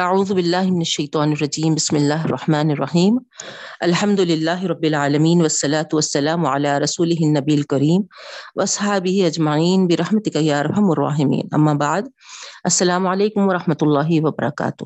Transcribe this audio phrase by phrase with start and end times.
[0.00, 3.16] اعوذ باللہ من الشیطان الرجیم، بسم اللہ الرحمن الرحیم.
[3.80, 8.02] الحمد للہ رب العالمین، والصلاة والسلام علی رسولہ النبی الکریم
[8.56, 11.48] واصحابہ اجمعین، برحمتک یا ارحم الراحمین.
[11.52, 12.02] اما بعد،
[12.64, 14.84] السلام علیکم ورحمۃ اللہ وبرکاتہ.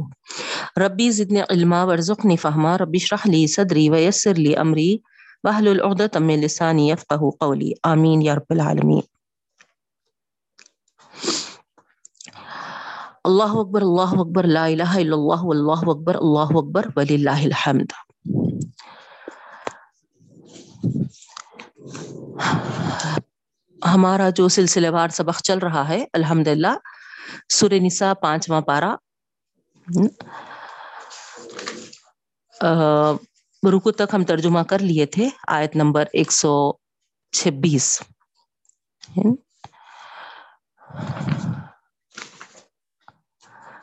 [0.80, 4.96] ربی زدنی علما، ورزقنی فہما، ربی اشرح لی صدری ویسر لی امری،
[5.44, 7.72] واحلل عقدۃ من لسانی یفقهوا قولی.
[7.82, 9.11] آمین یا رب العالمین.
[13.24, 17.92] اللہ اکبر اللہ اکبر، لا الہ الا اللہ، واللہ اکبر، اللہ اکبر، وللہ الحمد.
[23.82, 26.74] ہمارا جو سلسلہ وار سبق چل رہا ہے الحمد للہ
[27.50, 28.94] سور نساء، پانچواں پارا
[33.62, 36.52] رکو تک ہم ترجمہ کر لیے تھے، آیت نمبر ایک سو
[37.32, 38.00] چھبیس۔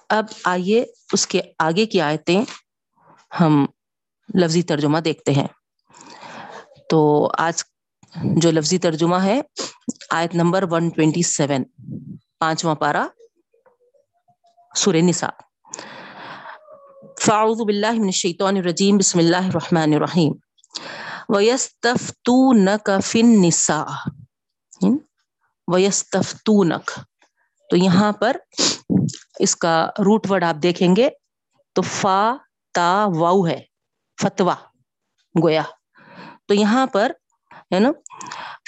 [0.10, 2.46] اب آئیے اس کے آگے کی آیتیں
[3.40, 3.66] ہم
[4.36, 5.48] لفظی ترجمہ دیکھتے ہیں۔
[6.90, 7.64] تو آج
[8.24, 9.42] جو لفظی ترجمہ ہے،
[10.10, 11.64] آیت نمبر 127
[12.40, 13.08] پانچواں پارا
[14.76, 15.30] سور نساء۔
[17.22, 20.32] فاعوذ باللہ من الشیطان الرجیم، بسم اللہ الرحمن الرحیم۔
[21.30, 24.10] وَيَسْتَفْتُونَكَ فِي النِّسَاءِ۔
[25.68, 27.02] وَيَسْتَفْتُونَكَ
[27.70, 28.38] تو یہاں پر
[29.40, 31.10] اس کا روٹ ورڈ آپ دیکھیں گے
[31.74, 32.32] تو فا،
[32.74, 33.62] تا، واؤ ہے
[34.22, 34.56] فتوا
[35.44, 35.62] گویا۔
[36.48, 37.12] تو یہاں پر،
[37.74, 37.92] ہے نا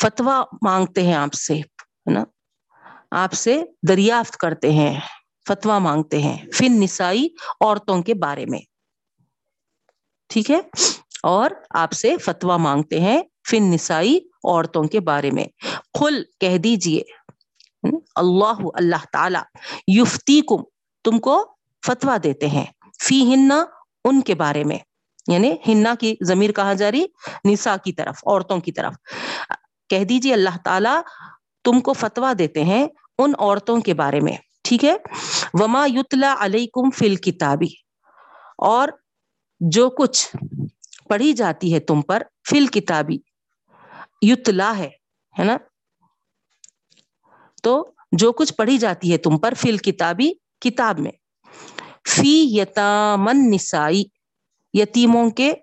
[0.01, 2.23] فتوا مانگتے ہیں آپ سے، ہے نا،
[3.11, 4.99] آپ سے دریافت کرتے ہیں
[5.47, 7.27] فتوا مانگتے ہیں فن نسائی
[7.61, 8.59] عورتوں کے بارے میں۔
[10.29, 10.61] ٹھیک ہے؟
[11.23, 15.45] اور آپ سے فتوا مانگتے ہیں فن نسائی عورتوں کے بارے میں۔
[15.99, 17.01] کل کہہ دیجیے۔
[18.15, 19.39] اللہ اللہ تعالی
[19.99, 20.63] یفتی کم
[21.03, 22.65] تم کو فتوا دیتے ہیں۔
[23.03, 23.65] فی ہننا
[24.05, 24.77] ان کے بارے میں۔
[25.27, 27.05] یعنی ہننا کی ضمیر کہا جا رہی؟
[27.45, 28.93] نسا کی طرف، عورتوں کی طرف۔
[29.89, 31.01] کہہ دیجیے اللہ تعالی،
[31.63, 34.95] تم کو فتوا دیتے ہیں ان عورتوں کے بارے میں۔ ٹھیک ہے؟
[35.53, 37.67] وما یتلا علیکم فل کتابی
[38.57, 38.89] اور
[39.59, 40.35] جو کچھ
[41.09, 43.17] پڑھی جاتی ہے تم پر فل کتابی
[44.21, 44.89] یتلا ہے
[45.39, 45.57] ہے نا؟
[47.61, 51.11] تو جو کچھ پڑھی جاتی ہے تم پر فل کتابی کتاب میں۔
[52.09, 54.03] فی یتامن نسائی،
[54.73, 55.53] یتیموں کے،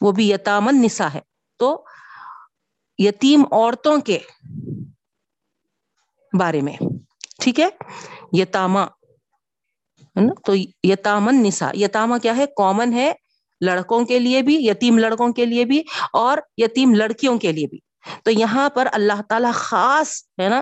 [0.00, 1.20] وہ بھی یتامن نسا ہے۔
[1.58, 1.84] تو
[2.98, 4.18] یتیم عورتوں کے
[6.38, 6.76] بارے میں،
[7.42, 7.68] ٹھیک ہے؟
[8.32, 8.86] یتاما
[10.44, 10.52] تو
[10.82, 13.12] یتامن نسا یتاما کیا ہے؟ کامن ہے
[13.60, 15.82] لڑکوں کے لیے بھی، یتیم لڑکوں کے لیے بھی
[16.12, 17.78] اور یتیم لڑکیوں کے لیے بھی۔
[18.24, 20.10] تو یہاں پر اللہ تعالی خاص
[20.40, 20.60] ہے نا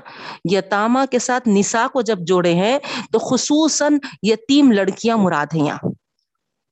[0.53, 2.79] یتاما کے ساتھ نسا کو جب جوڑے ہیں،
[3.12, 5.93] تو خصوصاً یتیم لڑکیاں مراد ہیں یہاں۔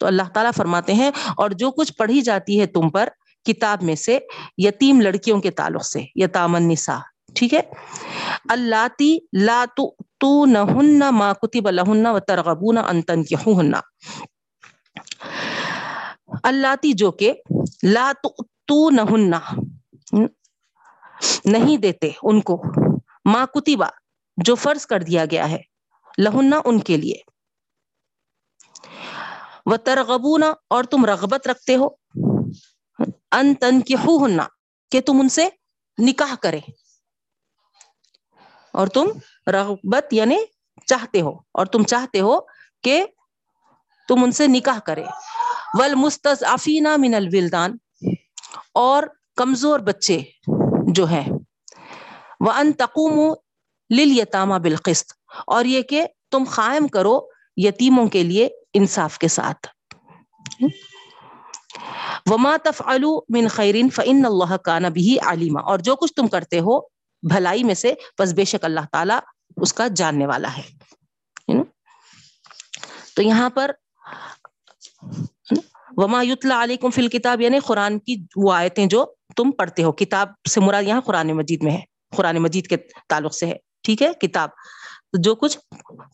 [0.00, 3.08] تو اللہ تعالیٰ فرماتے ہیں، اور جو کچھ پڑھی جاتی ہے تم پر،
[3.46, 4.18] کتاب میں سے،
[4.58, 6.98] یتیم لڑکیوں کے تعلق سے یتامن نسا
[7.34, 7.60] ٹھیک ہے؟
[8.54, 13.72] اللہ تی لا تو نہ ما کتب لہن و ترغبون ان تنکحوہن
[16.42, 17.32] اللہ جو کہ،
[17.84, 18.10] لا
[18.68, 19.38] تو نہ
[21.44, 22.62] نہیں دیتے ان کو۔
[23.24, 23.88] ماں کتبا
[24.38, 25.60] جو فرض کر دیا گیا ہے،
[26.18, 27.20] لہنا ان کے لیے۔
[29.66, 31.88] وہ ترغبونا اور تم رغبت رکھتے ہو۔
[33.32, 33.94] ان تن کی
[34.92, 35.48] کہ تم ان سے
[35.98, 36.60] نکاح کرے
[38.74, 39.08] اور تم
[39.46, 40.36] رغبت یعنی
[40.86, 42.38] چاہتے ہو، اور تم چاہتے ہو
[42.84, 43.04] کہ
[44.08, 45.04] تم ان سے نکاح کرے
[45.78, 47.76] ول مستضعفین من الولدان،
[48.74, 49.02] اور
[49.36, 50.20] کمزور بچے۔
[50.88, 51.26] جو ہے۔
[52.40, 53.34] وہ ان تقوم
[53.90, 55.12] لل یتامہ بالقست
[55.46, 57.20] اور یہ کہ تم قائم کرو
[57.56, 59.66] یتیموں کے لیے انصاف کے ساتھ۔
[62.26, 66.80] وما تفعلوا من خیرین فن اللہ کا نبی علیمہ اور جو کچھ تم کرتے ہو
[67.22, 69.14] بھلائی میں سے، بس بے شک اللہ تعالی
[69.56, 70.62] اس کا جاننے والا ہے۔
[73.16, 73.70] تو یہاں پر،
[75.96, 79.04] وما یتلا علیکم فی الکتاب یعنی قرآن کی وہ آیتیں جو
[79.36, 81.80] تم پڑھتے ہو، کتاب سے مراد یہاں قرآن مجید میں ہے،
[82.16, 82.76] قرآن مجید کے
[83.08, 83.54] تعلق سے ہے،
[83.84, 84.48] ٹھیک ہے؟ کتاب۔
[85.22, 85.58] جو کچھ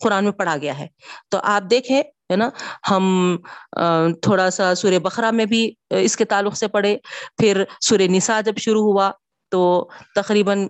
[0.02, 0.86] قرآن میں پڑھا گیا ہے۔
[1.30, 2.00] تو آپ دیکھیں،
[2.30, 2.48] ہے نا،
[2.90, 3.36] ہم
[4.22, 5.70] تھوڑا سا سورہ بخرا میں بھی
[6.00, 6.96] اس کے تعلق سے پڑھے
[7.38, 9.10] پھر سورہ نساء جب شروع ہوا،
[9.52, 9.62] تو
[10.14, 10.66] تقریباً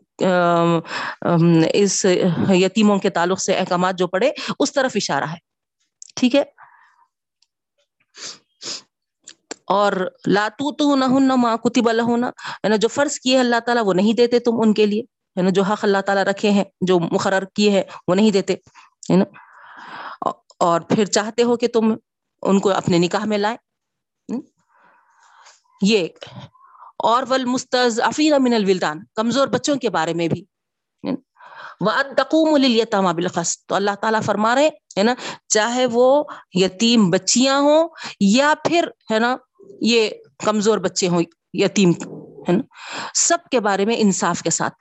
[1.72, 2.04] اس
[2.50, 5.36] یتیموں کے تعلق سے احکامات جو پڑھے اس طرف اشارہ ہے۔
[6.16, 6.42] ٹھیک ہے؟
[9.70, 9.92] اور
[10.26, 12.10] لاتو تو نہ ماں کتب اللہ
[12.64, 15.02] یعنی جو فرض کیے اللہ تعالیٰ وہ نہیں دیتے تم ان کے لیے
[15.36, 18.54] ہے نا جو حق اللہ تعالیٰ رکھے ہیں، جو مقرر کیے ہیں وہ نہیں دیتے،
[19.10, 19.24] ہے نا؟
[20.60, 21.94] اور پھر چاہتے ہو کہ تم
[22.42, 23.56] ان کو اپنے نکاح میں لائیں
[25.80, 26.08] یہ
[27.04, 28.00] اور ول مستض
[28.38, 30.44] من الولدان، کمزور بچوں کے بارے میں بھی
[32.16, 35.14] تقوم بالخص تو اللہ تعالیٰ فرما رہے ہے نا؟
[35.48, 36.24] چاہے وہ
[36.54, 37.88] یتیم بچیاں ہوں
[38.20, 39.36] یا پھر، ہے نا؟
[39.80, 40.10] یہ
[40.44, 41.22] کمزور بچے ہوں،
[41.52, 41.90] یتیم،
[42.48, 42.62] ہے نا؟
[43.14, 44.74] سب کے بارے میں انصاف کے ساتھ۔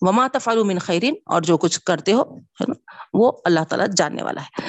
[0.00, 2.74] وما تفعلوا من خیرین اور جو کچھ کرتے ہو، ہے نا؟
[3.12, 4.66] وہ اللہ تعالیٰ جاننے والا ہے۔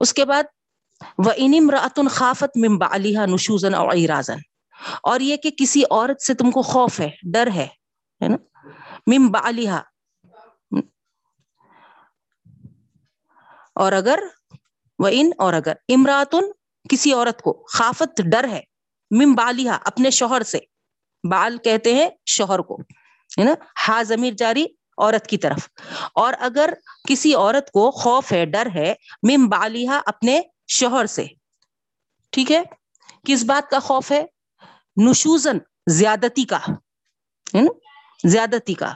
[0.00, 0.42] اس کے بعد
[1.18, 4.38] وہ انم راتن خافت ممبا علیہ نشوزن اور ایرازن
[5.02, 7.66] اور یہ کہ کسی عورت سے تم کو خوف ہے، ڈر ہے
[8.20, 8.36] نا؟
[9.06, 9.70] ممبا علیہ
[13.74, 14.18] اور اگر
[14.98, 16.44] وہ ان اور اگر امراتن
[16.88, 18.60] کسی عورت کو خافت، ڈر ہے
[19.10, 20.58] ممبالیہ اپنے شوہر سے۔
[21.30, 22.76] بال کہتے ہیں شوہر کو،
[23.38, 23.54] ہے نا؟
[23.88, 24.66] ہا ضمیر جاری
[24.98, 25.68] عورت کی طرف۔
[26.14, 26.74] اور اگر
[27.08, 31.26] کسی عورت کو خوف ہے، ڈر ہے مم بالیہ اپنے شوہر سے۔
[32.30, 32.62] ٹھیک ہے؟
[33.24, 34.26] کس بات کا خوف ہے؟
[35.10, 36.58] نشوزن، زیادتی کا،
[37.54, 37.78] ہے نا؟
[38.28, 38.94] زیادتی کا۔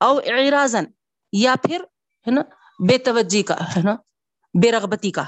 [0.00, 0.84] او اعراضن
[1.32, 1.80] یا پھر،
[2.26, 2.42] ہے نا؟
[2.88, 3.96] بے توجہ کا، ہے نا؟
[4.62, 5.24] بے رغبتی کا۔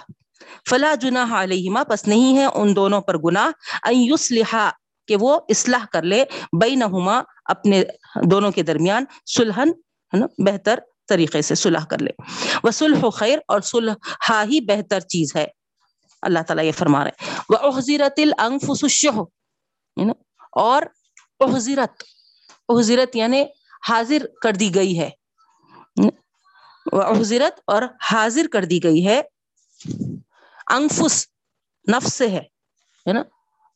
[0.70, 3.50] فلا جناح علیہما، پس نہیں ہے ان دونوں پر گناہ
[3.90, 4.70] یصلحا،
[5.08, 6.24] کہ وہ اصلاح کر لے
[6.60, 7.82] بینہما اپنے
[8.30, 10.78] دونوں کے درمیان سلحن ہے نا، بہتر
[11.08, 12.10] طریقے سے صلح کر لے۔
[12.62, 13.94] وہ سلح خیر اور سلح
[14.30, 15.46] ہی بہتر چیز ہے۔
[16.22, 19.18] اللہ تعالیٰ یہ فرما رہے وہ احزیرت الانفس الشح
[20.52, 20.82] اور
[21.40, 22.02] احزیرت
[22.68, 23.44] احزیرت یعنی
[23.88, 25.10] حاضر کر دی گئی ہے۔
[27.20, 27.82] حضرت اور
[28.12, 29.20] حاضر کر دی گئی ہے۔
[30.66, 31.26] انفس
[31.86, 33.22] نفس سے ہے نا؟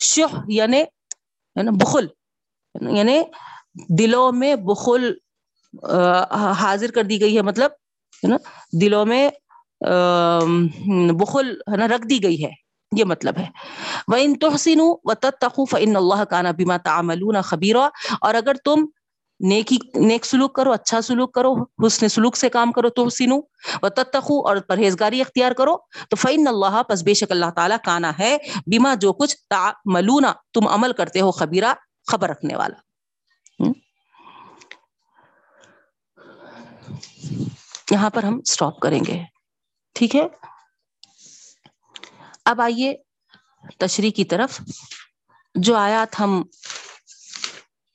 [0.00, 2.06] شہ یعنی ہے نا، بخل
[2.96, 3.18] یعنی
[3.98, 5.10] دلوں میں بخل
[6.58, 7.70] حاضر کر دی گئی ہے مطلب
[8.22, 8.36] ہے نا،
[8.80, 9.28] دلوں میں
[11.12, 12.50] بخل، ہے نا، رکھ دی گئی ہے،
[12.92, 13.48] یہ مطلب ہے۔
[14.08, 17.88] وہ ان توحسین و تخوف ان اللہ کا نا بیما تعملون خبیرہ
[18.20, 18.84] اور اگر تم
[19.40, 21.54] نیکی، نیک سلوک کرو اچھا سلوک کرو،
[21.86, 23.40] حسن سلوک سے کام کرو تو حسینو
[23.82, 25.76] و تتخو اور پرہیزگاری اختیار کرو۔
[26.10, 28.36] تو فعن اللہ پس بے شک اللہ تعالیٰ کانا ہے
[28.66, 29.36] بیما جو کچھ
[29.84, 31.74] ملونا تم عمل کرتے ہو، خبیرہ،
[32.06, 32.78] خبر رکھنے والا۔
[37.90, 39.22] یہاں پر ہم سٹاپ کریں گے۔
[39.94, 40.26] ٹھیک ہے؟
[42.44, 42.94] اب آئیے
[43.78, 44.60] تشریح کی طرف۔
[45.54, 46.42] جو آیات ہم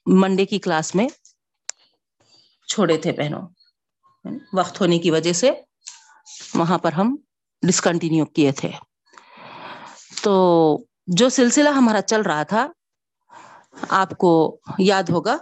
[0.05, 1.07] منڈے کی کلاس میں
[2.73, 3.47] چھوڑے تھے بہنوں۔
[4.53, 5.51] وقت ہونے کی وجہ سے
[6.55, 7.15] وہاں پر ہم
[7.61, 8.71] ڈسکنٹینیو کیے تھے۔
[10.23, 10.33] تو
[11.07, 12.67] جو سلسلہ ہمارا چل رہا تھا،
[13.89, 15.37] آپ کو یاد ہوگا،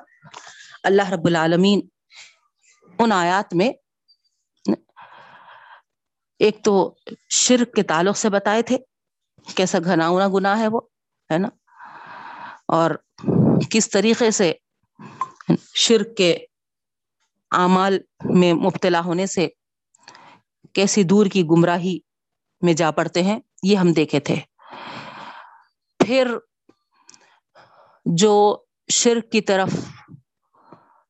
[0.83, 1.87] اللہ رب العالمین
[2.99, 3.71] ان آیات میں
[6.39, 6.95] ایک تو
[7.29, 8.77] شرک کے تعلق سے بتائے تھے،
[9.55, 10.81] کیسا گھناؤنا گناہ ہے وہ،
[11.33, 11.49] ہے نا؟
[12.67, 12.91] اور
[13.69, 14.53] کس طریقے سے
[15.75, 16.37] شرک کے
[17.51, 19.47] اعمال میں مبتلا ہونے سے
[20.73, 21.99] کیسی دور کی گمراہی
[22.61, 24.35] میں جا پڑتے ہیں، یہ ہم دیکھے تھے۔
[25.99, 26.37] پھر
[28.05, 28.57] جو
[28.89, 29.69] شرک کی طرف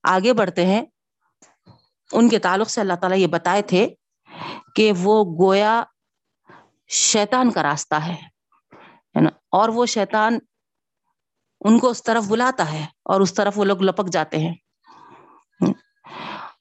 [0.04, 0.86] آگے بڑھتے ہیں،
[2.12, 3.88] ان کے تعلق سے اللہ تعالیٰ یہ بتائے تھے
[4.76, 5.84] کہ وہ گویا
[6.88, 8.16] شیطان کا راستہ ہے
[9.22, 10.40] نا؟ اور وہ شیطان
[11.62, 14.54] ان کو اس طرف بلاتا ہے اور اس طرف وہ لوگ لپک جاتے ہیں۔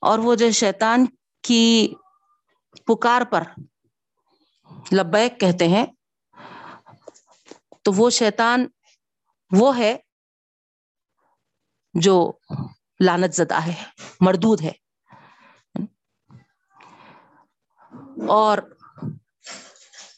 [0.00, 1.06] اور وہ جو شیطان
[1.42, 1.94] کی
[2.86, 3.42] پکار پر
[4.92, 5.86] لبیک کہتے ہیں،
[7.82, 8.66] تو وہ شیطان
[9.50, 9.98] وہ ہے
[11.94, 12.32] جو
[13.00, 13.84] لانت زدہ ہے،
[14.20, 14.72] مردود ہے۔
[18.28, 18.58] اور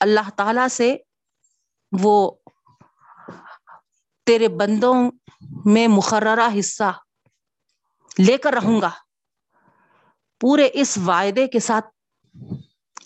[0.00, 0.96] اللہ تعالی سے
[2.00, 2.32] وہ
[4.26, 4.94] تیرے بندوں
[5.64, 6.98] میں مقررہ حصہ
[8.18, 8.90] لے کر رہوں گا۔
[10.42, 11.86] پورے اس وعدے کے ساتھ،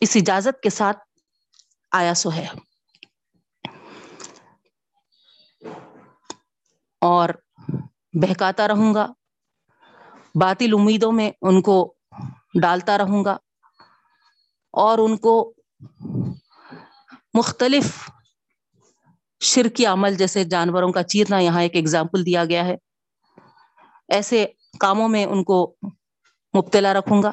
[0.01, 0.99] اس اجازت کے ساتھ
[1.93, 2.47] آیا سو ہے۔
[7.01, 7.29] اور
[8.13, 9.07] بہکاتا رہوں گا۔
[10.35, 11.95] باطل امیدوں میں ان کو
[12.63, 13.37] ڈالتا رہوں گا۔
[14.73, 15.55] اور ان کو
[17.35, 18.11] مختلف
[19.41, 22.77] شرکی عمل جیسے جانوروں کا چیرنا، یہاں ایک ایگزامپل دیا گیا ہے۔
[24.09, 24.47] ایسے
[24.81, 25.77] کاموں میں ان کو
[26.57, 27.33] مبتلا رکھوں گا۔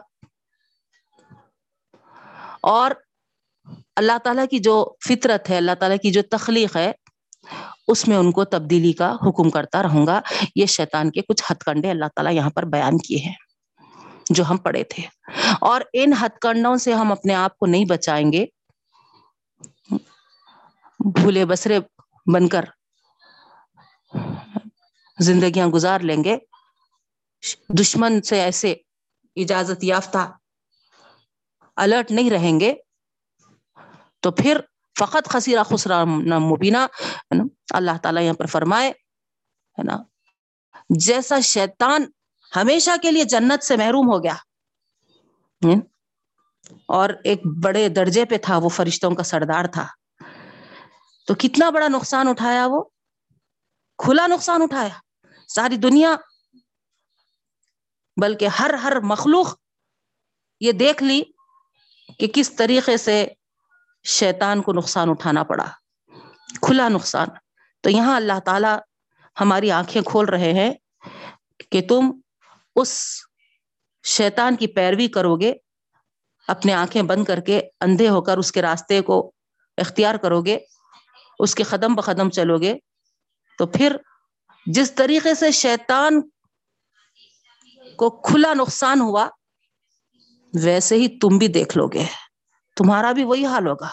[2.62, 2.92] اور
[3.96, 6.92] اللہ تعالیٰ کی جو فطرت ہے، اللہ تعالیٰ کی جو تخلیق ہے،
[7.88, 10.22] اس میں ان کو تبدیلی کا حکم کرتا رہوں گا۔
[10.56, 13.34] یہ شیطان کے کچھ ہتھ کنڈے اللہ تعالیٰ یہاں پر بیان کیے ہیں،
[14.30, 15.03] جو ہم پڑھے تھے۔
[15.62, 18.46] اور ان ہتھ کنڈوں سے ہم اپنے آپ کو نہیں بچائیں گے۔
[21.00, 21.80] بھولے بسرے
[22.34, 22.65] بن کر
[25.20, 26.38] زندگیاں گزار لیں گے۔
[27.80, 28.75] دشمن سے ایسے
[29.35, 30.31] اجازت یافتہ
[31.75, 32.73] الرٹ نہیں رہیں گے،
[34.19, 34.59] تو پھر
[34.99, 36.03] فقط خسیرہ خسرا
[36.39, 36.77] مبینہ
[37.73, 39.97] اللہ تعالیٰ یہاں پر فرمائے، ہے نا؟
[40.89, 42.05] جیسا شیطان
[42.55, 44.35] ہمیشہ کے لیے جنت سے محروم ہو گیا
[46.87, 49.87] اور ایک بڑے درجے پہ تھا، وہ فرشتوں کا سردار تھا۔
[51.27, 52.83] تو کتنا بڑا نقصان اٹھایا وہ؟
[53.97, 54.93] کھلا نقصان اٹھایا۔
[55.47, 56.15] ساری دنیا
[58.22, 59.55] بلکہ ہر ہر مخلوق
[60.62, 61.24] یہ دیکھ لی
[62.20, 63.27] کہ کس طریقے سے
[64.03, 65.65] شیطان کو نقصان اٹھانا پڑا،
[66.62, 67.27] کھلا نقصان۔
[67.82, 68.74] تو یہاں اللہ تعالی
[69.39, 70.74] ہماری آنکھیں کھول رہے ہیں
[71.72, 72.12] کہ تم
[72.75, 73.20] اس
[74.03, 75.53] شیطان کی پیروی کرو گے،
[76.48, 79.32] اپنے آنکھیں بند کر کے اندھے ہو کر اس کے راستے کو
[79.77, 80.60] اختیار کرو گے،
[81.39, 82.74] اس کے قدم بقدم چلو گے۔
[83.58, 83.98] تو پھر
[84.65, 86.22] جس طریقے سے شیطان
[87.97, 89.29] کو کھلا نقصان ہوا،
[90.63, 92.05] ویسے ہی تم بھی دیکھ لو گے۔
[92.75, 93.88] تمہارا بھی وہی حال ہوگا۔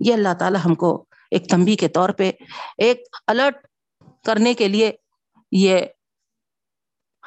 [0.00, 2.32] یہ اللہ تعالی ہم کو ایک تمبی کے طور پہ
[2.78, 3.66] ایک الرٹ
[4.24, 4.92] کرنے کے لیے
[5.52, 5.78] یہ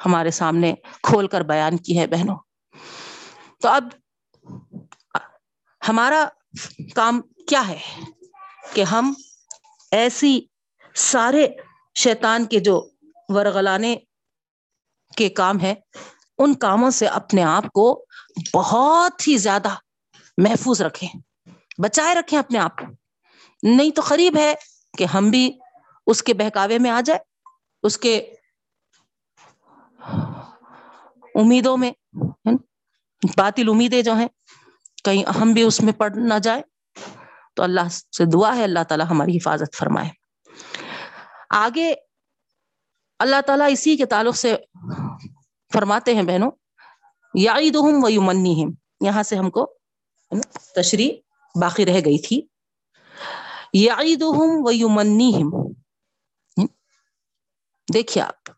[0.06, 2.36] ہمارے سامنے کھول کر بیان کی ہے بہنوں۔
[3.62, 3.88] تو اب
[5.88, 6.28] ہمارا
[6.94, 7.78] کام کیا ہے
[8.72, 9.14] کہ ہم
[9.90, 10.40] ایسی
[10.94, 11.48] سارے
[11.94, 12.90] شیطان کے جو
[13.28, 13.96] ورغلانے
[15.16, 15.74] کے کام ہے،
[16.38, 18.04] ان کاموں سے اپنے آپ کو
[18.54, 19.74] بہت ہی زیادہ
[20.38, 21.08] محفوظ رکھیں،
[21.78, 22.86] بچائے رکھیں اپنے آپ کو۔
[23.62, 24.54] نہیں تو قریب ہے
[24.98, 25.50] کہ ہم بھی
[26.06, 27.20] اس کے بہکاوے میں آ جائے
[27.82, 28.16] اس کے
[31.34, 31.92] امیدوں میں
[33.36, 34.28] باطل امیدیں جو ہیں،
[35.04, 36.62] کہیں ہم بھی اس میں پڑھ نہ جائے
[37.56, 40.08] تو اللہ سے دعا ہے، اللہ تعالی ہماری حفاظت فرمائے۔
[41.50, 41.94] آگے
[43.18, 44.56] اللہ تعالیٰ اسی کے تعلق سے
[45.72, 46.50] فرماتے ہیں بہنوں
[47.34, 47.54] یا
[48.20, 48.64] منی
[49.00, 49.74] یہاں سے ہم کو
[50.76, 51.12] تشریح
[51.60, 52.40] باقی رہ گئی تھی۔
[53.74, 53.96] یا
[54.88, 55.32] منی
[57.92, 58.50] دیکھیے آپ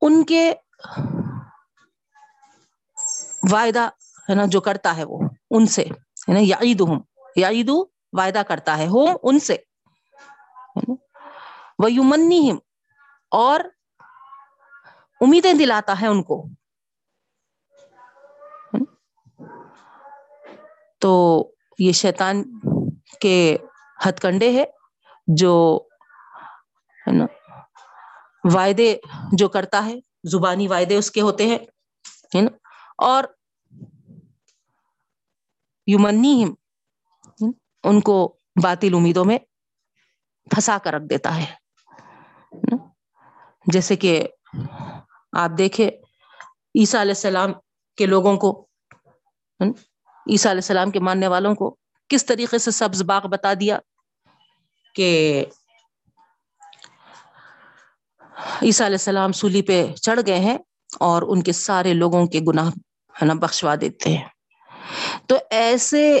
[0.00, 0.52] ان کے
[3.52, 3.88] وعدہ
[4.30, 7.00] ہے نا، جو کرتا ہے وہ، ان سے یعنی ہے نا یا عید ہوں
[7.36, 7.68] یا عید
[8.12, 9.56] وعدہ کرتا ہے ہوم ان سے۔
[11.78, 12.50] وہ یومنی
[13.30, 13.60] اور
[15.20, 16.44] امیدیں دلاتا ہے ان کو۔
[21.00, 21.44] تو
[21.78, 22.44] یہ شیطان
[23.20, 23.56] کے
[24.08, 24.64] ہتھ کنڈے ہے
[25.26, 25.86] جو
[28.54, 28.96] وعدے
[29.32, 29.94] جو کرتا ہے،
[30.24, 31.58] زبانی وعدے اس کے ہوتے ہیں
[32.34, 32.50] نا۔
[32.98, 33.24] اور
[35.86, 36.44] یومنی
[37.84, 39.38] ان کو باطل امیدوں میں
[40.50, 41.46] پھنسا کر رکھ دیتا ہے
[43.66, 44.26] جیسے کہ
[45.32, 45.88] آپ دیکھے
[46.74, 47.52] عیسیٰ علیہ السلام
[47.96, 48.66] کے لوگوں کو
[50.26, 51.76] عیسیٰ علیہ السلام کے ماننے والوں کو
[52.08, 53.78] کس طریقے سے سبز باغ بتا دیا
[54.94, 55.44] کہ
[58.62, 60.58] عیسیٰ علیہ السلام سولی پہ چڑھ گئے ہیں
[61.00, 62.68] اور ان کے سارے لوگوں کے گناہ،
[63.14, 64.28] ہے نا، بخشوا دیتے ہیں۔
[65.26, 66.20] تو ایسے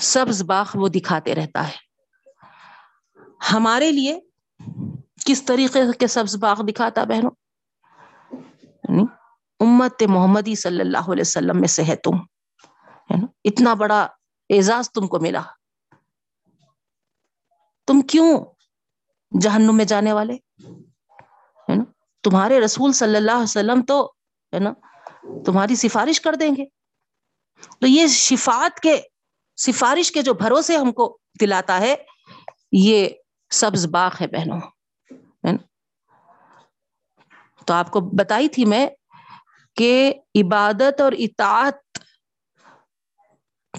[0.00, 1.89] سبز باغ وہ دکھاتے رہتا ہے۔
[3.52, 4.20] ہمارے لیے
[5.26, 7.30] کس طریقے کے سبز باغ دکھاتا بہنوں؟
[8.88, 9.02] یعنی
[9.60, 12.16] امت محمدی صلی اللہ علیہ وسلم میں سے ہے تم۔
[13.10, 14.02] ہے نا اتنا بڑا
[14.50, 15.42] اعزاز تم کو ملا۔
[17.86, 18.44] تم کیوں
[19.40, 20.32] جہنم میں جانے والے؟
[21.68, 21.84] ہے نا
[22.22, 24.12] تمہارے رسول صلی اللہ علیہ وسلم تو
[24.54, 24.72] ہے نا
[25.46, 26.64] تمہاری سفارش کر دیں گے۔
[27.80, 29.00] تو یہ شفات کے،
[29.56, 31.94] سفارش کے جو بھروسے ہم کو دلاتا ہے،
[32.72, 33.08] یہ
[33.50, 34.60] سبز باغ ہے بہنوں۔
[37.66, 38.86] تو آپ کو بتائی تھی میں
[39.76, 41.98] کہ عبادت اور اطاعت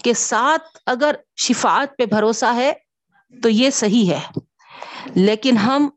[0.03, 2.71] کے ساتھ اگر شفات پہ بھروسہ ہے
[3.43, 4.21] تو یہ صحیح ہے۔
[5.15, 5.89] لیکن ہم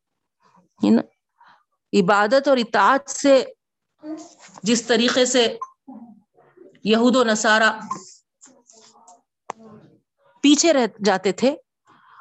[1.92, 3.44] عبادت اور اطاعت سے
[4.62, 5.56] جس طریقے سے
[6.84, 7.72] یہود و نصارہ
[10.42, 11.56] پیچھے رہ جاتے تھے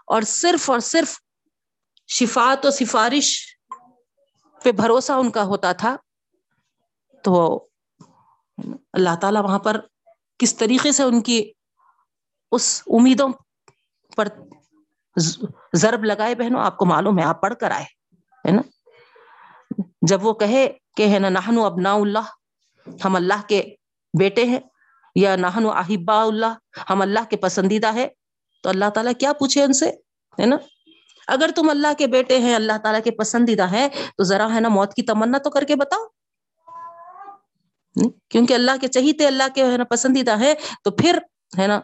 [0.07, 1.22] اور صرف اور صرف
[2.07, 3.57] شفات و سفارش
[4.63, 5.95] پہ بھروسہ ان کا ہوتا تھا۔
[7.23, 7.67] تو
[8.93, 9.79] اللہ تعالی وہاں پر
[10.37, 11.51] کس طریقے سے ان کی
[12.51, 13.29] اس امیدوں
[14.15, 14.27] پر
[15.73, 17.85] ضرب لگائے بہنوں، آپ کو معلوم ہے، آپ پڑھ کر آئے،
[18.47, 18.61] ہے نا؟
[20.01, 22.29] جب وہ کہے کہ ہے نا نہنو ابنا اللہ،
[23.05, 23.75] ہم اللہ کے
[24.19, 24.59] بیٹے ہیں،
[25.15, 28.07] یا نہن احبا اللہ، ہم اللہ کے پسندیدہ ہے
[28.61, 29.89] تو اللہ تعالیٰ کیا پوچھے ان سے؟
[30.39, 30.55] ہے نا؟
[31.27, 34.69] اگر تم اللہ کے بیٹے ہیں، اللہ تعالیٰ کے پسندیدہ ہے تو ذرا ہے نا
[34.69, 36.07] موت کی تمنا تو کر کے بتاؤ۔
[38.29, 40.53] کیونکہ اللہ کے چہیتے اللہ کے ہے نا پسندیدہ ہے
[40.83, 41.17] تو پھر
[41.59, 41.81] ہے نا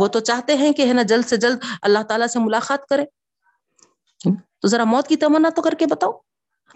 [0.00, 3.04] وہ تو چاہتے ہیں کہ ہے نا جلد سے جلد اللہ تعالیٰ سے ملاقات کرے۔
[4.60, 6.12] تو ذرا موت کی تمنا تو کر کے بتاؤ۔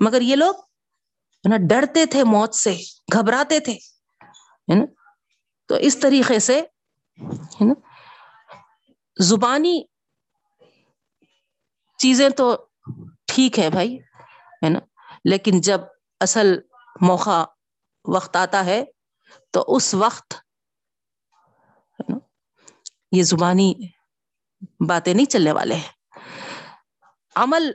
[0.00, 2.76] مگر یہ لوگ ہے نا ڈرتے تھے موت سے،
[3.12, 4.84] گھبراتے تھے۔ ہے نا؟
[5.66, 6.60] تو اس طریقے سے
[7.32, 7.74] ہے نا
[9.20, 9.82] زبانی
[12.02, 12.66] چیزیں تو
[13.26, 13.98] ٹھیک ہے بھائی،
[14.64, 14.78] ہے نا؟
[15.24, 15.80] لیکن جب
[16.20, 16.58] اصل
[17.00, 17.44] موقع
[18.04, 18.84] وقت آتا ہے
[19.50, 20.34] تو اس وقت
[23.12, 23.74] یہ زبانی
[24.88, 26.18] باتیں نہیں چلنے والے ہیں۔
[27.36, 27.72] عمل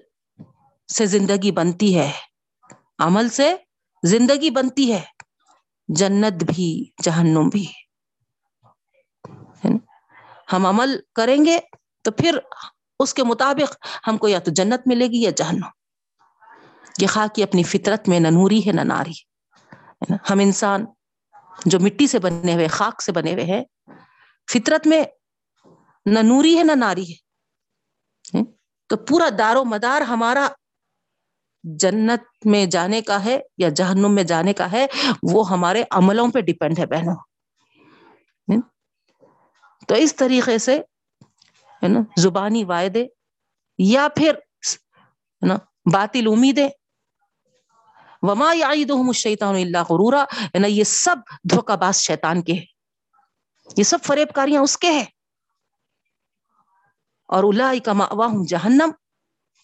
[0.93, 2.11] سے زندگی بنتی ہے۔
[2.99, 3.55] عمل سے
[4.03, 5.01] زندگی بنتی ہے۔
[5.87, 7.67] جنت بھی، جہنم بھی
[10.53, 11.59] ہم عمل کریں گے
[12.01, 12.39] تو پھر
[12.99, 15.67] اس کے مطابق ہم کو یا تو جنت ملے گی یا جہنم۔
[17.01, 19.13] یہ خاک اپنی فطرت میں نہ نوری ہے نہ ناری۔
[20.29, 20.85] ہم انسان
[21.65, 23.63] جو مٹی سے بنے ہوئے، خاک سے بنے ہوئے ہیں،
[24.51, 25.03] فطرت میں
[26.05, 27.27] نہ نوری ہے نہ ناری ہے۔
[28.87, 30.47] تو پورا دار و مدار ہمارا
[31.63, 34.85] جنت میں جانے کا ہے یا جہنم میں جانے کا ہے،
[35.23, 37.15] وہ ہمارے عملوں پہ ڈپینڈ ہے بہنوں۔
[39.87, 40.81] تو اس طریقے سے
[41.83, 43.05] ہے نا، زبانی وائدے
[43.77, 45.55] یا پھر ہے نا،
[45.93, 46.69] باطل امیدیں۔
[48.21, 51.15] وما یعیدہم الشیطان اللہ غرورا۔ ہے نا، یہ سب
[51.49, 52.65] دھوکہ باز شیطان کے ہیں۔
[53.77, 55.05] یہ سب فریب کاریاں اس کے ہیں۔
[57.27, 58.91] اور اولئک مأواہم جہنم،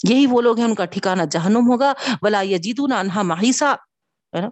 [0.10, 3.74] یہی وہ لوگ ہیں، ان کا ٹھکانہ جہنم ہوگا۔ ولا یجدون انہا محیصا
[4.36, 4.50] ہے نا،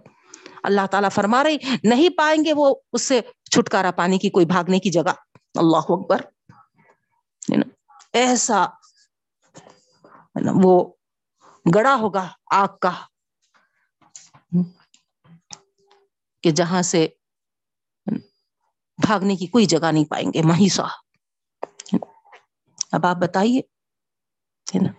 [0.62, 4.78] اللہ تعالیٰ فرما رہے نہیں پائیں گے وہ اس سے چھٹکارا پانے کی، کوئی بھاگنے
[4.78, 5.12] کی جگہ۔
[5.54, 6.20] اللہ اکبر۔
[8.12, 8.66] ایسا
[10.62, 10.92] وہ
[11.74, 13.06] گڑا ہوگا آگ کا۔
[16.42, 17.08] کہ جہاں سے
[18.96, 20.82] بھاگنے کی کوئی جگہ نہیں پائیں گے مہیسا
[22.92, 23.60] اب آپ بتائیے
[24.82, 24.92] نا؟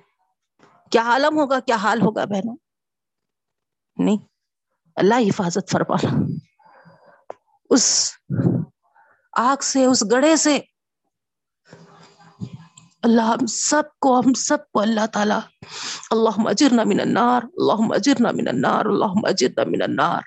[0.91, 2.57] کیا عالم ہوگا، کیا حال ہوگا بہنوں؟
[3.97, 4.17] نہیں،
[4.95, 6.09] اللہ حفاظت فرمانا۔
[7.69, 8.13] اس
[9.37, 10.59] آگ سے، اس گڑے سے
[13.03, 15.39] اللہ ہم سب کو، ہم سب کو اللہ تعالیٰ۔
[16.11, 20.21] اللہ اجرنا من النار اللہ اجرنا من النار اللہ اجرنا من النار۔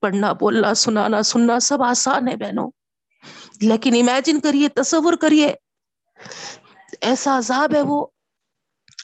[0.00, 2.70] پڑھنا، بولنا، سنانا، سننا سب آسان ہے بہنوں۔
[3.60, 5.54] لیکن امیجن کریے، تصور کریے۔
[7.00, 8.06] ایسا عذاب ہے وہ۔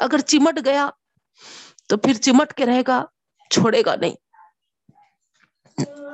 [0.00, 0.90] اگر چمٹ گیا
[1.88, 3.04] تو پھر چمٹ کے رہے گا،
[3.50, 4.14] چھوڑے گا نہیں۔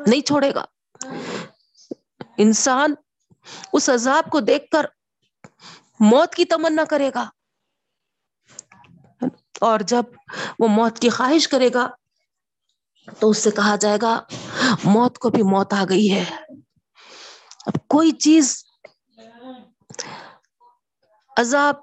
[0.07, 0.65] نہیں چھوڑے گا۔
[2.39, 2.95] انسان
[3.73, 4.87] اس عذاب کو دیکھ کر
[6.01, 7.31] موت کی تمنا کرے گا۔
[9.61, 10.03] اور جب
[10.59, 11.91] وہ موت کی خواہش کرے گا،
[13.21, 14.21] تو اس سے کہا جائے گا،
[14.85, 16.25] موت کو بھی موت آ گئی ہے۔
[17.67, 18.65] اب کوئی چیز
[21.37, 21.75] عذاب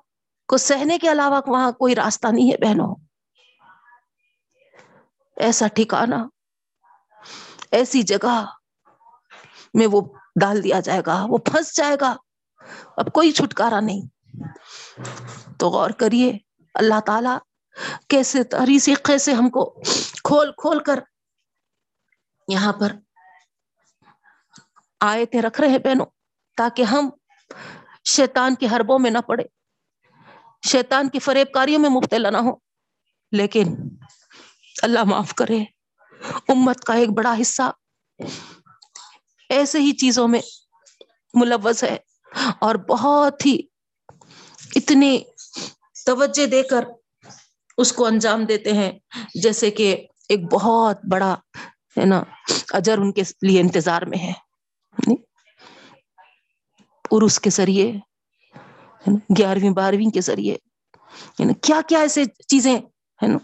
[0.48, 2.96] کو سہنے کے علاوہ وہاں کوئی راستہ نہیں ہے بہنوں۔
[5.38, 6.28] ایسا ٹھکانا
[7.72, 8.46] ایسی جگہ
[9.74, 10.02] میں وہ
[10.42, 12.16] ڈال دیا جائے گا، وہ پھنس جائے گا۔
[12.98, 14.02] اب کوئی چھٹکارا نہیں۔
[15.60, 16.38] تو غور کریے،
[16.74, 17.36] اللہ تعالی
[18.10, 19.82] کیسے تری سکھے سے ہم کو
[20.24, 21.00] کھول کھول کر
[22.48, 22.92] یہاں پر
[25.02, 26.06] آئے تھے رکھ رہے بہنوں،
[26.58, 27.10] تاکہ ہم
[28.06, 29.44] شیطان کے حربوں میں نہ پڑے،
[30.68, 32.52] شیطان کی فریب کاریوں میں مبتلا نہ ہو
[33.32, 33.76] لیکن
[34.84, 35.64] اللہ معاف کرے،
[36.48, 37.72] امت کا ایک بڑا حصہ
[39.50, 40.42] ایسے ہی چیزوں میں
[41.34, 41.98] ملوث ہے
[42.60, 43.58] اور بہت ہی
[44.76, 45.18] اتنی
[46.06, 46.86] توجہ دے کر
[47.78, 48.92] اس کو انجام دیتے ہیں،
[49.44, 49.96] جیسے کہ
[50.30, 51.34] ایک بہت بڑا،
[51.98, 52.24] ہے نا،
[52.74, 54.34] اجر ان کے لیے انتظار میں ہے۔
[57.12, 57.92] عرس کے ذریعے
[59.38, 60.58] گیارہویں، بارہویں کے ذریعے
[61.62, 62.78] کیا کیا ایسے چیزیں،
[63.22, 63.38] ہے نا،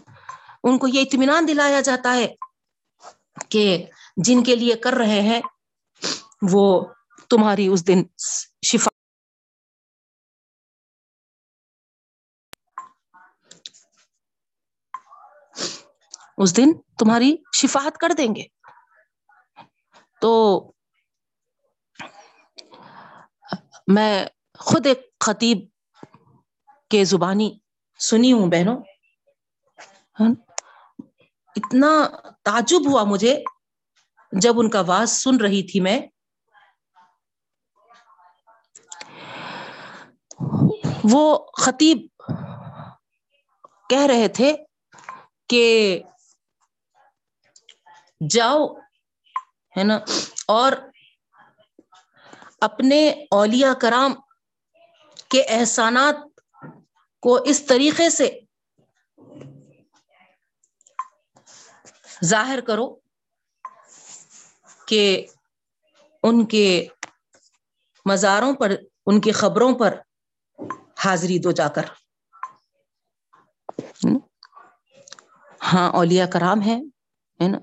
[0.64, 2.26] ان کو یہ اطمینان دلایا جاتا ہے
[3.48, 3.64] کہ
[4.16, 5.40] جن کے لیے کر رہے ہیں۔
[6.50, 6.84] وہ
[7.30, 8.02] تمہاری اس دن
[8.66, 8.90] شفا
[16.38, 18.42] اس دن تمہاری شفاعت کر دیں گے۔
[20.20, 20.60] تو
[23.86, 24.26] میں
[24.58, 25.58] خود ایک خطیب
[26.90, 27.58] کے زبانی
[27.98, 28.76] سنی ہوں بہنوں۔
[30.20, 30.34] ہاں۔
[31.56, 32.08] اتنا
[32.44, 33.42] تعجب ہوا مجھے
[34.32, 36.00] جب ان کا واز سن رہی تھی میں۔
[41.12, 41.24] وہ
[41.62, 42.06] خطیب
[43.90, 44.52] کہہ رہے تھے
[45.50, 45.64] کہ
[48.30, 48.66] جاؤ،
[49.74, 49.98] ہے نا،
[50.48, 50.72] اور
[52.68, 52.98] اپنے
[53.32, 54.14] اولیاء کرام
[55.30, 56.16] کے احسانات
[57.22, 58.28] کو اس طریقے سے
[62.24, 62.88] ظاہر کرو
[64.88, 65.04] کہ
[66.24, 66.66] ان کے
[68.06, 68.74] مزاروں پر،
[69.06, 69.98] ان کی خبروں پر
[71.06, 71.84] حاضری دو جا کر۔
[75.72, 76.78] ہاں اولیا کرام ہے
[77.40, 77.58] نا؟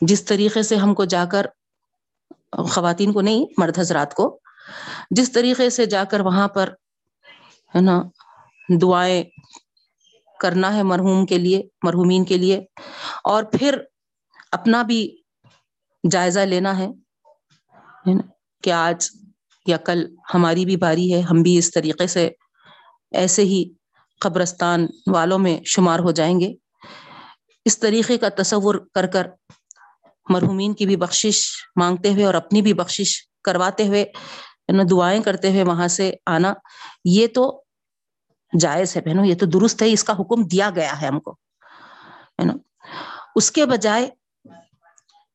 [0.00, 1.46] جس طریقے سے ہم کو جا کر،
[2.70, 4.26] خواتین کو نہیں، مرد حضرات کو،
[5.10, 6.72] جس طریقے سے جا کر وہاں پر،
[7.74, 8.02] ہے نا،
[8.68, 9.22] دعائیں
[10.40, 12.58] کرنا ہے مرحوم کے لیے، مرحومین کے لیے،
[13.24, 13.78] اور پھر
[14.52, 15.00] اپنا بھی
[16.04, 16.88] جائزہ لینا ہے
[18.62, 19.08] کہ آج
[19.66, 22.28] یا کل ہماری بھی باری ہے، ہم بھی اس طریقے سے
[23.12, 23.72] ایسے ہی
[24.20, 26.54] قبرستان والوں میں شمار ہو جائیں گے۔
[27.64, 29.26] اس طریقے کا تصور کر کر
[30.28, 34.04] مرحومین کی بھی بخشش مانگتے ہوئے اور اپنی بھی بخشش کرواتے ہوئے
[34.68, 36.54] یعنی دعائیں کرتے ہوئے وہاں سے آنا،
[37.04, 37.62] یہ تو
[38.60, 41.32] جائز ہے بہنوں، یہ تو درست ہے، اس کا حکم دیا گیا ہے ہم کو،
[42.38, 42.52] ہے نا؟
[43.36, 44.10] اس کے بجائے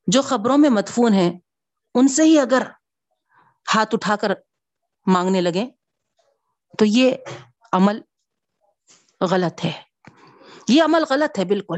[0.08, 1.40] جو خبروں میں مدفون ہیں،
[1.96, 2.62] ان سے ہی اگر
[3.76, 4.32] ہاتھ اٹھا کر
[5.06, 5.66] مانگنے لگے
[6.78, 7.12] تو یہ
[7.74, 8.02] عمل
[9.22, 9.72] غلط ہے۔
[10.68, 11.78] یہ عمل غلط ہے، بالکل۔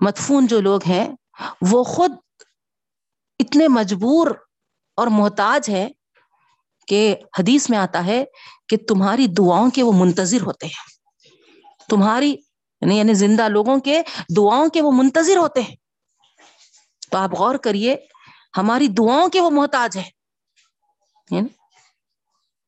[0.00, 1.08] مدفون جو لوگ ہیں،
[1.62, 2.12] وہ خود
[3.38, 4.26] اتنے مجبور
[4.96, 5.88] اور محتاج ہے
[6.86, 8.24] کہ حدیث میں آتا ہے
[8.68, 10.98] کہ تمہاری دعاؤں کے وہ منتظر ہوتے ہیں۔
[11.88, 12.30] تمہاری
[12.80, 14.02] یعنی یعنی زندہ لوگوں کے
[14.36, 15.76] دعاؤں کے وہ منتظر ہوتے ہیں۔
[17.10, 17.96] تو آپ غور کریے،
[18.56, 20.10] ہماری دعاؤں کے وہ محتاج ہے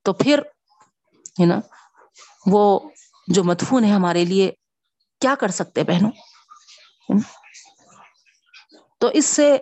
[0.04, 0.40] تو پھر
[1.40, 1.58] ہے نا؟
[2.46, 2.80] وہ
[3.28, 4.52] جو مدفون ہے ہمارے لیے
[5.20, 6.10] کیا کر سکتے بہنوں؟
[8.98, 9.58] تو اس سے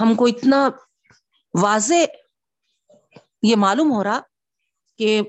[0.00, 0.68] ہم کو اتنا
[1.62, 1.94] واضح
[3.42, 4.20] یہ معلوم ہو رہا
[4.98, 5.20] کہ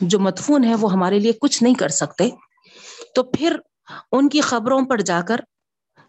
[0.00, 2.30] جو مدفون ہے وہ ہمارے لیے کچھ نہیں کر سکتے۔
[3.14, 3.56] تو پھر
[4.12, 5.36] ان کی خبروں پر جا کر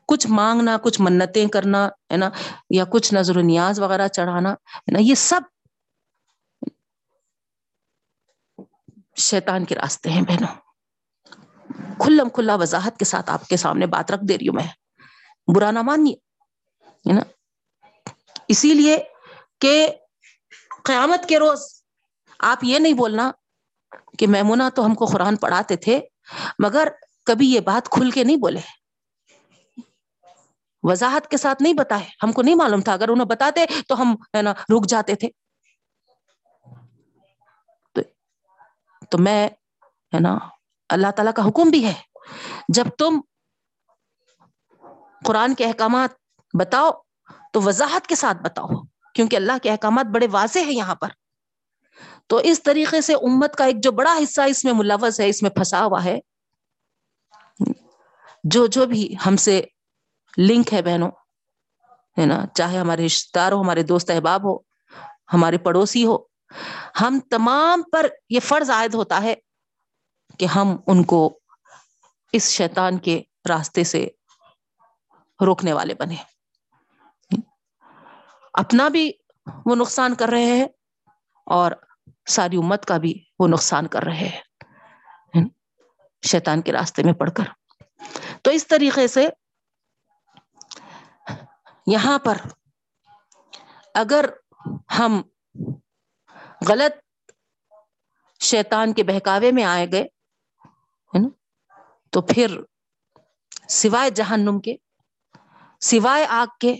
[0.08, 2.30] کچھ مانگنا، کچھ منتیں کرنا، ہے نا؟
[2.69, 5.41] یا کچھ نظر و نیاز وغیرہ چڑھانا، ہے نا؟ یہ سب
[9.19, 10.55] شیطان کے راستے ہیں بہنوں۔
[11.99, 14.67] کھلم کھلا وضاحت کے ساتھ آپ کے سامنے بات رکھ دے رہی ہوں میں۔
[15.55, 16.13] برا نہ مانیے،
[16.86, 17.21] ہے نا؟
[18.47, 18.97] اسی لیے
[19.60, 19.89] کہ
[20.84, 21.84] قیامت کے روز
[22.39, 23.32] آپ یہ نہیں بولنا
[24.19, 26.01] کہ میمونا تو ہم کو قرآن پڑھاتے تھے،
[26.60, 26.88] مگر
[27.25, 28.60] کبھی یہ بات کھل کے نہیں بولے۔
[30.84, 34.13] وضاحت کے ساتھ نہیں بتائے، ہم کو نہیں معلوم تھا۔ اگر انہیں بتاتے تو ہم،
[34.13, 35.29] ہے نا، رک جاتے تھے۔
[39.10, 39.48] تو میں
[40.13, 40.38] ہے نا
[40.89, 41.93] اللہ تعالیٰ کا حکم بھی ہے۔
[42.69, 43.22] جب تم
[45.26, 46.10] قرآن کے احکامات
[46.60, 46.91] بتاؤ
[47.54, 48.67] تو وضاحت کے ساتھ بتاؤ،
[49.13, 51.10] کیونکہ اللہ کے احکامات بڑے واضح ہیں یہاں پر۔
[52.28, 55.41] تو اس طریقے سے امت کا ایک جو بڑا حصہ اس میں ملوث ہے، اس
[55.41, 56.19] میں پھنسا ہوا ہے۔
[58.43, 59.62] جو جو بھی ہم سے
[60.38, 61.12] لنک ہے بہنوں،
[62.17, 64.58] ہے نا، چاہے ہمارے رشتے دار ہو، ہمارے دوست احباب ہو،
[65.34, 66.29] ہمارے پڑوسی ہو
[67.01, 69.35] ہم تمام پر یہ فرض عائد ہوتا ہے
[70.39, 71.39] کہ ہم ان کو
[72.33, 74.07] اس شیطان کے راستے سے
[75.45, 76.15] روکنے والے بنے۔
[78.53, 79.12] اپنا بھی
[79.65, 80.65] وہ نقصان کر رہے ہیں
[81.45, 81.71] اور
[82.25, 84.41] ساری امت کا بھی وہ نقصان کر رہے ہیں۔
[86.21, 87.43] شیطان کے راستے میں پڑھ کر۔
[88.41, 89.27] تو اس طریقے سے
[91.88, 92.38] یہاں پر
[93.93, 94.25] اگر
[94.99, 95.21] ہم
[96.67, 96.93] غلط
[98.43, 101.28] شیطان کے بہکاوے میں آئے گئے، ہے نا؟
[102.10, 102.62] تو پھر
[103.69, 104.76] سوائے جہنم کے،
[105.82, 106.76] سوائے آگ کے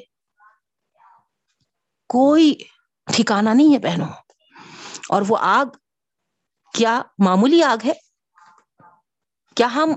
[2.08, 2.54] کوئی
[3.06, 4.08] ٹھکانا نہیں ہے بہنوں۔
[5.10, 5.66] اور وہ آگ
[6.74, 7.94] کیا معمولی آگ ہے؟
[9.56, 9.90] کیا ہم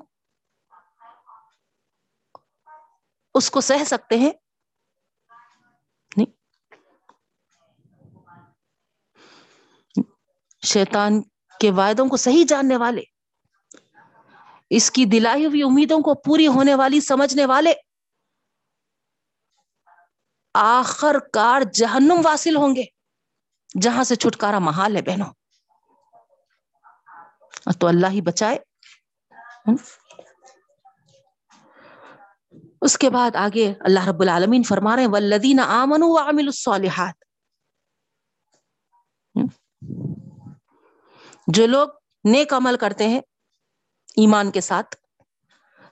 [3.35, 4.31] اس کو سہ سکتے ہیں؟
[10.65, 11.23] شیطان
[11.61, 13.03] کے وعدوں کو صحیح جاننے والے،
[14.71, 17.73] اس کی دلائی ہوئی امیدوں کو پوری ہونے والی، سمجھنے والے،
[20.55, 22.85] آخر کار جہنم واصل ہوں گے،
[23.81, 25.33] جہاں سے چھٹکارا محال ہے بہنوں۔
[27.81, 28.59] تو اللہ ہی بچائے۔
[32.83, 37.15] اس کے بعد آگے اللہ رب العالمین فرما رہے ہیں والذین آمنوا وعملوا الصالحات۔
[41.47, 41.89] جو لوگ
[42.25, 43.21] نیک عمل کرتے ہیں
[44.17, 44.97] ایمان کے ساتھ،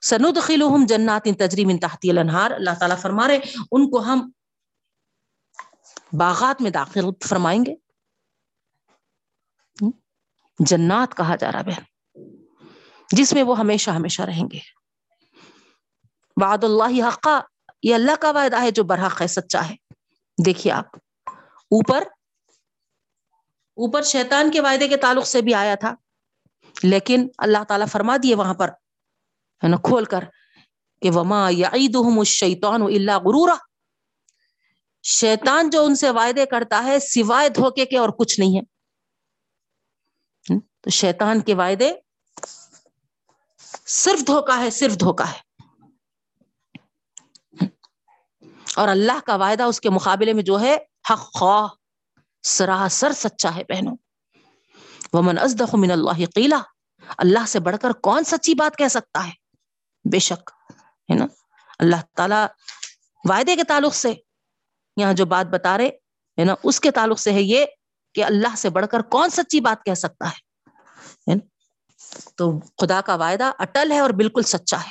[0.04, 3.40] سندخلہم جنات تجری من تحتی الانہار، اللہ تعالیٰ فرما رہے
[3.72, 4.30] ان کو ہم
[6.12, 7.74] باغات میں داخل فرمائیں گے۔
[10.58, 11.82] جنات کہا جا رہا بہن۔
[13.12, 14.58] جس میں وہ ہمیشہ ہمیشہ رہیں گے۔
[16.36, 17.40] وعد اللہ حقا،
[17.82, 19.76] یہ اللہ کا وعدہ ہے جو برحق ہے، سچا ہے۔
[20.44, 20.86] دیکھیے آپ،
[21.54, 22.04] اوپر
[23.80, 25.94] اوپر شیطان کے وعدے کے تعلق سے بھی آیا تھا۔
[26.82, 28.68] لیکن اللہ تعالیٰ فرما دیے وہاں پر،
[29.64, 30.24] ہے نا، کھول کر
[31.02, 33.54] کہ وما یعیدہم الشیطان الا غرورا۔
[35.02, 38.62] شیطان جو ان سے وعدے کرتا ہے، سوائے دھوکے کے اور کچھ نہیں ہے۔
[40.80, 41.92] تو شیطان کے وعدے
[43.86, 45.50] صرف دھوکا ہے، صرف دھوکا ہے۔
[48.76, 50.76] اور اللہ کا وعدہ اس کے مقابلے میں جو ہے،
[51.10, 51.79] حق خواہ۔
[52.42, 53.96] سراسر سچا ہے بہنوں۔
[55.12, 56.60] ومن ازدق من اللہ قیلا
[57.18, 59.32] اللہ سے بڑھ کر کون سچی بات کہہ سکتا ہے؟
[60.12, 60.50] بے شک،
[61.10, 61.26] ہے نا؟
[61.78, 62.46] اللہ تعالی
[63.24, 64.14] وعدے کے تعلق سے
[64.96, 65.88] یہاں جو بات بتا رہے،
[66.38, 67.66] ہے نا؟ اس کے تعلق سے ہے یہ
[68.14, 70.50] کہ اللہ سے بڑھ کر کون سچی بات کہہ سکتا ہے؟
[72.36, 74.90] تو خدا کا وعدہ اٹل ہے اور بالکل سچا ہے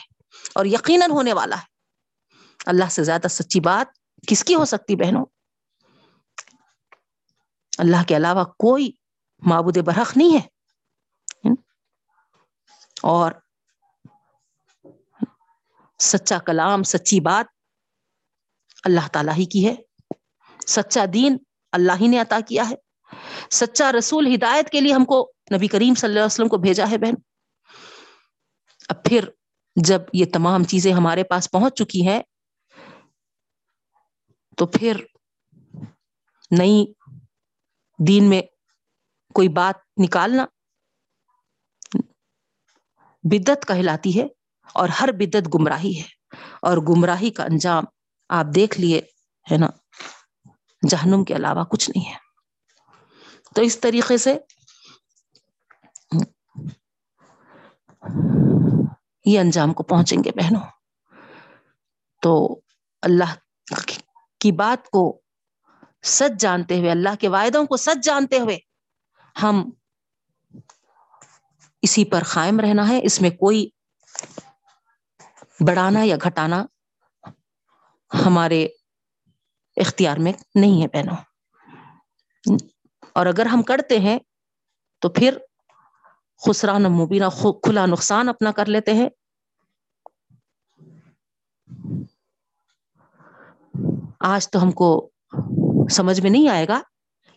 [0.54, 1.66] اور یقیناً ہونے والا ہے۔
[2.66, 5.26] اللہ سے زیادہ سچی بات کس کی ہو سکتی بہنوں؟
[7.80, 8.92] اللہ کے علاوہ کوئی
[9.40, 10.42] معبود برحق نہیں ہے۔
[13.04, 13.32] اور
[16.00, 17.46] سچا کلام، سچی بات
[18.84, 19.76] اللہ تعالیٰ ہی کی ہے۔
[20.68, 21.38] سچا دین
[21.72, 22.76] اللہ ہی نے عطا کیا ہے۔
[23.52, 26.90] سچا رسول ہدایت کے لیے ہم کو نبی کریم صلی اللہ علیہ وسلم کو بھیجا
[26.92, 27.14] ہے بہن۔
[28.90, 29.30] اب پھر
[29.76, 32.24] جب یہ تمام چیزیں ہمارے پاس پہنچ چکی ہیں،
[34.58, 35.06] تو پھر
[36.52, 36.94] نئی
[38.08, 38.42] دین میں
[39.34, 40.46] کوئی بات نکالنا
[43.24, 44.26] بدت کہلاتی ہے
[44.74, 47.84] اور ہر بدت گمراہی ہے اور گمراہی کا انجام
[48.30, 49.02] آپ دیکھ لیے
[49.52, 49.68] ہے نا،
[50.90, 52.18] جہنم کے علاوہ کچھ نہیں ہے۔
[53.56, 54.38] تو اس طریقے سے
[59.26, 60.62] یہ انجام کو پہنچیں گے بہنوں۔
[62.22, 62.60] تو
[63.02, 63.36] اللہ
[64.40, 65.22] کی بات کو
[66.04, 68.58] سچ جانتے ہوئے، اللہ کے وعدوں کو سچ جانتے ہوئے
[69.44, 69.70] ہم
[71.82, 73.70] اسی پر قائم رہنا ہے۔ اس میں کوئی
[75.68, 76.66] بڑھانا یا گھٹانا
[78.26, 78.68] ہمارے
[79.78, 81.16] اختیار میں نہیں ہے بہنوں۔
[83.14, 84.20] اور اگر ہم کرتے ہیں
[85.00, 85.38] تو پھر
[86.46, 87.26] خسران مبینہ،
[87.64, 89.10] کھلا نقصان اپنا کر لیتے ہیں۔
[94.20, 95.10] آج تو ہم کو
[95.92, 96.82] سمجھ میں نہیں آئے گا۔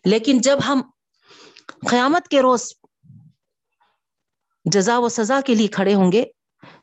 [0.04, 0.82] لیکن جب ہم
[1.90, 2.72] قیامت کے روز
[4.64, 6.24] جزا و سزا کے لیے کھڑے ہوں گے،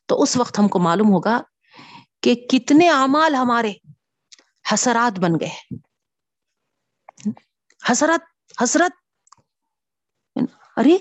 [0.06, 1.42] تو اس وقت ہم کو معلوم ہوگا
[2.24, 3.74] کہ کتنے اعمال ہمارے
[4.74, 5.76] حسرات بن گئے۔
[7.92, 8.22] حسرت
[8.64, 8.92] حسرت۔
[10.78, 10.98] ارے،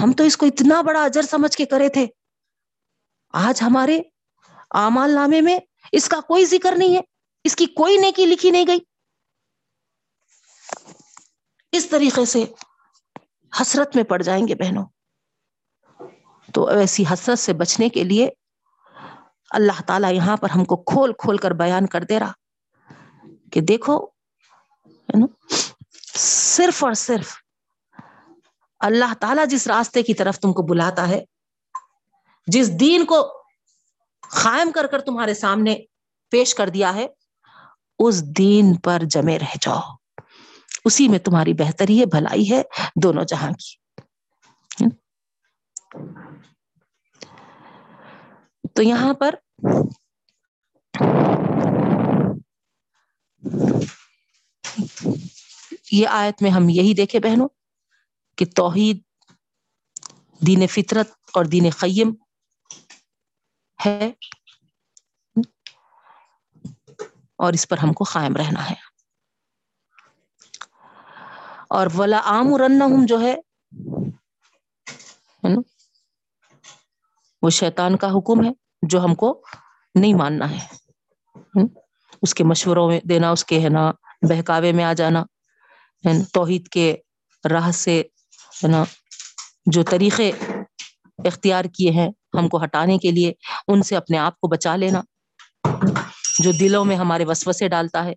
[0.00, 2.06] ہم تو اس کو اتنا بڑا اجر سمجھ کے کرے تھے۔
[3.32, 4.00] آج ہمارے
[4.70, 5.58] اعمال نامے میں
[5.92, 7.00] اس کا کوئی ذکر نہیں ہے۔
[7.44, 8.93] اس کی کوئی نیکی لکھی نہیں گئی۔
[11.76, 12.44] اس طریقے سے
[13.60, 14.86] حسرت میں پڑ جائیں گے بہنوں۔
[16.54, 18.28] تو ایسی حسرت سے بچنے کے لیے
[19.50, 22.32] اللہ تعالیٰ یہاں پر ہم کو کھول کھول کر بیان کر دے رہا
[23.52, 24.06] کہ دیکھو
[26.18, 27.34] صرف اور صرف
[28.78, 31.24] اللہ تعالیٰ جس راستے کی طرف تم کو بلاتا ہے،
[32.46, 33.42] جس دین کو
[34.42, 35.76] قائم کر کر تمہارے سامنے
[36.30, 37.06] پیش کر دیا ہے،
[37.98, 40.03] اس دین پر جمے رہ جاؤ۔
[40.84, 42.62] اسی میں تمہاری بہتری ہے، بھلائی ہے،
[43.02, 43.84] دونوں جہاں کی۔
[48.74, 49.34] تو یہاں پر
[55.92, 57.48] یہ آیت میں ہم یہی دیکھے بہنوں
[58.36, 59.02] کہ توحید
[60.46, 62.14] دین فطرت اور دین قیم
[63.86, 64.12] ہے
[67.36, 68.83] اور اس پر ہم کو قائم رہنا ہے۔
[71.74, 73.34] اور ولا عام رن جو ہے
[75.42, 75.60] نا؟
[77.42, 78.50] وہ شیطان کا حکم ہے
[78.82, 79.42] جو ہم کو
[79.94, 80.58] نہیں ماننا ہے
[82.22, 83.90] اس کے مشوروں میں دینا، اس کے ہے نا،
[84.22, 85.22] بہکاوے میں آ جانا
[86.32, 86.96] توحید کے
[87.50, 88.00] راہ سے،
[88.64, 88.84] ہے نا،
[89.66, 90.30] جو طریقے
[91.24, 93.32] اختیار کیے ہیں ہم کو ہٹانے کے لیے،
[93.68, 95.00] ان سے اپنے آپ کو بچا لینا،
[96.38, 98.14] جو دلوں میں ہمارے وسوسے ڈالتا ہے۔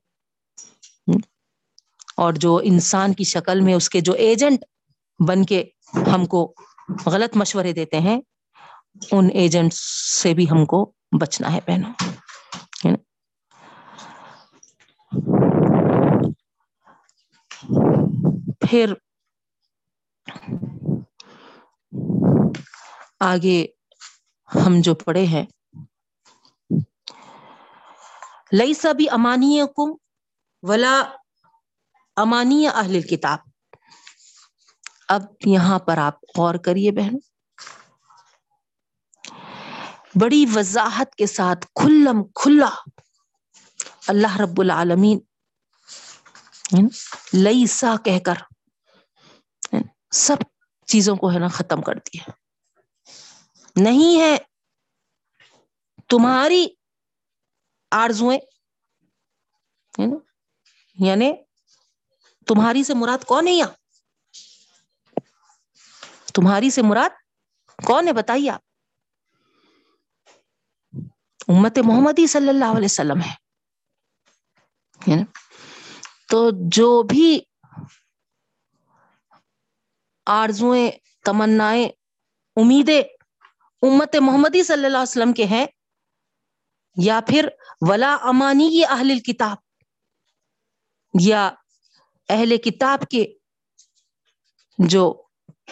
[2.18, 4.64] اور جو انسان کی شکل میں اس کے جو ایجنٹ
[5.20, 5.64] بن کے
[6.08, 6.42] ہم کو
[7.06, 8.20] غلط مشورے دیتے ہیں،
[9.12, 10.84] ان ایجنٹ سے بھی ہم کو
[11.20, 11.92] بچنا ہے پہنو
[18.62, 18.94] پھر
[23.22, 23.66] آگے
[24.50, 25.46] ہم جو پڑھے ہیں
[28.52, 29.92] لئی سبھی امانی کم
[30.64, 30.94] ولا
[32.18, 33.40] امانی اہل کتاب
[35.10, 37.16] اب یہاں پر آپ غور کریے بہن
[40.22, 42.70] بڑی وضاحت کے ساتھ کھلم کھلا
[44.08, 45.20] اللہ رب العالمین
[46.72, 46.90] یعنی
[47.44, 48.38] لئی سا کہہ کر
[49.74, 49.84] یعنی
[50.18, 50.44] سب
[50.88, 52.32] چیزوں کو ہے نا ختم کر دیا۔
[53.76, 54.38] نہیں ہے
[56.10, 56.66] تمہاری
[57.92, 58.38] آرزویں
[59.94, 60.16] یعنی,
[60.98, 61.32] یعنی
[62.48, 63.66] تمہاری سے مراد کون ہے یا
[66.34, 67.14] تمہاری سے مراد
[67.80, 68.62] کون ہے بتائیے آپ؟
[71.48, 73.34] امت محمدی صلی اللہ علیہ وسلم ہے
[76.30, 76.40] تو
[76.76, 77.40] جو بھی
[80.28, 80.90] آرزویں
[81.26, 81.88] تمنائیں،
[82.58, 85.66] امیدیں امت محمدی صلی اللہ علیہ وسلم کے ہیں،
[86.98, 87.48] یا پھر
[87.90, 89.58] ولا امانی اہل کتاب
[91.14, 91.50] یا
[92.30, 93.34] اہل کتاب کے
[94.78, 95.22] جو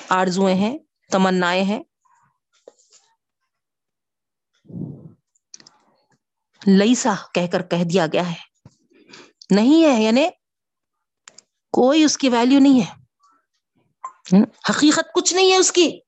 [0.10, 0.78] آرزویں ہیں،
[1.12, 1.84] تمنائیں ہیں
[6.68, 8.70] لئیسا کہہ کر کہہ دیا گیا ہے۔
[9.50, 10.28] نہیں ہے یعنی
[11.72, 13.06] کوئی اس کی ویلیو نہیں ہے۔
[14.70, 16.00] حقیقت کچھ نہیں ہے اس کی۔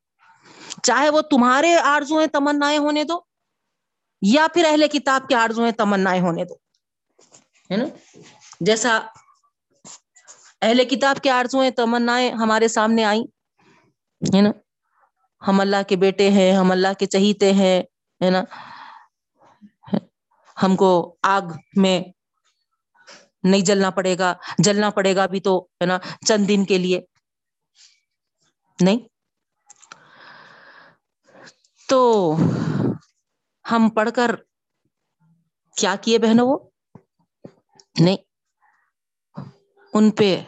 [0.84, 3.20] چاہے وہ تمہارے آرزویں تمنائیں ہونے دو،
[4.22, 6.54] یا پھر اہل کتاب کے آرزویں تمنائیں ہونے دو۔
[7.72, 7.86] ہے نا؟
[8.60, 9.00] جیسا
[10.62, 13.22] اہل کتاب کے آرزویں تمنائیں ہمارے سامنے آئی
[14.22, 14.50] ہے نا؟
[15.48, 17.84] ہم اللہ کے بیٹے ہیں، ہم اللہ کے چہیتے ہیں،
[18.22, 18.44] ہے نا؟
[20.64, 21.42] ہم کو آگ
[21.76, 22.04] میں
[23.44, 27.02] نہیں جلنا پڑے گا، جلنا پڑے گا بھی تو، ہے نا؟ چند دن کے لیے۔
[28.80, 29.00] نہیں؟
[31.90, 32.36] تو
[33.72, 34.36] ہم پڑھ کر
[35.76, 36.58] کیا کیے بہنوں وہ؟
[38.00, 38.27] نہیں۔
[39.94, 40.44] ان پہ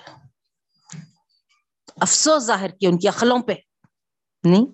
[2.01, 3.53] افسوس ظاہر کیے ان کی عقلوں پہ۔
[4.43, 4.65] نہیں؟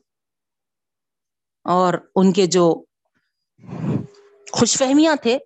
[1.63, 2.84] اور ان کے جو
[4.51, 5.38] خوش فہمیاں تھے،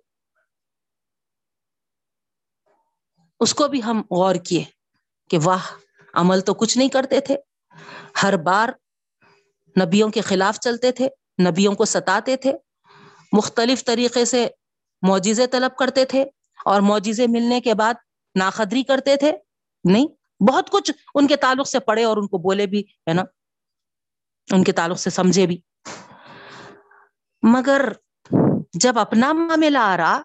[3.40, 4.64] اس کو بھی ہم غور کیے
[5.30, 5.62] کہ واہ،
[6.14, 7.36] عمل تو کچھ نہیں کرتے تھے۔
[8.22, 8.68] ہر بار
[9.84, 11.08] نبیوں کے خلاف چلتے تھے،
[11.50, 12.52] نبیوں کو ستاتے تھے،
[13.32, 14.48] مختلف طریقے سے
[15.02, 16.22] معجزے طلب کرتے تھے
[16.64, 17.94] اور معجزے ملنے کے بعد
[18.38, 19.32] ناخدری کرتے تھے؟
[19.84, 20.06] نہیں.
[20.48, 23.22] بہت کچھ ان کے تعلق سے پڑھے اور ان کو بولے بھی، ہے نا؟
[24.52, 25.60] ان کے تعلق سے سمجھے بھی۔
[27.42, 27.88] مگر
[28.72, 30.22] جب اپنا معاملہ آ رہا،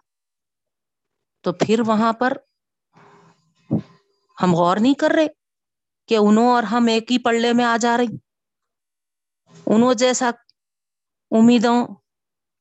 [1.40, 2.32] تو پھر وہاں پر
[4.42, 5.26] ہم غور نہیں کر رہے
[6.08, 8.16] کہ انہوں اور ہم ایک ہی پڑھنے میں آ جا رہی۔
[9.66, 10.30] انہوں جیسا
[11.30, 11.86] امیدوں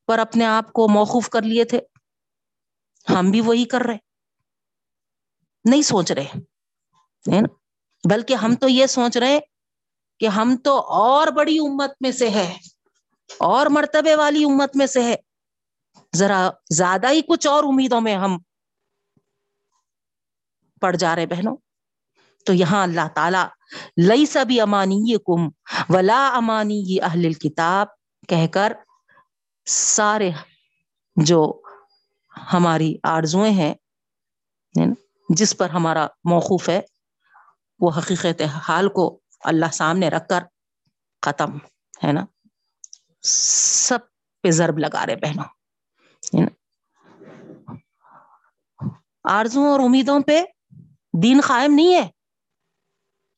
[0.08, 1.80] پر اپنے آپ کو موقوف کر لیے تھے،
[3.10, 4.05] ہم بھی وہی کر رہے۔
[5.66, 7.42] نہیں سوچ رہے۔
[8.10, 9.40] بلکہ ہم تو یہ سوچ رہے
[10.20, 12.58] کہ ہم تو اور بڑی امت میں سے ہے
[13.40, 15.16] اور مرتبے والی امت میں سے ہے
[16.16, 18.38] ذرا زیادہ ہی کچھ اور امیدوں میں ہم
[20.82, 21.56] پڑ جا رہے بہنوں۔
[22.46, 23.44] تو یہاں اللہ تعالی
[24.08, 25.48] لئی سبھی امانی کم
[25.90, 27.88] ولا امانی یہ اہل کتاب
[28.28, 28.74] کہہ کر
[29.66, 30.32] سارے
[31.16, 31.62] جو
[32.54, 33.74] ہماری آرزویں ہیں
[35.30, 36.82] جس پر ہمارا موقوف ہے،
[37.80, 40.44] وہ حقیقت حال کو اللہ سامنے رکھ کر
[41.22, 41.58] ختم،
[42.04, 42.26] ہے نا؟
[43.22, 44.00] سب
[44.44, 45.46] پہ ضرب لگا رہے بہنوں
[49.24, 50.44] آرزوں اور امیدوں پہ
[51.24, 52.10] دین قائم نہیں ہے۔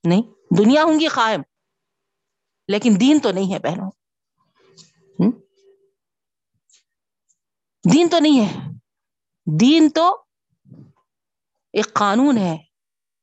[0.04, 0.22] نہیں،
[0.58, 1.42] دنیا ہوں گی قائم،
[2.68, 3.92] لیکن دین تو نہیں ہے بہنوں۔
[7.94, 8.70] دین تو نہیں ہے۔
[9.60, 10.24] دین تو
[11.78, 12.56] ایک قانون ہے،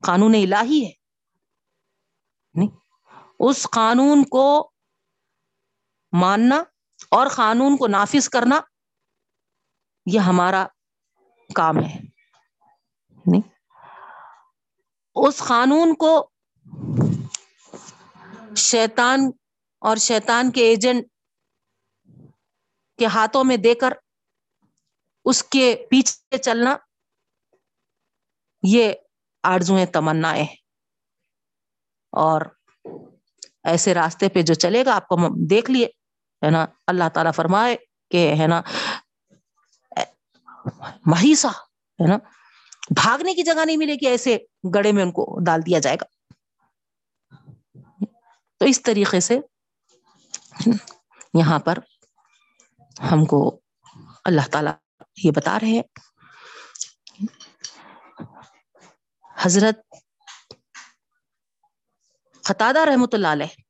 [0.02, 0.92] قانون الہی ہے۔
[2.54, 2.68] نہیں،
[3.40, 4.46] اس قانون کو
[6.12, 6.62] ماننا
[7.10, 8.60] اور قانون کو نافذ کرنا
[10.06, 10.66] یہ ہمارا
[11.50, 11.98] کام ہے۔
[13.26, 13.42] نہیں،
[15.16, 16.12] اس قانون کو
[18.56, 19.20] شیطان
[19.82, 21.06] اور شیطان کے ایجنٹ
[22.98, 23.92] کے ہاتھوں میں دے کر
[25.26, 26.76] اس کے پیچھے چلنا
[28.68, 28.92] یہ
[29.42, 30.32] آرزویں تمنا
[32.10, 32.40] اور
[33.64, 35.16] ایسے راستے پہ جو چلے گا، آپ کو
[35.50, 35.86] دیکھ لیے،
[36.44, 37.76] ہے نا؟ اللہ تعالیٰ فرمائے
[38.10, 38.62] کہ، ہے نا؟
[41.06, 42.16] مہیسا، ہے نا؟
[42.90, 44.38] بھاگنے کی جگہ نہیں ملے گی ایسے
[44.74, 46.04] گڑے میں ان کو ڈال دیا جائے گا۔
[48.58, 49.38] تو اس طریقے سے
[51.34, 51.78] یہاں پر
[53.12, 53.60] ہم کو
[54.24, 54.70] اللہ تعالی
[55.24, 55.82] یہ بتا رہے ہیں۔
[59.44, 59.80] حضرت
[62.44, 63.62] خطادہ رحمت اللہ علیہ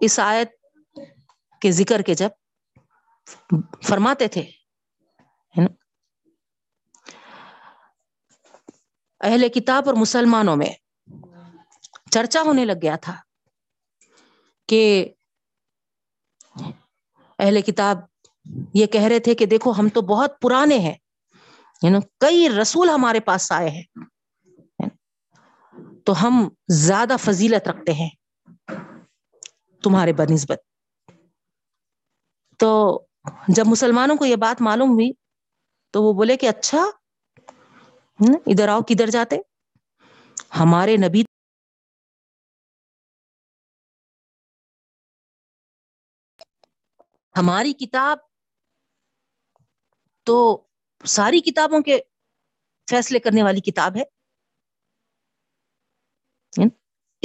[0.00, 0.50] اس آیت
[1.62, 2.30] کے ذکر کے جب
[3.84, 4.42] فرماتے تھے
[9.20, 10.72] اہل کتاب اور مسلمانوں میں
[12.10, 13.14] چرچا ہونے لگ گیا تھا
[14.68, 14.82] کہ
[17.38, 17.98] اہل کتاب
[18.74, 20.94] یہ کہہ رہے تھے کہ دیکھو ہم تو بہت پرانے ہیں
[22.20, 23.82] کئی رسول ہمارے پاس آئے ہیں.
[26.06, 28.10] تو ہم زیادہ فضیلت رکھتے ہیں
[29.82, 30.60] تمہارے بنسبت.
[32.58, 33.04] تو
[33.48, 35.12] جب مسلمانوں کو یہ بات معلوم ہوئی،
[35.90, 36.84] تو وہ بولے کہ اچھا
[38.46, 39.36] ادھر آؤ، کدھر جاتے؟
[40.60, 41.22] ہمارے نبی
[47.34, 48.18] ہماری کتاب
[50.26, 50.65] تو
[51.08, 52.00] ساری کتابوں کے
[52.90, 54.02] فیصلے کرنے والی کتاب ہے۔
[56.56, 56.68] یعنی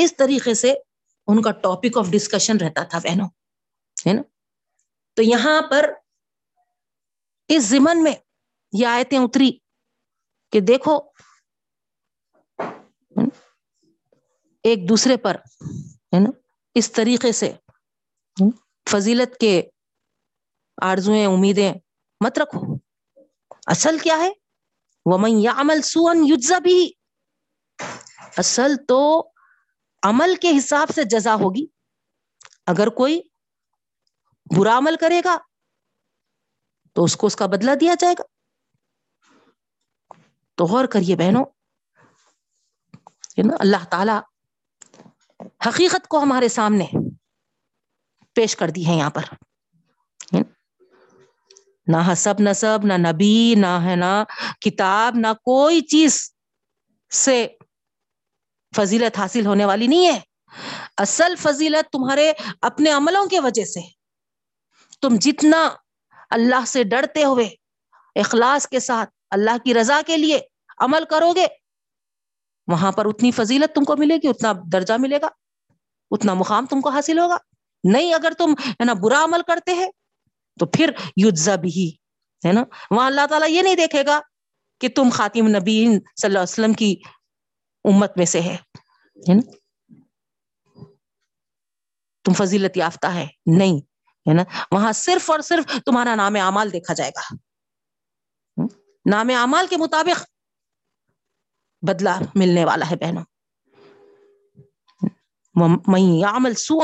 [0.04, 0.74] اس طریقے سے
[1.28, 3.28] ان کا ٹاپک آف ڈسکشن رہتا تھا بہنوں۔
[4.08, 4.22] ہے نا؟
[5.14, 5.90] تو یہاں پر
[7.48, 8.14] اس زمن میں
[8.74, 9.52] یہ آیتیں اتری
[10.52, 11.00] کہ دیکھو،
[14.64, 15.36] ایک دوسرے پر،
[15.86, 16.30] ہے نا،
[16.76, 17.54] اس طریقے سے
[18.90, 19.62] فضیلت کے
[20.82, 21.74] آرزویں امیدیں
[22.26, 22.91] مت رکھو۔
[23.72, 24.30] اصل کیا ہے؟
[25.06, 25.80] وہ میں یا عمل
[26.64, 26.92] بھی
[28.38, 29.30] اصل تو
[30.04, 31.66] عمل کے حساب سے جزا ہوگی۔
[32.68, 33.22] اگر کوئی
[34.58, 35.38] برا عمل کرے گا،
[36.94, 38.24] تو اس کو اس کا بدلہ دیا جائے گا۔
[40.56, 41.46] تو غور کریے بہنوں
[43.38, 44.20] یعنی اللہ تعالی
[45.70, 46.86] حقیقت کو ہمارے سامنے
[48.36, 49.22] پیش کر دی ہے یہاں پر۔
[51.88, 54.24] نہ حسب نصب، نہ نبی، نہ ہے نا
[54.62, 56.20] کتاب، نہ کوئی چیز
[57.12, 57.48] سے
[58.76, 60.20] فضیلت حاصل ہونے والی نہیں ہے۔
[60.98, 63.80] اصل فضیلت تمہارے اپنے عملوں کے وجہ سے
[65.02, 65.70] تم جتنا
[66.30, 67.50] اللہ سے ڈرتے ہوئے
[68.16, 70.40] اخلاص کے ساتھ اللہ کی رضا کے لیے
[70.80, 71.46] عمل کرو گے،
[72.68, 75.28] وہاں پر اتنی فضیلت تم کو ملے گی، اتنا درجہ ملے گا،
[76.12, 77.38] اتنا مقام تم کو حاصل ہوگا۔
[77.84, 79.88] نہیں، اگر تم ہے نا برا عمل کرتے ہیں
[80.60, 81.96] تو پھر یوزا بھی
[82.48, 84.20] ہے نا؟ وہاں اللہ تعالیٰ یہ نہیں دیکھے گا
[84.80, 86.96] کہ تم خاتم نبی صلی اللہ علیہ وسلم کی
[87.84, 88.58] امت میں سے ہے
[89.34, 89.52] نا؟
[92.24, 93.78] تم فضیلت یافتہ ہے، نہیں،
[94.30, 97.36] ہے نا؟ وہاں صرف اور صرف تمہارا نام اعمال دیکھا جائے گا۔
[99.10, 100.24] نام اعمال کے مطابق
[101.82, 103.24] بدلا ملنے والا ہے بہنوں۔
[106.28, 106.80] عمل سو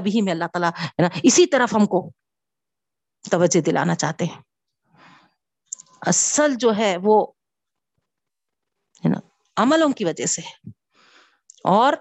[0.00, 0.70] بھی میں اللہ تعالیٰ
[1.22, 2.10] اسی طرف ہم کو
[3.30, 4.42] توجہ دلانا چاہتے ہیں۔
[6.00, 7.26] اصل جو ہے وہ،
[9.04, 9.18] ہے نا،
[9.56, 10.42] عملوں کی وجہ سے
[11.64, 11.92] اور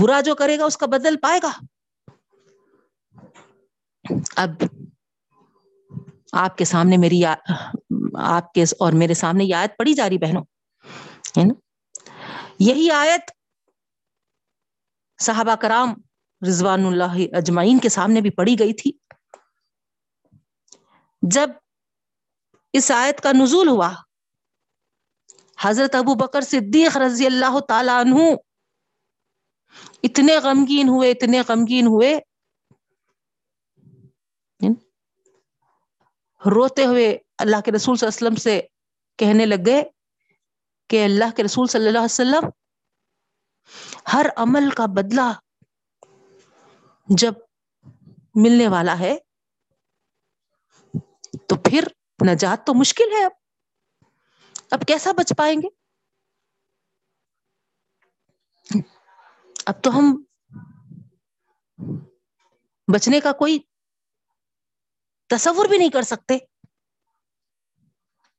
[0.00, 1.50] برا جو کرے گا، اس کا بدل پائے گا۔
[4.36, 4.50] اب
[6.32, 7.24] آپ کے سامنے میری
[8.18, 10.42] آپ کے اور میرے سامنے یہ آیت پڑی جا رہی بہنوں۔
[11.38, 11.54] ہے نا؟
[12.58, 13.30] یہی آیت
[15.22, 15.94] صحابہ کرام
[16.48, 18.99] رضوان اللہ اجمعین کے سامنے بھی پڑی گئی تھی۔
[21.22, 21.50] جب
[22.74, 23.90] اس آیت کا نزول ہوا،
[25.58, 28.34] حضرت ابو بکر صدیق رضی اللہ تعالی عنہ
[30.02, 32.18] اتنے غمگین ہوئے، اتنے غمگین ہوئے،
[36.42, 37.06] روتے ہوئے
[37.38, 38.60] اللہ کے رسول صلی اللہ علیہ وسلم سے
[39.18, 39.82] کہنے لگ گئے
[40.90, 42.48] کہ اللہ کے رسول صلی اللہ علیہ وسلم
[44.12, 45.32] ہر عمل کا بدلہ
[47.08, 47.34] جب
[48.34, 49.16] ملنے والا ہے
[51.50, 51.84] تو پھر
[52.32, 53.30] نجات تو مشکل ہے اب۔
[54.70, 55.68] اب کیسا بچ پائیں گے؟
[59.66, 60.22] اب تو ہم
[62.94, 63.58] بچنے کا کوئی
[65.26, 66.38] تصور بھی نہیں کر سکتے۔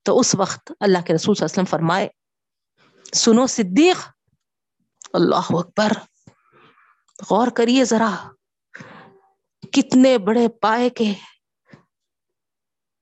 [0.03, 2.09] تو اس وقت اللہ کے رسول صلی اللہ علیہ وسلم فرمائے،
[3.13, 4.09] سنو صدیق،
[5.13, 5.91] اللہ اکبر،
[7.29, 8.31] غور کریے ذرا،
[9.71, 11.13] کتنے بڑے پائے کے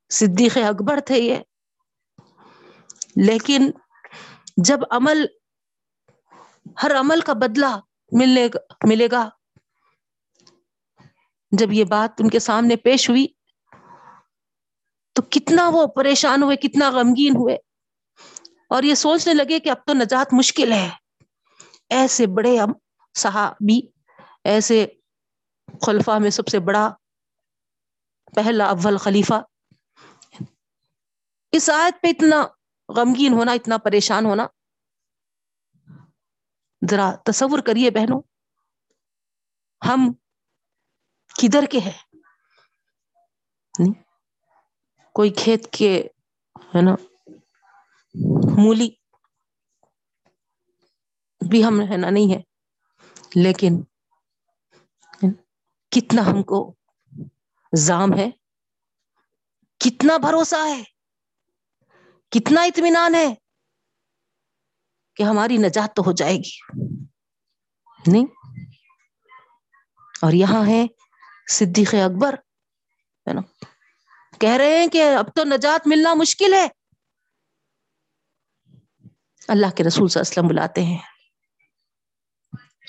[0.10, 1.36] صدیق اکبر تھے یہ۔
[3.16, 3.72] لیکن
[4.58, 5.26] جب عمل،
[6.84, 7.80] ہر عمل کا بدلہ
[8.12, 8.48] ملنے
[8.84, 9.30] ملے گا،
[11.52, 13.28] جب یہ بات ان کے سامنے پیش ہوئی،
[15.14, 17.58] تو کتنا وہ پریشان ہوئے، کتنا غمگین ہوئے۔
[18.70, 20.90] اور یہ سوچنے لگے کہ اب تو نجات مشکل ہے۔
[21.90, 22.74] ایسے بڑے ہم
[23.14, 23.80] صحابی،
[24.44, 24.86] ایسے
[25.86, 26.94] خلفہ میں سب سے بڑا
[28.36, 29.42] پہلا اول خلیفہ
[31.54, 32.40] اس آیت پہ اتنا
[32.90, 34.46] غمگین ہونا، اتنا پریشان ہونا،
[36.82, 38.22] ذرا تصور کریے بہنوں،
[39.82, 40.12] ہم
[41.36, 41.98] کدھر کے ہیں؟
[45.16, 45.92] کوئی کھیت کے،
[46.76, 46.96] ہے نا،
[48.58, 48.90] مولی
[51.42, 52.42] بھی ہم ہے نا، نہیں ہے
[53.36, 53.82] لیکن
[55.92, 56.60] کتنا ہم کو
[57.74, 58.30] زام ہے،
[59.82, 60.82] کتنا بھروسہ ہے۔
[62.32, 63.36] کتنا اطمینان ہے
[65.16, 66.58] کہ ہماری نجات تو ہو جائے گی۔
[68.08, 68.26] نہیں۔
[70.22, 70.86] اور یہاں ہے
[71.52, 72.34] صدیق اکبر،
[73.28, 73.42] ہے نا؟
[74.40, 76.68] کہہ رہے ہیں کہ اب تو نجات ملنا مشکل ہے۔
[79.48, 80.98] اللہ کے رسول صلی اللہ علیہ وسلم بلاتے ہیں۔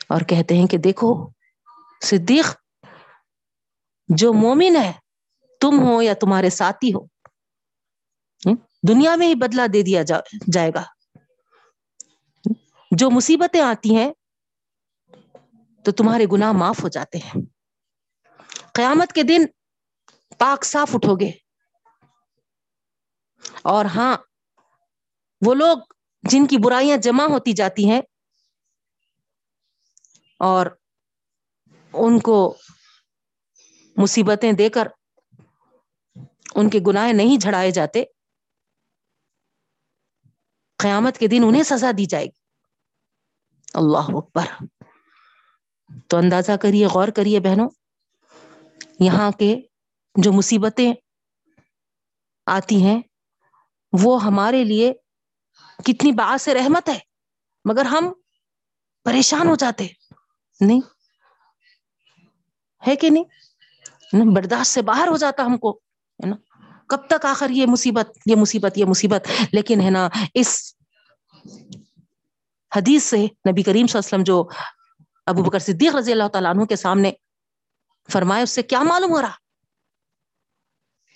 [0.08, 1.30] اور کہتے ہیں کہ دیکھو،
[2.04, 2.46] صدیق
[4.08, 4.92] جو مومن ہے،
[5.60, 7.19] تم ہو یا تمہارے ساتھی ہو۔
[8.82, 10.02] دنیا میں ہی بدلہ دے دیا
[10.52, 10.82] جائے گا۔
[12.90, 14.10] جو مصیبتیں آتی ہیں،
[15.84, 17.40] تو تمہارے گناہ معاف ہو جاتے ہیں۔
[18.74, 19.46] قیامت کے دن
[20.38, 21.30] پاک صاف اٹھو گے۔
[23.64, 24.16] اور ہاں
[25.42, 25.78] وہ لوگ
[26.24, 28.00] جن کی برائیاں جمع ہوتی جاتی ہیں،
[30.40, 30.66] اور
[31.94, 32.36] ان کو
[33.96, 34.88] مصیبتیں دے کر
[36.54, 38.04] ان کے گناہ نہیں جھڑائے جاتے
[40.80, 42.40] قیامت کے دن انہیں سزا دی جائے گی۔
[43.74, 44.44] اللہ اکبر۔
[46.08, 47.68] تو اندازہ کریے، غور کریے بہنوں،
[49.00, 49.60] یہاں کے
[50.14, 50.92] جو مصیبتیں
[52.46, 53.02] آتی ہیں،
[53.92, 54.92] وہ ہمارے لیے
[55.84, 56.98] کتنی باعث رحمت ہے،
[57.64, 58.12] مگر ہم
[59.04, 59.86] پریشان ہو جاتے۔
[60.60, 60.80] نہیں،
[62.86, 63.24] ہے کہ نہیں؟
[64.34, 65.80] برداشت سے باہر ہو جاتا ہم کو۔
[66.90, 70.74] کب تک آخر یہ مصیبت یہ مصیبت یہ مصیبت۔ لیکن ہے نا، اس
[72.76, 74.48] حدیث سے نبی کریم صلی اللہ علیہ وسلم جو
[75.26, 77.12] ابو بکر صدیق رضی اللہ تعالیٰ عنہ کے سامنے
[78.12, 79.32] فرمائے اس سے کیا معلوم ہو رہا؟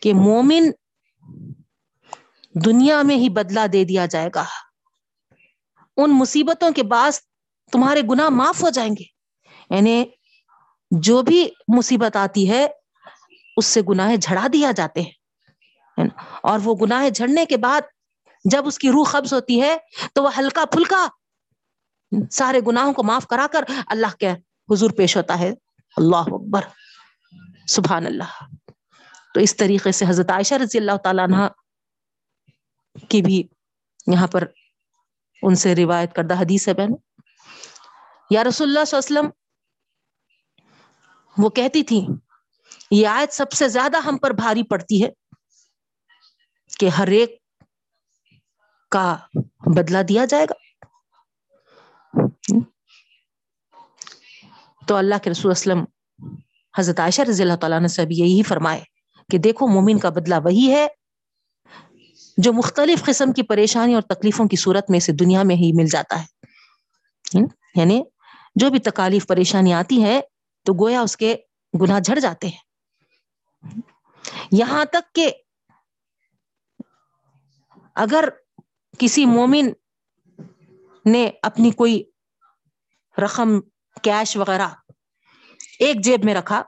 [0.03, 0.71] کہ مومن
[2.65, 4.45] دنیا میں ہی بدلہ دے دیا جائے گا۔
[5.97, 7.13] ان مصیبتوں کے بعد
[7.73, 9.05] تمہارے گناہ معاف ہو جائیں گے۔
[9.75, 10.05] یعنی
[10.91, 12.67] جو بھی مصیبت آتی ہے،
[13.57, 15.24] اس سے گناہ جھڑا دیا جاتے ہیں۔
[16.43, 17.81] اور وہ گناہ جھڑنے کے بعد
[18.45, 19.77] جب اس کی روح قبض ہوتی ہے
[20.15, 21.07] تو وہ ہلکا پھلکا
[22.31, 24.31] سارے گناہوں کو معاف کرا کر اللہ کے
[24.71, 25.53] حضور پیش ہوتا ہے۔
[25.97, 26.61] اللہ اکبر۔
[27.69, 28.45] سبحان اللہ۔
[29.35, 31.37] تو اس طریقے سے حضرت عائشہ رضی اللہ تعالیٰ عنہ
[33.09, 33.43] کی بھی
[34.07, 34.45] یہاں پر
[35.43, 36.91] ان سے روایت کردہ حدیث ہے بہن۔
[38.31, 39.31] یا رسول اللہ صلی اللہ علیہ وسلم،
[41.45, 42.07] وہ کہتی تھی
[42.91, 45.24] یہ آیت سب سے زیادہ ہم پر بھاری پڑتی ہے۔
[46.79, 47.39] کہ ہر ایک
[48.91, 49.17] کا
[49.77, 50.65] بدلہ دیا جائے گا۔
[54.87, 55.85] تو اللہ کے رسول اسلم
[56.79, 58.81] حضرت عائشہ رضی اللہ تعالیٰ نے سے یہی فرمائے
[59.31, 60.87] کہ دیکھو مومن کا بدلہ وہی ہے
[62.37, 65.87] جو مختلف قسم کی پریشانی اور تکلیفوں کی صورت میں سے دنیا میں ہی مل
[65.87, 66.45] جاتا ہے۔
[67.75, 68.03] یعنی
[68.55, 70.21] جو بھی تکالیف، پریشانی آتی ہے
[70.65, 71.37] تو گویا اس کے
[71.81, 72.75] گناہ جھڑ جاتے ہیں۔
[74.53, 75.31] یہاں تک کہ
[77.95, 78.29] اگر
[78.99, 79.73] کسی مومن
[81.07, 82.03] نے اپنی کوئی
[83.19, 83.61] رقم
[84.03, 84.69] کیش وغیرہ
[85.79, 86.63] ایک جیب میں رکھا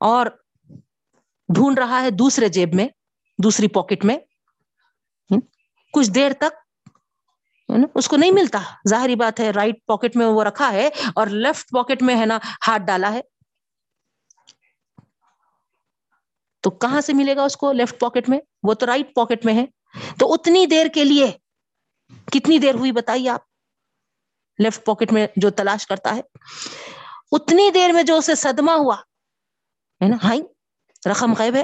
[0.00, 0.26] اور
[1.54, 2.88] ڈھونڈ رہا ہے دوسرے جیب میں،
[3.38, 4.18] دوسری پاکٹ میں
[5.92, 6.78] کچھ دیر تک
[7.94, 8.58] اس کو نہیں ملتا۔
[8.88, 12.38] ظاہری بات ہے رائٹ پاکٹ میں وہ رکھا ہے اور لیفٹ پاکٹ میں، ہے نا،
[12.66, 13.20] ہاتھ ڈالا ہے۔
[16.60, 19.54] تو کہاں سے ملے گا اس کو؟ لیفٹ پاکٹ میں۔ وہ تو رائٹ پاکٹ میں
[19.54, 19.64] ہے۔
[20.18, 21.32] تو اتنی دیر کے لیے
[22.32, 23.40] کتنی دیر ہوئی بتائیے آپ؟
[24.58, 26.20] لیفٹ پاکٹ میں جو تلاش کرتا ہے۔
[27.32, 28.96] اتنی دیر میں جو اسے صدمہ ہوا،
[30.04, 30.42] ہے نا؟ ہائی،
[31.10, 31.62] رقم غائب ہے۔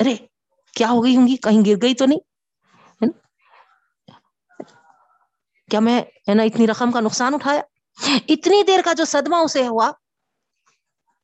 [0.00, 0.16] ارے،
[0.72, 2.18] کیا ہو گئی ہوں گی؟ کہیں گر گئی تو نہیں؟
[5.70, 7.62] کیا میں، ہے نا، اتنی رقم کا نقصان اٹھایا؟
[8.28, 9.90] اتنی دیر کا جو صدمہ اسے ہوا۔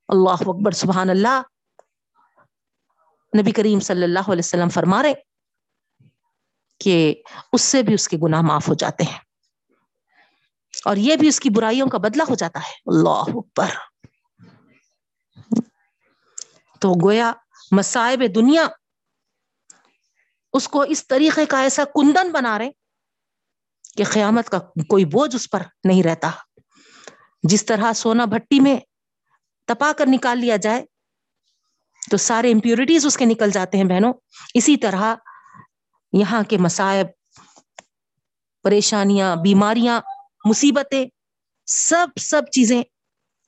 [0.09, 1.42] اللہ اکبر، سبحان اللہ۔
[3.40, 5.34] نبی کریم صلی اللہ علیہ وسلم فرما رہے
[6.80, 7.14] کہ
[7.52, 9.18] اس سے بھی اس کے گناہ معاف ہو جاتے ہیں۔
[10.84, 13.68] اور یہ بھی اس کی برائیوں کا بدلہ ہو جاتا ہے۔ اللہ اکبر۔
[16.80, 17.32] تو گویا
[17.70, 18.66] مسائب دنیا
[20.52, 22.70] اس کو اس طریقے کا ایسا کندن بنا رہے
[23.96, 24.58] کہ قیامت کا
[24.88, 26.30] کوئی بوجھ اس پر نہیں رہتا۔
[27.42, 28.76] جس طرح سونا بھٹی میں
[29.66, 30.84] تپا کر نکال لیا جائے
[32.10, 34.12] تو سارے امپیورٹیز اس کے نکل جاتے ہیں بہنوں۔
[34.54, 35.14] اسی طرح
[36.18, 37.06] یہاں کے مسائب
[38.62, 40.00] پریشانیاں، بیماریاں،
[40.44, 41.06] مصیبتیں،
[41.66, 42.82] سب سب چیزیں،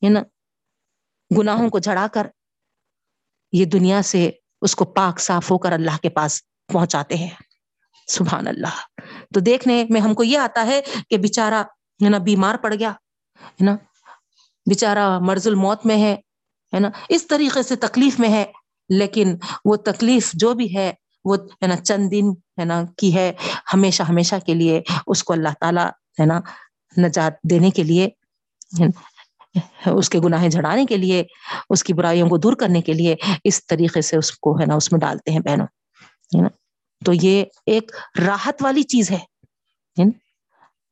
[0.02, 0.22] ہے نا،
[1.38, 2.26] گناہوں کو جھڑا کر
[3.52, 4.30] یہ دنیا سے
[4.62, 6.42] اس کو پاک صاف ہو کر اللہ کے پاس
[6.72, 7.30] پہنچاتے ہیں۔
[8.06, 9.00] سبحان اللہ۔
[9.34, 11.62] تو دیکھنے میں ہم کو یہ آتا ہے کہ بےچارا
[12.04, 13.74] ہے نا، بیمار پڑ گیا، ہے نا
[14.66, 16.16] بےچارا مرض الموت میں ہے
[16.74, 18.44] ہے نا، اس طریقے سے تکلیف میں ہے،
[18.88, 20.92] لیکن وہ تکلیف جو بھی ہے
[21.26, 23.32] وہ، ہے نا، چند دن، ہے نا، کی ہے
[23.74, 25.86] ہمیشہ ہمیشہ کے لیے اس کو اللہ تعالیٰ،
[26.20, 26.40] ہے نا،
[26.96, 28.08] نجات دینے کے لیے،
[29.86, 31.22] اس کے گناہیں جھڑانے کے لیے،
[31.70, 33.14] اس کی برائیوں کو دور کرنے کے لیے
[33.44, 35.66] اس طریقے سے اس کو، ہے نا، اس میں ڈالتے ہیں بہنوں،
[36.32, 36.48] ہے نا،
[37.02, 37.92] تو یہ ایک
[38.26, 39.18] راحت والی چیز ہے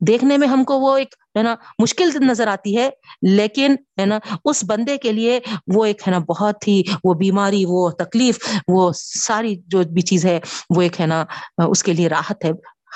[0.01, 2.89] دیکھنے میں ہم کو وہ ایک ہے نا، مشکل نظر آتی ہے،
[3.31, 5.39] لیکن ہے نا، اس بندے کے لیے
[5.75, 10.25] وہ ایک ہے نا، بہت ہی وہ بیماری، وہ تکلیف، وہ ساری جو بھی چیز
[10.25, 10.39] ہے،
[10.75, 11.23] وہ ایک ہے نا،
[11.67, 12.51] اس کے لیے راحت ہے،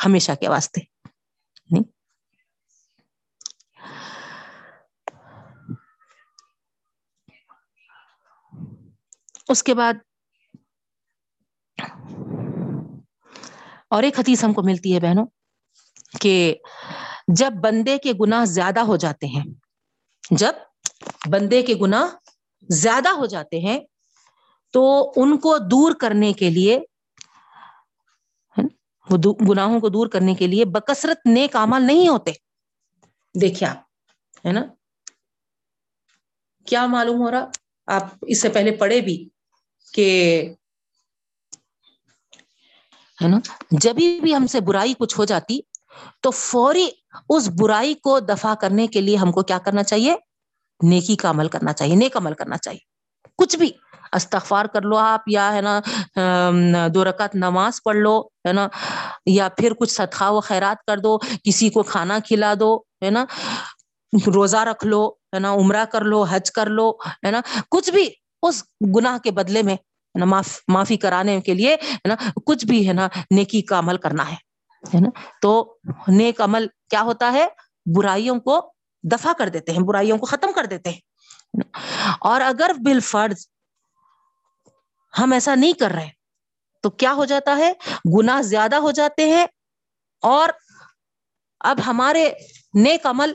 [0.06, 0.82] ہمیشہ کے واسطے۔
[9.50, 9.94] اس کے بعد
[13.90, 15.26] اور ایک حدیث ہم کو ملتی ہے بہنوں،
[16.22, 16.56] کہ
[17.36, 19.44] جب بندے کے گناہ زیادہ ہو جاتے ہیں،
[20.32, 20.54] جب
[21.30, 22.08] بندے کے گناہ
[22.70, 23.80] زیادہ ہو جاتے ہیں،
[24.74, 26.80] تو ان کو دور کرنے کے لیے
[29.50, 32.32] گناہوں کو دور کرنے کے لیے بکثرت نیک عمل نہیں ہوتے۔
[33.36, 33.78] دیکھیے آپ،
[34.46, 34.62] ہے نا؟
[36.68, 37.46] کیا معلوم ہو رہا؟
[37.88, 39.18] آپ اس سے پہلے پڑھے بھی
[39.94, 40.08] کہ،
[43.20, 43.40] ہے نا؟
[43.72, 45.60] جبھی بھی ہم سے برائی کچھ ہو جاتی
[46.22, 46.88] تو فوری
[47.30, 50.16] اس برائی کو دفاع کرنے کے لیے ہم کو کیا کرنا چاہیے؟
[50.82, 52.80] نیکی کا عمل کرنا چاہیے، نیک عمل کرنا چاہیے۔
[53.38, 53.72] کچھ بھی،
[54.14, 55.80] استغفار کر لو آپ، یا ہے نا
[56.94, 58.68] دو رکعت نماز پڑھ لو، ہے نا،
[59.26, 63.26] یا پھر کچھ صدقہ و خیرات کر دو، کسی کو کھانا کھلا دو، ہے نا،
[64.36, 66.90] روزہ رکھ لو، ہے نا، عمرہ کر لو، حج کر لو،
[67.26, 68.10] ہے نا، کچھ بھی
[68.44, 68.64] اس
[68.96, 69.76] گناہ کے بدلے میں
[70.16, 72.16] نا معافی کرانے کے لیے، ہے نا،
[72.46, 74.36] کچھ بھی، ہے نا، نیکی کا عمل کرنا ہے۔
[74.84, 75.78] نا؟ تو
[76.08, 77.48] نیک عمل کیا ہوتا ہے؟
[77.96, 78.74] برائیوں کو
[79.04, 81.00] دفاع کر دیتے ہیں، برائیوں کو ختم کر دیتے ہیں۔
[82.20, 83.48] اور اگر بال فرض
[85.20, 86.10] ہم ایسا نہیں کر رہے،
[86.82, 87.74] تو کیا ہو جاتا ہے؟
[88.20, 89.46] گناہ زیادہ ہو جاتے ہیں۔
[90.22, 90.50] اور
[91.60, 92.32] اب ہمارے
[92.74, 93.34] نیک عمل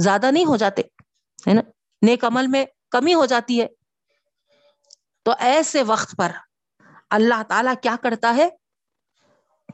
[0.00, 0.82] زیادہ نہیں ہو جاتے،
[1.48, 1.60] ہے نا؟
[2.02, 3.66] نیک عمل میں کمی ہو جاتی ہے۔
[5.22, 6.32] تو ایسے وقت پر
[7.10, 8.48] اللہ تعالی کیا کرتا ہے؟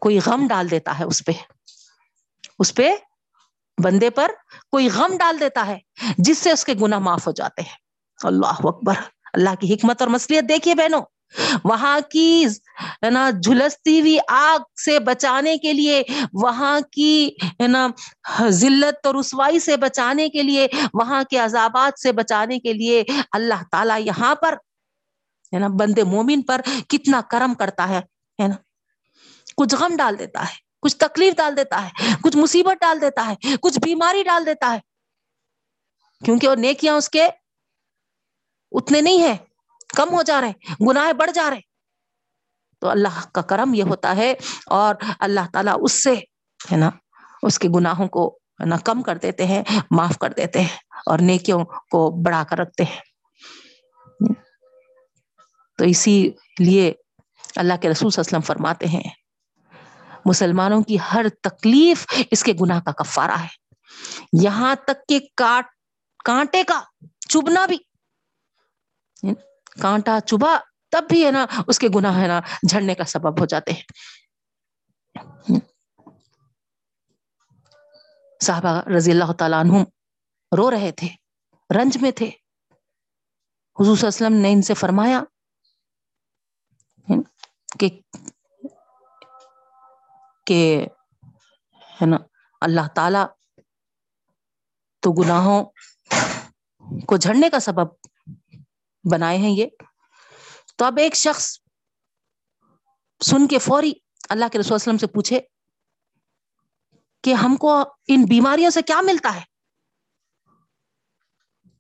[0.01, 1.33] کوئی غم ڈال دیتا ہے اس پہ۔
[2.59, 2.91] اس پہ
[3.85, 4.31] بندے پر
[4.71, 5.79] کوئی غم ڈال دیتا ہے،
[6.19, 7.77] جس سے اس کے گناہ معاف ہو جاتے ہیں۔
[8.25, 8.95] اللہ اکبر۔
[9.33, 11.03] اللہ کی حکمت اور مسلیت دیکھیے بہنوں،
[11.65, 12.47] وہاں کی
[12.81, 17.31] ہے نا جھلستی ہوئی آگ سے بچانے کے لیے، وہاں کی
[17.63, 17.89] ہے نا
[18.49, 23.63] ذلت اور رسوائی سے بچانے کے لیے، وہاں کے عذابات سے بچانے کے لیے اللہ
[23.71, 24.53] تعالیٰ یہاں پر
[25.55, 27.99] ہے نا بندے مومن پر کتنا کرم کرتا ہے
[28.43, 28.55] ہے نا۔
[29.61, 33.57] کچھ غم ڈال دیتا ہے، کچھ تکلیف ڈال دیتا ہے، کچھ مصیبت ڈال دیتا ہے،
[33.57, 34.79] کچھ بیماری ڈال دیتا ہے۔
[36.25, 37.27] کیونکہ وہ نیکیاں اس کے
[38.73, 39.37] اتنے نہیں ہیں،
[39.97, 41.61] کم ہو جا رہے گناہ بڑھ جا رہے
[42.83, 44.35] تو اللہ کا کرم یہ ہوتا ہے
[44.71, 46.15] اور اللہ تعالیٰ اس سے،
[46.61, 46.91] ہے نا،
[47.43, 48.29] اس کے گناہوں کو،
[48.61, 52.59] ہے نا، کم کر دیتے ہیں، معاف کر دیتے ہیں اور نیکیوں کو بڑھا کر
[52.59, 53.01] رکھتے ہیں۔
[55.79, 56.93] تو اسی لیے
[57.57, 59.20] اللہ کے رسول صلی اللہ علیہ وسلم فرماتے ہیں
[60.27, 63.49] مسلمانوں کی ہر تکلیف اس کے گناہ کا کفارہ ہے۔
[64.43, 65.67] یہاں تک کہ کاٹ،
[66.25, 66.81] کانٹے کا
[67.29, 67.79] چبنا بھی۔
[69.83, 70.59] کانٹا چبا
[70.91, 73.83] تب بھی ہے نا اس کے گناہ ہے نا جھڑنے کا سبب ہو جاتے ہیں۔
[78.43, 79.83] صحابہ رضی اللہ تعالیٰ عنہ
[80.57, 81.09] رو رہے تھے،
[81.79, 82.31] رنج میں تھے۔
[83.81, 85.21] حضور صلی اللہ علیہ وسلم نے ان سے فرمایا
[87.79, 87.89] کہ
[90.47, 90.87] کہ
[92.03, 92.17] ہے نا،
[92.61, 93.19] اللہ تعالی
[95.01, 95.65] تو گناہوں
[97.07, 97.95] کو جھڑنے کا سبب
[99.13, 99.67] بنائے ہیں یہ۔
[100.77, 101.59] تو اب ایک شخص
[103.25, 103.93] سن کے فوری
[104.29, 105.41] اللہ کے رسول وسلم سے پوچھے
[107.25, 109.43] کہ ہم کو ان بیماریوں سے کیا ملتا ہے؟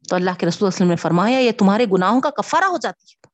[0.08, 3.28] تو اللہ کے رسول وسلم نے فرمایا، یہ تمہارے گناہوں کا کفارہ ہو جاتی ہے۔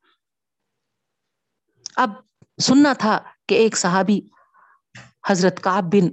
[1.97, 2.11] اب
[2.62, 4.20] سننا تھا کہ ایک صحابی
[5.27, 6.09] حضرت کاب بن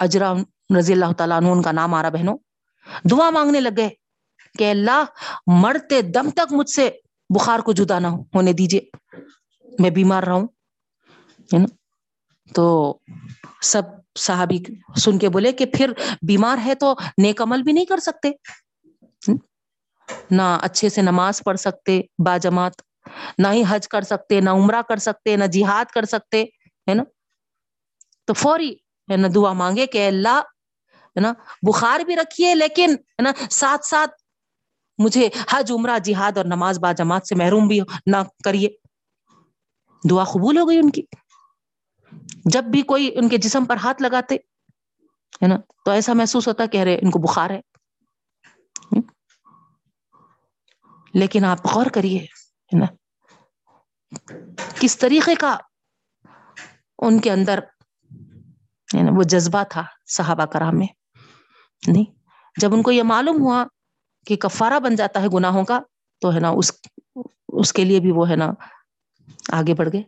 [0.00, 0.32] اجرا
[0.78, 2.36] رضی اللہ تعالیٰ عنہ، ان کا نام آ رہا بہنوں،
[3.10, 3.88] دعا مانگنے لگ گئے
[4.58, 5.04] کہ اللہ
[5.62, 6.88] مرتے دم تک مجھ سے
[7.30, 8.80] بخار کو جدا نہ ہونے دیجیے
[9.78, 11.66] میں بیمار رہا ہوں
[12.50, 12.98] تو
[13.62, 13.82] سب
[14.18, 14.58] صحابی
[14.98, 18.30] سن کے بولے کہ پھر بیمار ہے تو نیک عمل بھی نہیں کر سکتے
[20.30, 22.82] نہ اچھے سے نماز پڑھ سکتے با جماعت
[23.38, 26.42] نہ ہی حج کر سکتے، نہ عمرہ کر سکتے، نہ جہاد کر سکتے،
[26.86, 27.02] ہے نا؟
[28.24, 28.72] تو فوری،
[29.10, 30.40] ہے نا، دعا مانگے کہ اللہ،
[30.94, 34.10] ہے نا، بخار بھی رکھیے، لیکن، ہے نا، ساتھ ساتھ
[34.98, 38.68] مجھے حج، عمرہ، جہاد اور نماز با جماعت سے محروم بھی نہ کریے۔
[40.10, 41.02] دعا قبول ہو گئی ان کی۔
[42.44, 46.66] جب بھی کوئی ان کے جسم پر ہاتھ لگاتے، ہے نا، تو ایسا محسوس ہوتا
[46.66, 47.60] کہہ رہے ان کو بخار ہے۔
[51.14, 52.86] لیکن آپ غور کریے، ہے نا،
[54.80, 55.56] کس طریقے کا
[56.98, 57.60] ان کے اندر
[58.92, 60.86] یعنی وہ جذبہ تھا صحابہ کرام میں۔
[61.86, 62.04] نہیں،
[62.60, 63.64] جب ان کو یہ معلوم ہوا
[64.26, 65.80] کہ کفارہ بن جاتا ہے گناہوں کا،
[66.20, 66.72] تو ہے نا اس
[67.48, 68.50] اس کے لیے بھی وہ ہے نا
[69.52, 70.02] آگے بڑھ گئے۔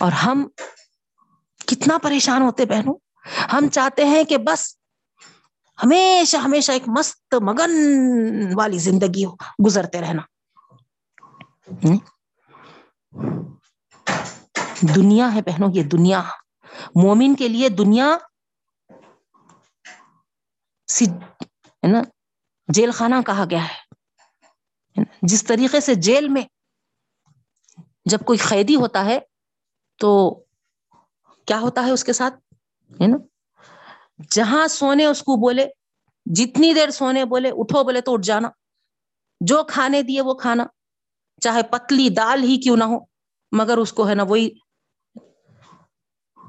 [0.00, 0.48] اور ہم
[1.66, 2.94] کتنا پریشان ہوتے بہنوں۔
[3.52, 4.76] ہم چاہتے ہیں کہ بس
[5.84, 7.70] ہمیشہ ہمیشہ ایک مست مگن
[8.54, 9.34] والی زندگی ہو،
[9.66, 10.22] گزرتے رہنا۔
[14.94, 16.22] دنیا ہے بہنوں، یہ دنیا۔
[16.94, 18.16] مومن کے لیے دنیا
[21.68, 22.02] ہے نا؟
[22.68, 23.94] جیل خانہ کہا گیا ہے۔
[25.22, 26.42] جس طریقے سے جیل میں
[28.04, 29.20] جب کوئی قیدی ہوتا ہے
[29.98, 30.34] تو
[31.46, 32.34] کیا ہوتا ہے اس کے ساتھ؟
[33.00, 33.16] ہے نا؟
[34.30, 35.66] جہاں سونے اس کو بولے،
[36.26, 38.48] جتنی دیر سونے بولے، اٹھو بولے تو اٹھ جانا۔
[39.40, 40.66] جو کھانے دیے وہ کھانا،
[41.40, 42.98] چاہے پتلی دال ہی کیوں نہ ہو،
[43.52, 44.50] مگر اس کو ہے نا وہی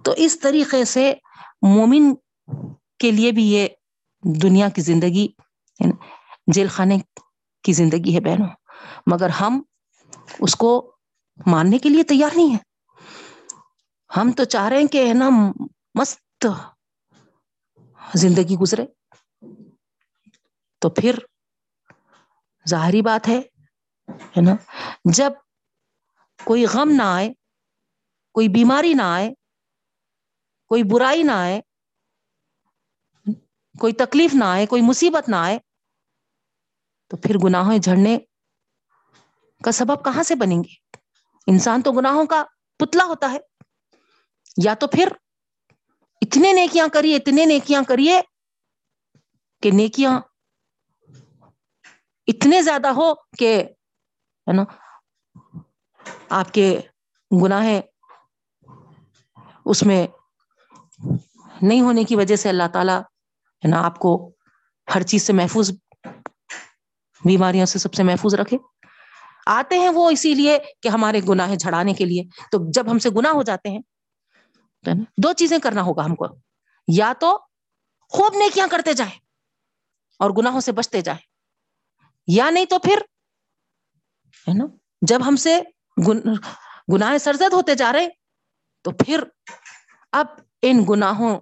[0.06, 1.14] تو اس طریقے سے
[1.62, 2.14] مومن
[3.00, 3.68] کے لیے بھی یہ
[4.42, 5.28] دنیا کی زندگی
[5.80, 5.92] یعنی
[6.54, 6.98] جیل خانے
[7.64, 8.48] کی زندگی ہے بہنوں۔
[9.08, 9.62] مگر ہم
[10.40, 10.96] اس کو
[11.48, 12.64] ماننے کے لیے تیار نہیں ہے
[14.18, 15.30] ہم تو چاہ رہے ہیں کہ ہے نا
[15.96, 16.46] مست
[18.14, 18.86] زندگی گزرے۔
[20.80, 21.20] تو پھر
[22.70, 23.42] ظاہری بات ہے
[24.42, 24.54] نا،
[25.14, 25.32] جب
[26.44, 27.34] کوئی غم نہ آئے،
[28.34, 29.34] کوئی بیماری نہ آئے
[30.68, 31.62] کوئی برائی نہ آئے،
[33.80, 35.60] کوئی تکلیف نہ آئے، کوئی مصیبت نہ آئے،
[37.08, 38.18] تو پھر گناہوں جھڑنے
[39.64, 40.98] کا سبب کہاں سے بنیں گے؟
[41.48, 42.44] انسان تو گناہوں کا
[42.78, 43.38] پتلا ہوتا ہے۔
[44.64, 45.08] یا تو پھر
[46.22, 48.22] اتنے نیکیاں کریے، اتنے نیکیاں کریے
[49.62, 50.20] کہ نیکیاں
[52.28, 53.64] اتنے زیادہ ہو کہ،
[54.48, 54.64] ہے نا،
[56.30, 56.82] آپ کے
[57.44, 57.66] گناہ
[59.66, 60.08] اس میں
[61.62, 64.32] نہیں ہونے کی وجہ سے اللہ تعالی ہے نا آپ کو
[64.96, 65.72] ہر چیز سے محفوظ
[67.26, 68.58] بیماریوں سے سب سے محفوظ رکھے۔
[69.46, 73.10] آتے ہیں وہ اسی لیے کہ ہمارے گناہ جھڑانے کے لیے۔ تو جب ہم سے
[73.10, 73.80] گناہ ہو جاتے ہیں،
[74.86, 76.26] تو دو چیزیں کرنا ہوگا ہم کو۔
[76.88, 77.40] یا تو
[78.10, 79.20] خوب نیکیاں کرتے جائیں
[80.20, 81.20] اور گناہوں سے بچتے جائیں۔
[82.28, 82.98] یا نہیں تو پھر
[84.48, 84.66] ہے نا،
[85.02, 85.60] جب ہم سے
[86.94, 88.08] گناہ سرزد ہوتے جا رہے،
[88.82, 89.24] تو پھر
[90.12, 90.26] اب
[90.66, 91.40] ان گناہوں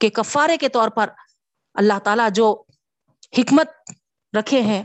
[0.00, 1.10] کے کفارے کے طور پر
[1.74, 2.62] اللہ تعالی جو
[3.38, 3.90] حکمت
[4.38, 4.82] رکھے ہیں،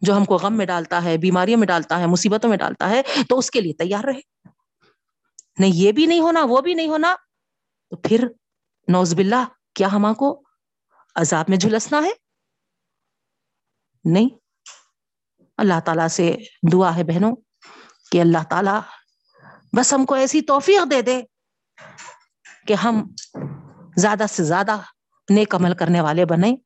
[0.00, 3.02] جو ہم کو غم میں ڈالتا ہے، بیماریوں میں ڈالتا ہے، مصیبتوں میں ڈالتا ہے،
[3.28, 4.20] تو اس کے لیے تیار رہے۔
[5.58, 7.16] نہیں، یہ بھی نہیں ہونا، وہ بھی نہیں ہونا،
[7.90, 8.28] تو پھر
[8.88, 9.44] نوز باللہ،
[9.74, 10.42] کیا ہما کو
[11.14, 12.10] عذاب میں جھلسنا ہے؟
[14.04, 14.28] نہیں۔
[15.56, 16.36] اللہ تعالی سے
[16.72, 17.36] دعا ہے بہنوں
[18.12, 18.70] کہ اللہ تعالی
[19.76, 21.22] بس ہم کو ایسی توفیق دے دے
[22.68, 23.12] کہ ہم
[23.96, 24.76] زیادہ سے زیادہ
[25.30, 26.56] نیک عمل کرنے والے بنے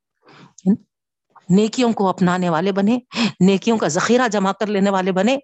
[1.51, 2.99] نیکیوں کو اپنانے والے بنے
[3.41, 5.39] نیکیوں کا ذخیرہ جمع کر لینے والے بنے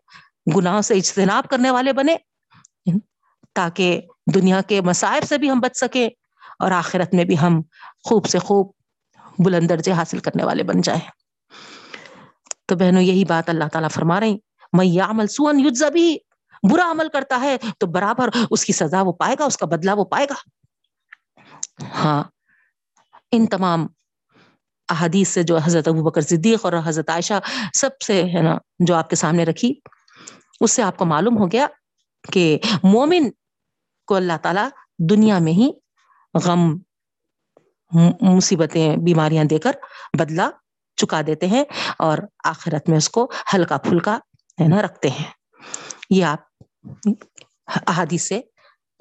[0.57, 2.17] گناہوں سے اجتناب کرنے والے بنے
[3.55, 4.01] تاکہ
[4.35, 6.09] دنیا کے مصائب سے بھی ہم بچ سکیں
[6.59, 7.63] اور آخرت میں بھی ہم
[8.05, 8.71] خوب سے خوب
[9.39, 11.01] بلند درجے حاصل کرنے والے بن جائیں۔
[12.67, 14.37] تو بہنوں، یہی بات اللہ تعالیٰ فرما رہی
[14.73, 16.19] میں عمل سون یوزا بھی
[16.63, 19.91] برا عمل کرتا ہے تو برابر اس کی سزا وہ پائے گا، اس کا بدلہ
[19.91, 20.35] وہ پائے گا۔
[21.95, 22.23] ہاں
[23.33, 23.87] ان تمام
[24.89, 27.41] احادیث سے جو حضرت ابو بکر صدیق اور حضرت عائشہ
[27.75, 29.75] سب سے ہے نا، جو آپ کے سامنے رکھی،
[30.61, 31.67] اس سے آپ کو معلوم ہو گیا
[32.33, 33.31] کہ مومن
[34.09, 34.67] کو اللہ تعالی
[35.11, 35.71] دنیا میں ہی
[36.35, 36.77] غم،
[38.21, 39.77] مصیبتیں، بیماریاں دے کر
[40.19, 40.51] بدلا
[40.97, 41.65] چکا دیتے ہیں
[41.99, 44.19] اور آخرت میں اس کو ہلکا پھلکا
[44.59, 45.27] ہے نا، رکھتے ہیں۔
[46.11, 46.48] یہ آپ
[47.87, 48.41] احادیث سے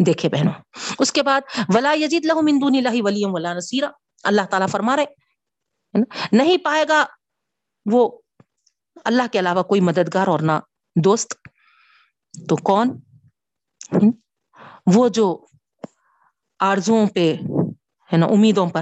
[0.06, 0.54] دیکھے بہنوں۔
[1.00, 1.42] اس کے بعد
[1.76, 3.90] ولا یجید لہ مندون اللہ ولیم ولا نصیرہ
[4.24, 5.06] اللہ تعالیٰ فرما رہے
[6.32, 7.06] نہیں پائے گا
[7.92, 8.20] وہ
[9.06, 10.52] اللہ کے علاوہ کوئی مددگار اور نہ
[10.96, 11.34] دوست۔
[12.50, 13.00] تو کون؟
[14.96, 15.46] وہ جو
[16.60, 17.36] آرزوں پہ،
[18.14, 18.82] ہے نا، امیدوں پر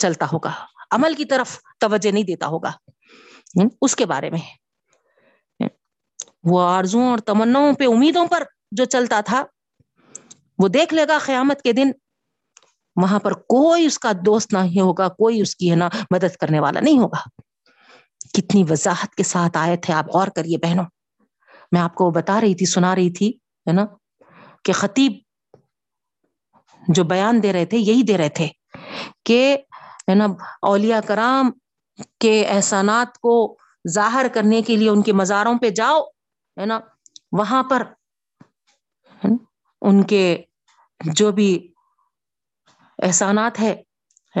[0.00, 0.52] چلتا ہوگا۔
[0.90, 2.72] عمل کی طرف توجہ نہیں دیتا ہوگا۔
[3.82, 4.67] اس کے بارے میں۔
[6.44, 8.42] وہ آرزوں اور تمناؤں پہ امیدوں پر
[8.72, 9.44] جو چلتا تھا،
[10.58, 11.90] وہ دیکھ لے گا قیامت کے دن،
[12.96, 16.60] وہاں پر کوئی اس کا دوست نہیں ہوگا، کوئی اس کی ہے نا مدد کرنے
[16.60, 17.28] والا نہیں ہوگا۔
[18.32, 20.84] کتنی وضاحت کے ساتھ آئے تھے آپ، غور کریے بہنوں۔
[21.72, 23.28] میں آپ کو بتا رہی تھی، سنا رہی تھی،
[23.66, 23.84] ہے نا،
[24.64, 25.12] کہ خطیب
[26.88, 28.48] جو بیان دے رہے تھے، یہی دے رہے تھے
[29.24, 29.56] کہ،
[30.10, 30.26] ہے نا
[30.62, 31.50] اولیا کرام
[32.20, 33.57] کے احسانات کو
[33.88, 36.02] ظاہر کرنے کے لیے ان کے مزاروں پہ جاؤ،
[36.60, 36.80] ہے نا؟
[37.32, 37.82] وہاں پر
[39.82, 40.42] ان کے
[41.12, 41.72] جو بھی
[43.02, 43.82] احسانات ہے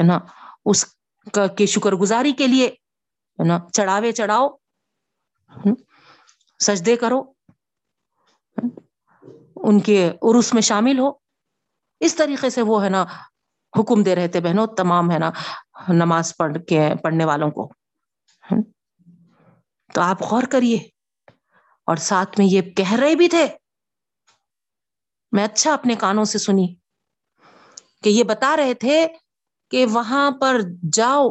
[0.02, 0.18] نا؟
[0.64, 0.86] اس
[1.32, 2.66] کا کے شکر گزاری کے لیے،
[3.38, 4.48] ہے نا؟ چڑھاوے چڑھاؤ
[6.58, 7.32] سجدے کرو
[9.56, 11.10] ان کے عرس میں شامل ہو۔
[12.00, 13.04] اس طریقے سے وہ، ہے نا،
[13.78, 15.30] حکم دے رہے تھے بہنوں، تمام، ہے نا،
[15.88, 17.72] نماز پڑھ کے، پڑھنے والوں کو۔
[19.94, 20.78] تو آپ غور کریے۔
[21.86, 23.46] اور ساتھ میں یہ کہہ رہے بھی تھے۔
[25.32, 26.74] میں اچھا اپنے کانوں سے سنی
[28.02, 29.06] کہ یہ بتا رہے تھے
[29.70, 30.60] کہ وہاں پر
[30.92, 31.28] جاؤ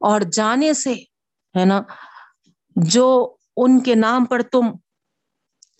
[0.00, 0.92] اور جانے سے،
[1.58, 1.80] ہے نا،
[2.76, 4.60] جو ان کے نام پر تم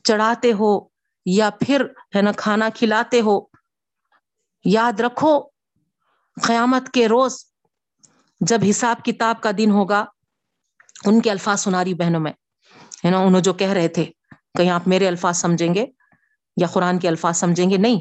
[0.04, 0.88] چڑھاتے ہو
[1.26, 1.84] یا پھر،
[2.16, 3.40] ہے نا، کھانا کھلاتے ہو،
[4.64, 5.40] یاد رکھو،
[6.46, 7.44] قیامت کے روز
[8.40, 10.04] جب حساب کتاب کا دن ہوگا
[11.04, 12.32] ان کے الفاظ سناری بہنوں میں۔
[13.04, 14.04] ہے نا انہوں جو کہہ رہے تھے،
[14.58, 15.86] کہیں آپ میرے الفاظ سمجھیں گے
[16.56, 18.00] یا قرآن کے الفاظ سمجھیں گے؟ نہیں۔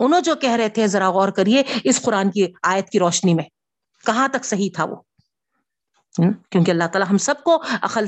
[0.00, 3.44] انہوں جو کہہ رہے تھے، ذرا غور کریے، اس قرآن کی آیت کی روشنی میں۔
[4.06, 4.96] کہاں تک صحیح تھا وہ؟
[6.22, 6.32] hmm?
[6.50, 8.06] کیونکہ اللہ تعالیٰ ہم سب کو عقل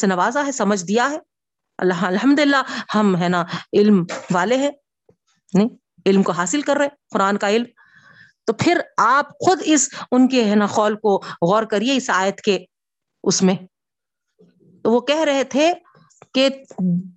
[0.00, 1.18] سے نوازا ہے، سمجھ دیا ہے۔
[1.78, 2.62] اللہ الحمد للہ
[2.94, 4.70] ہم، ہے نا، علم والے ہیں۔
[5.54, 5.68] نہیں،
[6.06, 7.66] علم کو حاصل کر رہے قرآن کا علم۔
[8.46, 12.40] تو پھر آپ خود اس، ان کے، ہے نا خول کو غور کریے، اس آیت
[12.40, 12.64] کے
[13.22, 13.54] اس میں۔
[14.82, 15.72] تو وہ کہہ رہے تھے
[16.34, 16.48] کہ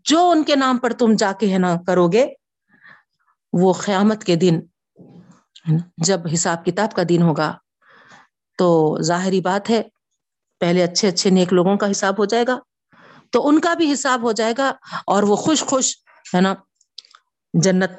[0.03, 2.27] جو ان کے نام پر تم جا کے ہے نا کرو گے،
[3.53, 4.59] وہ قیامت کے دن
[5.97, 7.57] جب حساب کتاب کا دن ہوگا۔
[8.57, 9.81] تو ظاہری بات ہے،
[10.59, 12.59] پہلے اچھے اچھے نیک لوگوں کا حساب ہو جائے گا۔
[13.31, 14.73] تو ان کا بھی حساب ہو جائے گا
[15.07, 15.97] اور وہ خوش خوش
[16.35, 16.53] ہے نا
[17.53, 17.91] جنت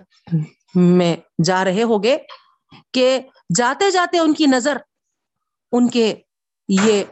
[0.75, 2.19] میں جا رہے ہوگے
[2.93, 3.21] کہ
[3.57, 4.77] جاتے جاتے ان کی نظر،
[5.73, 6.15] ان کے
[6.69, 7.05] یہ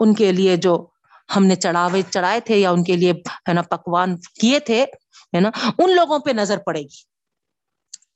[0.00, 0.86] ان کے لیے جو
[1.36, 3.12] ہم نے چڑھاوے چڑھائے تھے یا ان کے لیے،
[3.48, 4.82] ہے نا، پکوان کیے تھے،
[5.36, 7.14] ہے نا، ان لوگوں پہ نظر پڑے گی۔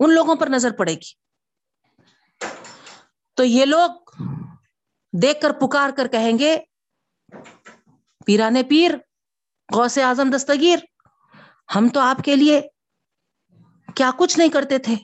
[0.01, 1.29] ان لوگوں پر نظر پڑے گی۔
[3.35, 3.91] تو یہ لوگ
[5.23, 6.59] دیکھ کر پکار کر کہیں گے
[8.27, 8.95] پیرانے پیر،
[9.75, 10.79] غوث اعظم دستگیر،
[11.77, 12.61] ہم تو آپ کے لیے
[13.95, 14.95] کیا کچھ نہیں کرتے تھے۔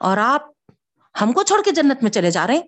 [0.00, 0.42] اور آپ
[1.20, 2.62] ہم کو چھوڑ کے جنت میں چلے جا رہے ہیں۔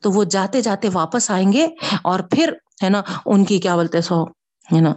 [0.00, 1.68] تو وہ جاتے جاتے واپس آئیں گے
[2.02, 2.52] اور پھر
[2.84, 4.24] ہے نا ان کی کیا بولتے سو،
[4.72, 4.94] ہے نا،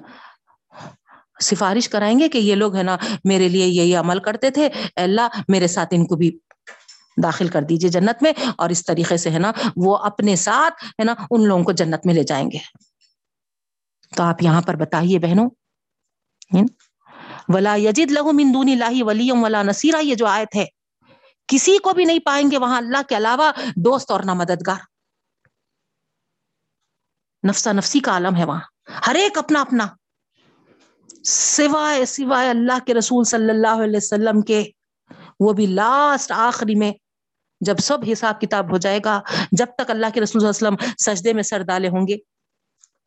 [1.41, 5.27] سفارش کرائیں گے کہ یہ لوگ ہے نا میرے لیے یہی عمل کرتے تھے۔ اللہ،
[5.47, 6.37] میرے ساتھ ان کو بھی
[7.23, 11.03] داخل کر دیجیے جنت میں۔ اور اس طریقے سے ہے نا وہ اپنے ساتھ ہے
[11.03, 12.57] نا ان لوگوں کو جنت میں لے جائیں گے۔
[14.15, 15.49] تو آپ یہاں پر بتائیے بہنوں
[17.47, 20.65] ولا یجد لہو مندون اللہ ولیم ولا نصیرہ یہ جو آیت ہے،
[21.47, 24.90] کسی کو بھی نہیں پائیں گے وہاں اللہ کے علاوہ دوست اور نہ مددگار
[27.47, 28.59] نفسا نفسی کا عالم ہے وہاں۔
[29.07, 29.87] ہر ایک اپنا اپنا۔
[31.25, 34.69] سوائے سوائے اللہ کے رسول صلی اللہ علیہ وسلم کے۔
[35.39, 36.91] وہ بھی لاسٹ آخری میں
[37.61, 39.21] جب سب حساب کتاب ہو جائے گا،
[39.51, 42.15] جب تک اللہ کے رسول صلی اللہ علیہ وسلم سجدے میں سر ڈالے ہوں گے۔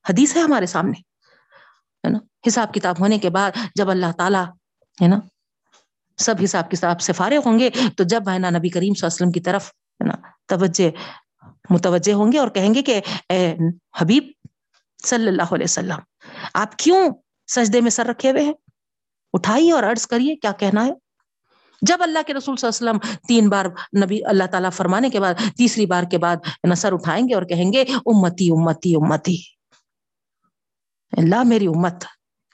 [0.08, 1.00] حدیث ہے ہمارے سامنے،
[2.06, 4.44] ہے نا؟ حساب کتاب ہونے کے بعد جب اللہ تعالیٰ،
[5.02, 5.16] ہے نا؟
[6.18, 9.06] سب حساب کتاب سے فارغ ہوں گے تو جب ہے نا نبی کریم صلی اللہ
[9.06, 10.14] علیہ وسلم کی طرف، ہے نا؟
[10.46, 10.90] توجہ
[11.70, 13.56] متوجہ ہوں گے اور کہیں گے کہ، اے
[14.00, 14.24] حبیب
[15.04, 15.98] صلی اللہ علیہ وسلم،
[16.54, 17.08] آپ کیوں
[17.46, 18.52] سجدے میں سر رکھے ہوئے ہیں؟
[19.32, 20.90] اٹھائیے اور عرض کریے، کیا کہنا ہے؟
[21.82, 23.64] جب اللہ کے رسول صلی اللہ علیہ وسلم تین بار
[24.04, 26.36] نبی، اللہ تعالیٰ فرمانے کے بعد، تیسری بار کے بعد
[26.70, 29.36] نصر اٹھائیں گے اور کہیں گے، امتی امتی امتی۔
[31.16, 32.04] اللہ میری امت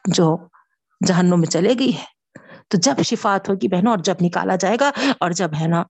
[0.05, 0.37] جو
[1.07, 2.21] جہنم میں چلے گئی ہے۔
[2.69, 4.91] تو جب شفات ہوگی بہنوں اور جب نکالا جائے گا
[5.21, 5.83] اور جب ہے نا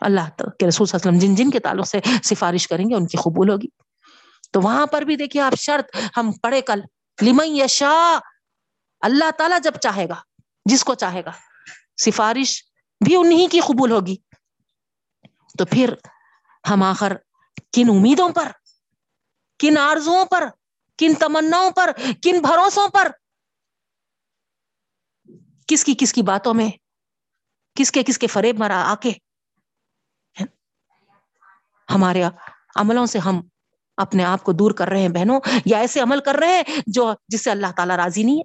[0.00, 2.94] اللہ کے رسول صلی اللہ علیہ وسلم جن جن کے تعلق سے سفارش کریں گے،
[2.94, 3.66] ان کی قبول ہوگی۔
[4.50, 6.80] تو وہاں پر بھی دیکھیے آپ شرط، ہم پڑھے کل،
[7.22, 8.18] لمن یشا
[9.00, 10.14] اللہ تعالیٰ جب چاہے گا،
[10.64, 11.32] جس کو چاہے گا،
[11.96, 12.64] سفارش
[13.06, 14.16] بھی انہی کی قبول ہوگی۔
[15.58, 15.94] تو پھر
[16.70, 17.12] ہم آخر
[17.72, 18.50] کن امیدوں پر،
[19.58, 20.48] کن آرزوں پر،
[20.98, 21.90] کن تمناؤں پر،
[22.22, 23.08] کن بھروسوں پر،
[25.66, 26.70] کس کی کس کی باتوں میں،
[27.74, 29.12] کس کے کس کے فریب مرا آ کے
[31.90, 32.22] ہمارے
[32.76, 33.40] عملوں سے ہم
[33.96, 37.12] اپنے آپ کو دور کر رہے ہیں بہنوں، یا ایسے عمل کر رہے ہیں جو
[37.28, 38.42] جس سے اللہ تعالیٰ راضی نہیں ہے،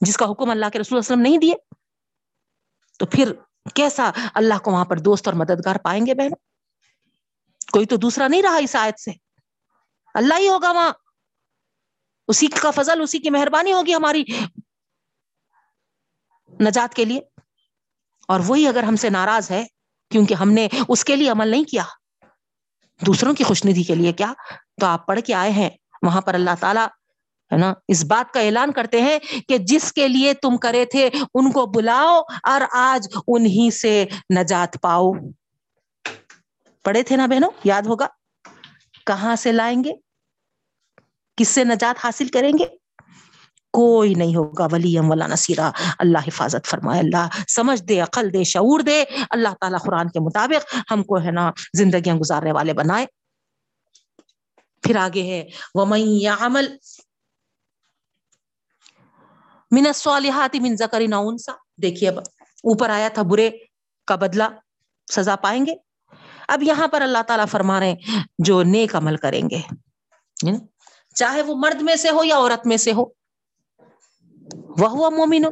[0.00, 1.54] جس کا حکم اللہ کے رسول وسلم نہیں دیے۔
[2.98, 3.32] تو پھر
[3.74, 6.36] کیسا اللہ کو وہاں پر دوست اور مددگار پائیں گے بہنوں؟
[7.72, 9.10] کوئی تو دوسرا نہیں رہا اس آیت سے۔
[10.14, 10.92] اللہ ہی ہوگا وہاں۔
[12.28, 14.24] اسی کا فضل، اسی کی مہربانی ہوگی ہماری
[16.60, 17.20] نجات کے لیے۔
[18.28, 19.64] اور وہی اگر ہم سے ناراض ہے،
[20.10, 21.82] کیونکہ ہم نے اس کے لیے عمل نہیں کیا۔
[23.06, 24.32] دوسروں کی خوش ندی کے لیے کیا؟
[24.80, 25.70] تو آپ پڑھ کے آئے ہیں۔
[26.02, 26.86] وہاں پر اللہ تعالیٰ
[27.52, 31.10] ہے نا، اس بات کا اعلان کرتے ہیں کہ جس کے لیے تم کرے تھے،
[31.34, 34.06] ان کو بلاؤ اور آج انہی سے
[34.38, 35.12] نجات پاؤ۔
[36.84, 38.06] پڑھے تھے نا بہنوں؟ یاد ہوگا؟
[39.06, 39.90] کہاں سے لائیں گے؟
[41.36, 42.81] کس سے نجات حاصل کریں گے؟
[43.72, 48.80] کوئی نہیں ہوگا، ولی ولا نصیرہ۔ اللہ حفاظت فرمائے، اللہ سمجھ دے، عقل دے، شعور
[48.80, 53.06] دے۔ اللہ تعالیٰ قرآن کے مطابق ہم کو ہے نا زندگیاں گزارنے والے بنائے۔
[54.82, 55.84] پھر آگے ہے وہ
[59.70, 61.52] من الصالحات من ذکر ناؤنسا
[61.82, 63.50] دیکھیے اب، اوپر آیا تھا برے
[64.06, 64.48] کا بدلہ،
[65.12, 65.74] سزا پائیں گے۔
[66.48, 69.60] اب یہاں پر اللہ تعالیٰ فرما رہے ہیں، جو نیک عمل کریں گے
[71.14, 73.21] چاہے وہ مرد میں سے ہو یا عورت میں سے ہو۔
[74.54, 75.42] وہ ہوا مومن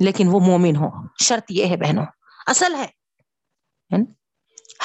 [0.00, 0.88] لیکن وہ مومن ہو
[1.22, 2.06] شرط یہ ہے بہنوں،
[2.46, 2.86] اصل ہے۔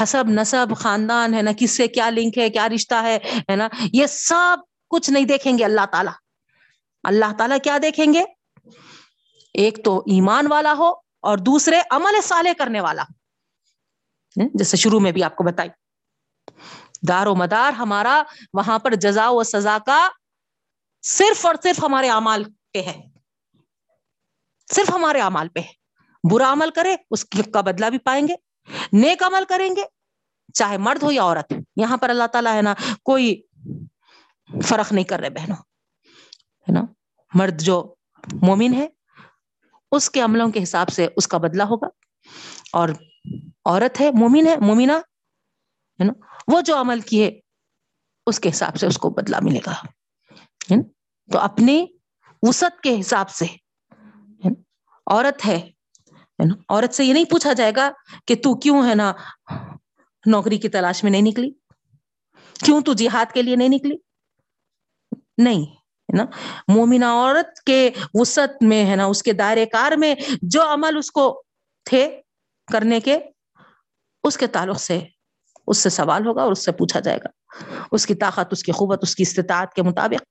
[0.04, 4.08] حسب نصب خاندان ہے نا، کس سے کیا لنک ہے، کیا رشتہ ہے نا؟ یہ
[4.08, 4.58] سب
[4.90, 6.14] کچھ نہیں دیکھیں گے اللہ تعالیٰ۔
[7.04, 8.24] اللہ تعالیٰ کیا دیکھیں گے؟
[9.54, 10.90] ایک تو ایمان والا ہو
[11.20, 13.04] اور دوسرے عمل صالح کرنے والا۔
[14.36, 15.70] جیسے شروع میں بھی آپ کو بتائی۔
[17.08, 18.24] دار و مدار ہمارا
[18.54, 20.10] وہاں پر جزا و سزا کا
[21.02, 22.44] صرف اور صرف ہمارے اعمال
[22.74, 23.02] پہ ہے۔
[24.76, 25.82] صرف ہمارے اعمال پہ ہے۔
[26.32, 28.34] برا عمل کرے، اس کا بدلہ بھی پائیں گے۔
[28.94, 29.82] نیک عمل کریں گے،
[30.54, 32.74] چاہے مرد ہو یا عورت۔ یہاں پر اللہ تعالیٰ ہے نا،
[33.04, 33.42] کوئی
[34.64, 35.56] فرق نہیں کر رہے بہنوں۔
[36.62, 36.82] ہے نا؟
[37.34, 37.96] مرد جو
[38.34, 38.88] مومن ہے،
[39.92, 41.88] اس کے عملوں کے حساب سے اس کا بدلہ ہوگا۔
[42.74, 42.90] اور
[43.66, 46.14] عورت ہے، مومن ہے مومنا ہے نا؟
[46.48, 47.40] وہ جو عمل کیے،
[48.28, 49.74] اس کے حساب سے اس کو بدلہ ملے گا۔
[51.32, 51.86] تو اپنی
[52.44, 53.46] وسط کے حساب سے
[55.06, 55.72] عورت ہے
[56.70, 57.92] عورت سے یہ نہیں پوچھا جائے گا
[58.28, 59.14] کہ تو کیوں ہے نا
[60.26, 61.52] نوکری کی تلاش میں نہیں نکلی؟
[62.66, 63.96] کیوں تو جہاد کے لیے نہیں نکلی؟
[65.38, 66.26] نہیں، ہے نا؟
[66.68, 71.12] مومنہ عورت کے وسط میں، ہے نا؟ اس کے دائرے کار میں جو عمل اس
[71.12, 71.44] کو
[71.86, 72.22] تھے
[72.74, 73.20] کرنے کے،
[74.24, 75.00] اس کے تعلق سے
[75.68, 77.56] اس سے سوال ہوگا اور اس سے پوچھا جائے گا۔
[77.92, 80.24] اس کی طاقت، اس کی قوت، اس کی استطاعت کے مطابق۔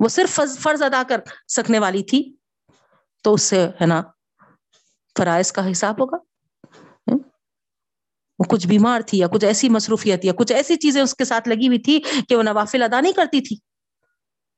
[0.00, 2.34] وہ صرف فرض ادا کر سکنے والی تھی
[3.22, 4.02] تو اس سے ہے نا
[5.18, 6.16] فرائض کا حساب ہوگا۔
[8.38, 11.48] وہ کچھ بیمار تھی یا کچھ ایسی مصروفیت یا کچھ ایسی چیزیں اس کے ساتھ
[11.48, 13.56] لگی ہوئی تھی کہ وہ نوافل ادا نہیں کرتی تھی۔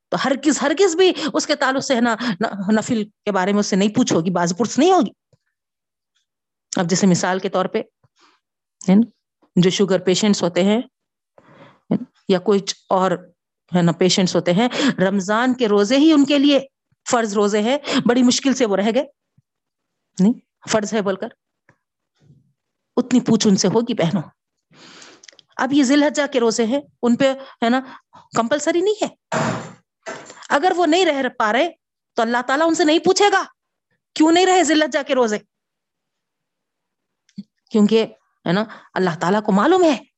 [0.09, 2.17] تو ہر کس ہر کس بھی اس کے تعلق سے ہے نا
[2.73, 5.11] نفل کے بارے میں اس سے نہیں پوچھو گی باز پرس نہیں ہوگی۔
[6.77, 7.83] اب جیسے مثال کے طور پہ
[9.57, 10.81] جو شوگر پیشنٹس ہوتے ہیں
[12.29, 13.11] یا کچھ اور
[13.77, 14.69] ہے نا پیشنٹس ہوتے ہیں،
[14.99, 16.61] رمضان کے روزے ہی ان کے لیے
[17.11, 19.05] فرض روزے ہیں، بڑی مشکل سے وہ رہ گئے۔
[20.21, 21.29] نہیں، فرض ہے بول کر
[22.97, 24.23] اتنی پوچھ ان سے ہوگی بہنوں۔
[25.57, 27.81] اب یہ ذیل کے روزے ہیں، ان پہ ہے نا
[28.37, 29.39] کمپلسری نہیں ہے۔
[30.49, 31.69] اگر وہ نہیں رہ پا رہے
[32.15, 33.45] تو اللہ تعالیٰ ان سے نہیں پوچھے گا۔
[34.15, 35.39] کیوں نہیں رہے ذلت کے روزے؟
[37.71, 38.07] کیونکہ
[38.47, 38.65] ہے نا
[38.95, 40.16] اللہ تعالیٰ کو معلوم ہے۔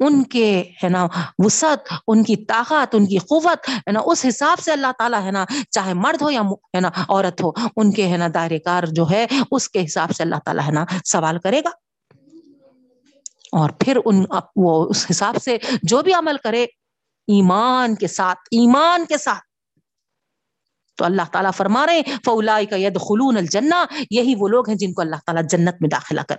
[0.00, 1.06] ان کے، ہے نا،
[1.38, 5.30] وسعت، ان کی طاقت، ان کی قوت، ہے نا، اس حساب سے اللہ تعالیٰ، ہے
[5.30, 8.82] نا، چاہے مرد ہو یا ہے نا، عورت ہو، ان کے، ہے نا، دائرے کار
[8.86, 11.68] جو ہے، اس کے حساب سے اللہ تعالیٰ، ہے نا، سوال کرے گا۔
[13.52, 14.24] اور پھر ان،
[14.56, 16.62] وہ اس حساب سے جو بھی عمل کرے،
[17.28, 19.40] ایمان کے ساتھ، ایمان کے ساتھ۔
[20.96, 24.92] تو اللہ تعالیٰ فرما رہے فولا کا ید خلون الجنا یہی وہ لوگ ہیں جن
[24.92, 26.36] کو اللہ تعالیٰ جنت میں داخلہ کر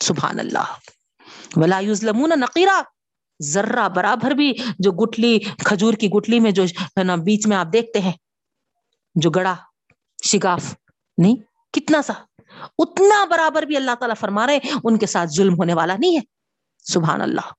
[0.00, 0.97] سبحان اللہ۔
[1.56, 2.82] ولا یوزلمون نقیرہ
[3.42, 7.66] ذرہ برابر بھی جو گٹلی کھجور کی گٹلی میں جو ہے نا بیچ میں آپ
[7.72, 8.12] دیکھتے ہیں،
[9.14, 9.54] جو گڑا،
[10.24, 10.74] شگاف،
[11.18, 11.36] نہیں،
[11.72, 12.12] کتنا سا،
[12.78, 16.16] اتنا برابر بھی اللہ تعالیٰ فرما رہے ہیں، ان کے ساتھ ظلم ہونے والا نہیں
[16.16, 16.20] ہے۔
[16.78, 17.52] سبحان اللہ۔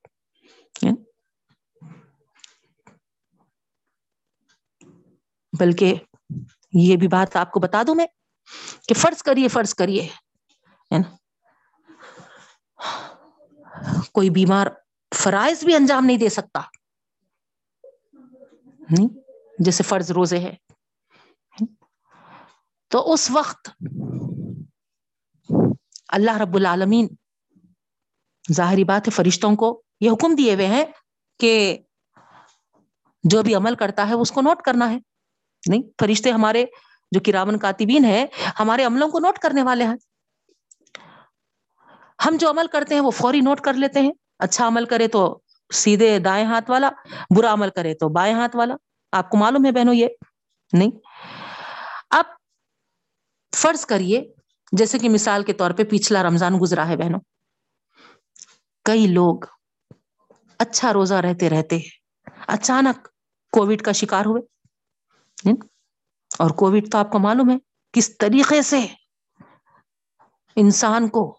[5.59, 5.95] بلکہ
[6.73, 8.05] یہ بھی بات آپ کو بتا دوں میں
[8.87, 10.07] کہ فرض کریے فرض کریے
[14.11, 14.67] کوئی بیمار
[15.15, 16.61] فرائض بھی انجام نہیں دے سکتا۔
[18.89, 19.07] نہیں،
[19.59, 20.55] جیسے فرض روزے ہے
[22.87, 23.69] تو اس وقت
[26.07, 27.07] اللہ رب العالمین،
[28.53, 30.85] ظاہری بات ہے، فرشتوں کو یہ حکم دیے ہوئے ہیں
[31.39, 31.77] کہ
[33.23, 34.97] جو بھی عمل کرتا ہے اس کو نوٹ کرنا ہے۔
[35.69, 36.65] نہیں، فرشتے ہمارے
[37.11, 38.25] جو کرامن کاتبین ہے
[38.59, 39.95] ہمارے عملوں کو نوٹ کرنے والے ہیں۔
[42.29, 45.39] ہم جو عمل کرتے ہیں وہ فوری نوٹ کر لیتے ہیں۔ اچھا عمل کرے تو
[45.73, 46.89] سیدھے دائیں ہاتھ والا،
[47.37, 48.75] برا عمل کرے تو بائیں ہاتھ والا۔
[49.11, 50.07] آپ کو معلوم ہے بہنوں یہ؟
[50.73, 50.91] نہیں۔
[52.09, 52.25] اب
[53.55, 54.33] فرض کریے،
[54.71, 57.19] جیسے کہ مثال کے طور پہ پچھلا رمضان گزرا ہے بہنوں۔
[58.83, 59.39] کئی لوگ
[60.59, 61.79] اچھا روزہ رہتے رہتے
[62.47, 63.07] اچانک
[63.51, 64.41] کووڈ کا شکار ہوئے۔
[66.39, 67.55] اور کووڈ تو آپ کو معلوم ہے،
[67.93, 68.87] کس طریقے سے
[70.55, 71.38] انسان کو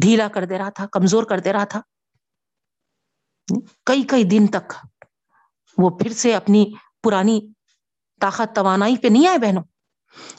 [0.00, 1.80] ڈھیلا کر دے رہا تھا، کمزور کر دے رہا تھا۔
[3.86, 4.72] کئی کئی دن تک
[5.78, 7.52] وہ پھر سے اپنی پرانی
[8.20, 9.62] طاقت، توانائی پہ نہیں آئے بہنوں۔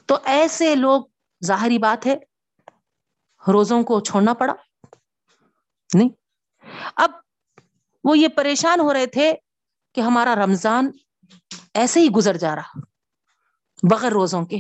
[0.06, 1.06] تو ایسے لوگ،
[1.46, 2.16] ظاہری بات ہے،
[3.54, 4.54] روزوں کو چھوڑنا پڑا۔
[5.94, 6.10] نہیں۔
[6.96, 7.12] اب
[8.04, 9.34] وہ یہ پریشان ہو رہے تھے
[9.94, 10.92] کہ ہمارا رمضان
[11.74, 12.80] ایسے ہی گزر جا رہا،
[13.90, 14.60] بغیر روزوں کے۔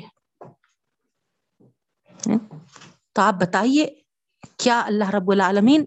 [3.13, 3.98] تو آپ بتائیے
[4.60, 5.86] کیا اللہ رب العالمین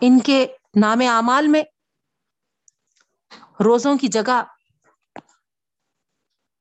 [0.00, 0.46] ان کے
[0.80, 1.62] نام اعمال میں
[3.64, 4.42] روزوں کی جگہ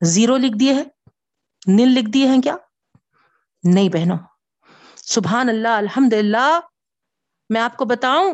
[0.02, 0.84] زیرو لکھ دیے ہیں؟
[1.68, 2.56] نل لکھ دیے ہیں کیا؟
[3.64, 4.18] نہیں بہنوں۔
[4.96, 6.60] سبحان اللہ الحمد للہ
[7.50, 8.34] میں آپ کو بتاؤں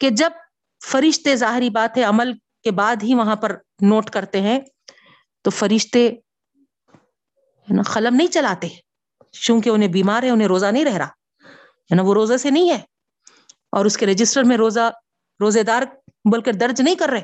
[0.00, 0.30] کہ جب
[0.84, 3.50] فرشتے ظاہری بات ہے، عمل کے بعد ہی وہاں پر
[3.80, 4.60] نوٹ کرتے ہیں،
[5.42, 6.10] تو فرشتے
[7.92, 8.87] قلم نہیں چلاتے۔
[9.32, 11.08] چونکہ انہیں بیمار ہے، انہیں روزہ نہیں رہ رہا۔
[11.90, 12.80] ہے نا وہ روزہ سے نہیں ہے۔
[13.72, 14.90] اور اس کے رجسٹر میں روزہ،
[15.40, 17.22] روزے دار بول کر درج نہیں کر رہے۔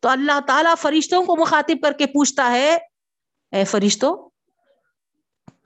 [0.00, 2.74] تو اللہ تعالیٰ فرشتوں کو مخاطب کر کے پوچھتا ہے،
[3.52, 4.30] اے فرشتوں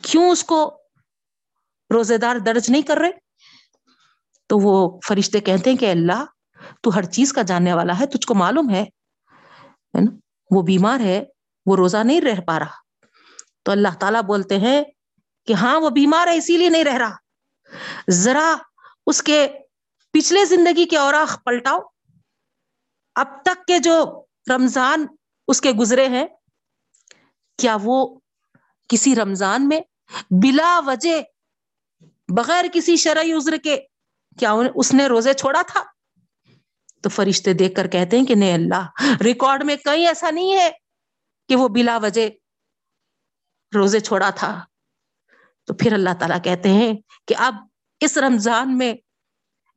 [0.02, 0.82] کیوں اس کو
[1.94, 3.10] روزے دار درج نہیں کر رہے؟
[4.46, 6.24] تو وہ فرشتے کہتے ہیں کہ اللہ،
[6.82, 8.84] تو ہر چیز کا جاننے والا ہے، تجھ کو معلوم ہے
[9.94, 10.16] نا؟
[10.50, 11.24] وہ بیمار ہے،
[11.66, 13.06] وہ روزہ نہیں رہ پا رہا۔
[13.62, 14.84] تو اللہ تعالیٰ بولتے ہیں
[15.46, 17.16] کہ ہاں وہ بیمار ہے، اسی لیے نہیں رہ رہا۔
[18.10, 18.56] ذرا
[19.06, 19.48] اس کے
[20.12, 21.78] پچھلے زندگی کے اوراق پلٹاؤ۔
[23.14, 24.24] اب تک کے جو
[24.54, 25.06] رمضان
[25.48, 26.26] اس کے گزرے ہیں،
[27.58, 28.18] کیا وہ
[28.88, 29.80] کسی رمضان میں
[30.30, 31.22] بلا وجہ
[32.28, 33.76] بغیر کسی شرعی عذر کے
[34.38, 35.82] کیا اس نے روزے چھوڑا تھا؟
[37.02, 38.90] تو فرشتے دیکھ کر کہتے ہیں کہ نہیں، اللہ،
[39.22, 40.70] ریکارڈ میں کہیں ایسا نہیں ہے
[41.48, 42.28] کہ وہ بلا وجہ
[43.74, 44.64] روزے چھوڑا تھا۔
[45.70, 46.92] تو پھر اللہ تعالیٰ کہتے ہیں
[47.26, 47.54] کہ اب
[48.00, 48.94] اس رمضان میں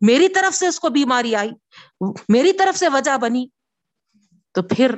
[0.01, 1.51] میری طرف سے اس کو بیماری آئی،
[2.29, 3.47] میری طرف سے وجہ بنی،
[4.51, 4.95] تو پھر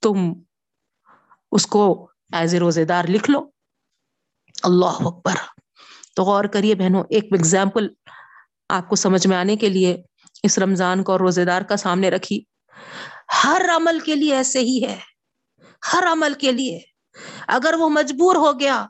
[0.00, 0.16] تم
[1.52, 3.50] اس کو ایز اے روزے دار لکھ لو۔
[4.62, 5.34] اللہ اکبر۔
[6.16, 7.88] تو غور کریے بہنوں، ایک ایگزامپل
[8.68, 10.02] آپ کو سمجھ میں آنے کے لیے
[10.42, 12.44] اس رمضان کو اور روزے دار کا سامنے رکھی۔
[13.44, 15.00] ہر عمل کے لیے ایسے ہی ہے،
[15.92, 16.80] ہر عمل کے لیے۔
[17.48, 18.86] اگر وہ مجبور ہو گیا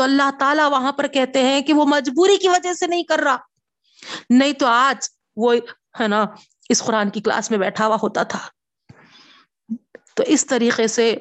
[0.00, 3.18] تو اللہ تعالیٰ وہاں پر کہتے ہیں کہ وہ مجبوری کی وجہ سے نہیں کر
[3.18, 3.36] رہا۔
[4.30, 5.54] نہیں تو آج وہ،
[6.00, 6.24] ہے نا،
[6.68, 8.38] اس قرآن کی کلاس میں بیٹھا ہوا ہوتا تھا۔
[10.14, 11.16] تو اس طریقے سے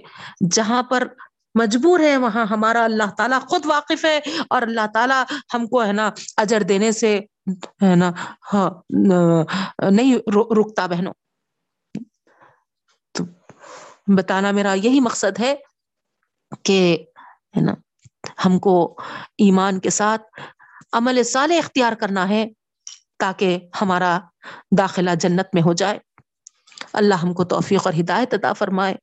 [0.51, 1.07] جہاں پر
[1.55, 4.19] مجبور ہے وہاں ہمارا اللہ تعالیٰ خود واقف ہے
[4.49, 5.23] اور اللہ تعالیٰ
[5.53, 7.19] ہم کو، ہے نا، اجر دینے سے،
[7.81, 8.11] ہے نا
[8.53, 8.69] ہاں
[9.91, 10.15] نہیں
[10.59, 11.13] رکتا بہنوں۔
[13.11, 13.23] تو
[14.17, 15.55] بتانا میرا یہی مقصد ہے
[16.63, 17.05] کہ،
[17.57, 17.73] ہے نا
[18.45, 18.95] ہم کو
[19.37, 20.21] ایمان کے ساتھ
[20.93, 22.47] عمل صالح اختیار کرنا ہے
[23.19, 24.19] تاکہ ہمارا
[24.77, 25.99] داخلہ جنت میں ہو جائے۔
[26.93, 28.95] اللہ ہم کو توفیق اور ہدایت عطا فرمائے۔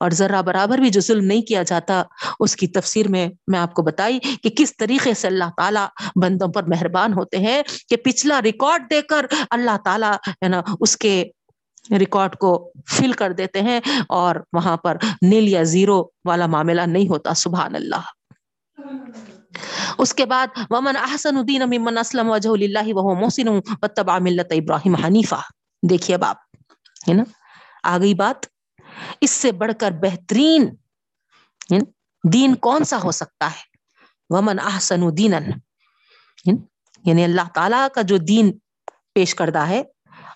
[0.00, 2.02] اور ذرا برابر بھی جو ظلم نہیں کیا جاتا،
[2.40, 5.86] اس کی تفسیر میں میں آپ کو بتائی کہ کس طریقے سے اللہ تعالیٰ
[6.22, 10.96] بندوں پر مہربان ہوتے ہیں کہ پچھلا ریکارڈ دے کر اللہ تعالیٰ، ہے نا، اس
[10.96, 11.24] کے
[11.98, 17.08] ریکارڈ کو فل کر دیتے ہیں اور وہاں پر نیل یا زیرو والا معاملہ نہیں
[17.08, 18.19] ہوتا، سبحان اللہ۔
[19.98, 23.48] اس کے بعد ومن احسن الدین ممن اسلم وجہ اللہ وہ محسن
[23.82, 25.40] وتبع ملت ابراہیم حنیفہ
[25.82, 26.36] دیکھیے اب آپ،
[27.08, 27.22] ہے نا؟
[27.82, 28.46] آ گئی بات،
[29.20, 30.68] اس سے بڑھ کر بہترین
[32.24, 33.62] دین کون سا ہو سکتا ہے؟
[34.30, 35.32] ومن احسن دین
[37.04, 38.52] یعنی اللہ تعالیٰ کا جو دین
[39.14, 39.82] پیش کردہ ہے،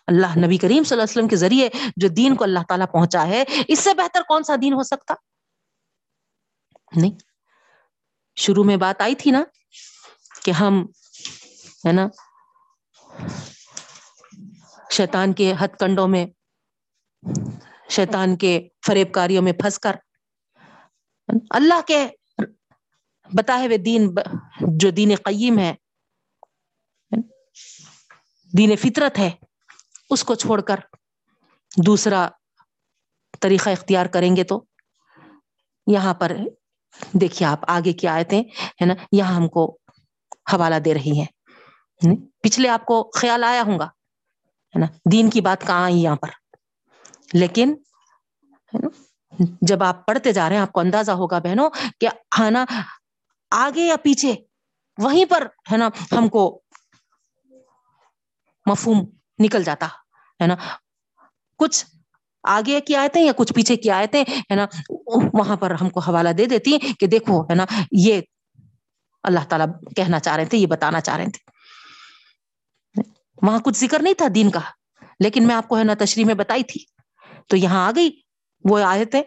[0.06, 3.26] اللہ نبی کریم صلی اللہ علیہ وسلم کے ذریعے جو دین کو اللہ تعالیٰ پہنچا
[3.26, 5.14] ہے، اس سے بہتر کون سا دین ہو سکتا؟
[6.96, 7.10] نہیں۔
[8.36, 9.42] شروع میں بات آئی تھی نا
[10.42, 10.84] کہ ہم،
[11.86, 12.06] ہے نا،
[14.90, 16.26] شیطان کے ہتھ کنڈوں میں،
[17.90, 19.96] شیطان کے فریب کاریوں میں پھنس کر،
[21.50, 22.06] اللہ کے
[23.30, 24.14] بتائے ہوئے دین،
[24.78, 25.74] جو دین قیم ہے،
[28.52, 29.30] دین فطرت ہے،
[30.10, 30.80] اس کو چھوڑ کر
[31.86, 32.28] دوسرا
[33.40, 34.64] طریقہ اختیار کریں گے تو
[35.86, 36.32] یہاں پر
[37.12, 38.40] دیکھیے آپ آگے کیا آئے تھے
[38.80, 39.64] ہے نا، یہاں ہم کو
[40.52, 45.40] حوالہ دے رہی ہیں۔ پچھلے آپ کو خیال آیا ہوں گا، ہے نا، دین کی
[45.40, 46.30] بات کہاں آئی یہاں پر؟
[47.32, 47.74] لیکن
[49.62, 51.68] جب آپ پڑھتے جا رہے ہیں، آپ کو اندازہ ہوگا بہنوں
[52.00, 52.08] کہ
[52.38, 52.64] ہے نا
[53.52, 54.34] آگے یا پیچھے،
[54.98, 56.42] وہیں پر، ہے نا، ہم کو
[58.66, 59.04] مفہوم
[59.38, 59.86] نکل جاتا،
[60.40, 60.54] ہے نا۔
[61.60, 61.84] کچھ
[62.44, 64.66] آگے کی آئے تھے یا کچھ پیچھے کی آئے تھے ہے نا؟
[65.34, 68.20] وہاں پر ہم کو حوالہ دے دیتی کہ دیکھو، ہے نا، یہ
[69.22, 69.66] اللہ تعالیٰ
[69.96, 71.50] کہنا چاہ رہے تھے، یہ بتانا چاہ رہے تھے۔
[73.42, 74.60] وہاں کچھ ذکر نہیں تھا دین کا،
[75.20, 76.84] لیکن میں آپ کو ہے نا تشریح میں بتائی تھی۔
[77.48, 78.10] تو یہاں آ گئی
[78.64, 79.22] وہ آئے تھے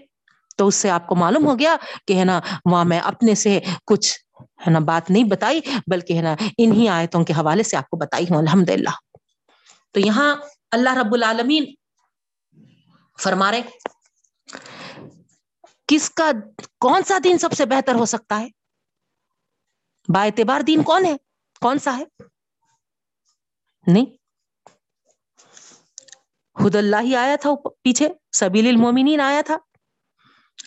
[0.58, 1.76] تو اس سے آپ کو معلوم ہو گیا
[2.08, 6.22] کہ ہے نا، وہاں میں اپنے سے کچھ ہے نا بات نہیں بتائی، بلکہ ہے
[6.22, 8.90] نا انہی آیتوں کے حوالے سے آپ کو بتائی ہوں الحمد للہ
[9.92, 10.36] تو یہاں
[10.72, 11.66] اللہ رب العالمین
[13.20, 13.62] فرما رہے
[15.88, 16.32] کس کا
[16.80, 18.48] کون سا دین سب سے بہتر ہو سکتا ہے؟
[20.08, 21.16] با اعتبار دین کون ہے؟
[21.62, 22.04] کون سا ہے؟
[23.88, 24.06] نہیں۔
[26.54, 27.50] خد اللہ ہی آیا تھا
[27.82, 29.58] پیچھے، سبیل المومنین آیا تھا۔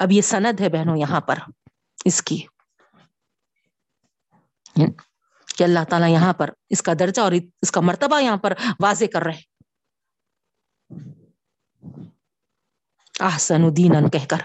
[0.01, 1.39] اب یہ سند ہے بہنوں یہاں پر،
[2.05, 2.47] اس کی۔
[5.59, 7.33] کہ اللہ تعالیٰ یہاں پر اس کا درجہ اور
[7.63, 9.50] اس کا مرتبہ یہاں پر واضح کر رہے
[13.21, 14.39] آحسن دین کہہ کر۔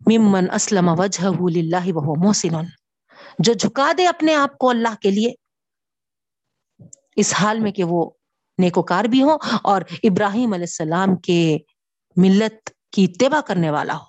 [0.00, 1.24] ممن اسلم وجہ
[1.56, 2.54] للہ وہ محسن۔
[3.38, 5.32] جو جھکا دے اپنے آپ کو اللہ کے لیے۔
[7.16, 8.10] اس حال میں کہ وہ
[8.58, 11.58] نیکوکار بھی ہو اور ابراہیم علیہ السلام کے
[12.16, 14.04] ملت کی اتباع کرنے والا ہو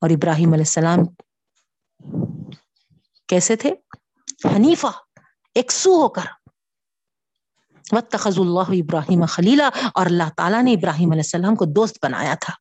[0.00, 0.98] اور ابراہیم علیہ السلام
[3.28, 3.74] کیسے تھے؟
[4.44, 5.05] حنیفہ۔
[5.56, 6.26] ایک سو ہو کر۔
[7.92, 12.54] وَاتَّخَذُ اللَّهُ ابراہیم خلیلہ اور اللہ تعالیٰ نے ابراہیم علیہ السلام کو دوست بنایا تھا۔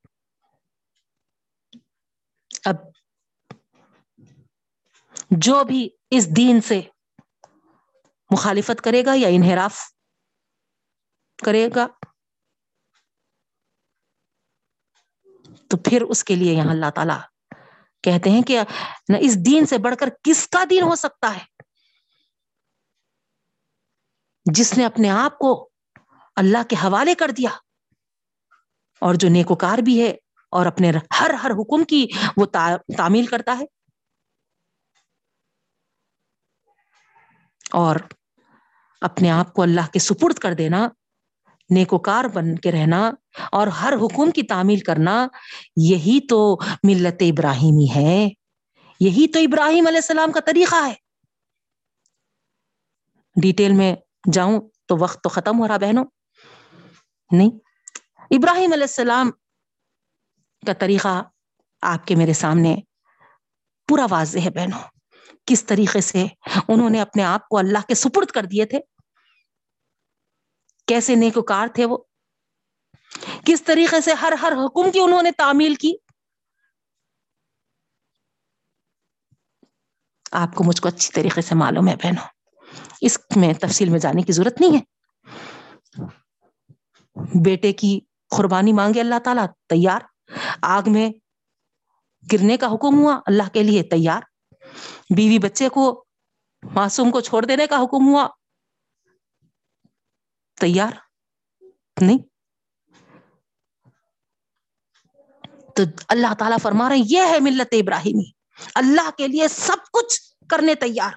[2.66, 2.76] اب
[5.46, 6.82] جو بھی اس دین سے
[8.32, 9.80] مخالفت کرے گا یا انحراف
[11.46, 11.88] کرے گا،
[15.68, 17.20] تو پھر اس کے لیے یہاں اللہ تعالی
[18.04, 18.60] کہتے ہیں کہ
[19.20, 21.55] اس دین سے بڑھ کر کس کا دین ہو سکتا ہے؟
[24.54, 25.70] جس نے اپنے آپ کو
[26.36, 27.50] اللہ کے حوالے کر دیا
[29.02, 30.14] اور جو نیکوکار بھی ہے
[30.52, 32.08] اور اپنے ہر ہر حکم کی
[32.38, 32.46] وہ
[32.98, 33.66] تعمیل کرتا ہے
[37.72, 37.96] اور
[39.02, 40.90] اپنے آپ کو اللہ کے سپرد کر دینا،
[41.70, 43.12] نیکوکار بن کے رہنا
[43.52, 45.28] اور ہر حکم کی تعمیل کرنا،
[45.76, 48.30] یہی تو ملت ابراہیمی ہے۔
[49.00, 50.94] یہی تو ابراہیم علیہ السلام کا طریقہ ہے۔
[53.42, 53.96] ڈیٹیل میں
[54.34, 56.06] جاؤں تو وقت تو ختم ہو رہا بہنوں۔
[57.32, 57.50] نہیں۔
[58.32, 59.32] ابراہیم علیہ السلام
[60.68, 61.24] کا طریقہ
[61.82, 62.76] آپ کے میرے سامنے
[63.88, 64.80] پورا واضح ہے بہنوں۔
[65.46, 66.26] کس طریقے سے
[66.68, 68.80] انہوں نے اپنے آپ کو اللہ کے سپرد کر دیے تھے۔
[70.88, 71.98] کیسے نیکوکار تھے وہ۔
[73.46, 75.94] کس طریقے سے ہر ہر حکم کی انہوں نے تعمیل کی۔
[80.32, 82.35] آپ کو مجھ کو اچھی طریقے سے معلوم ہے بہنوں۔
[83.06, 84.82] اس میں تفصیل میں جانے کی ضرورت نہیں ہے۔
[87.46, 88.00] بیٹے کی
[88.30, 90.00] قربانی مانگے اللہ تعالیٰ، تیار۔
[90.62, 91.10] آگ میں
[92.34, 94.22] گرنے کا حکم ہوا، اللہ کے لیے تیار۔
[95.16, 96.06] بیوی بچے کو،
[96.64, 98.28] معصوم کو چھوڑ دینے کا حکم ہوا۔
[100.62, 100.92] تیار؟
[102.02, 102.18] نہیں۔
[105.76, 108.32] تو اللہ تعالیٰ فرما رہے یہ ہے ملت ابراہیمی۔
[108.76, 111.12] اللہ کے لیے سب کچھ کرنے تیار۔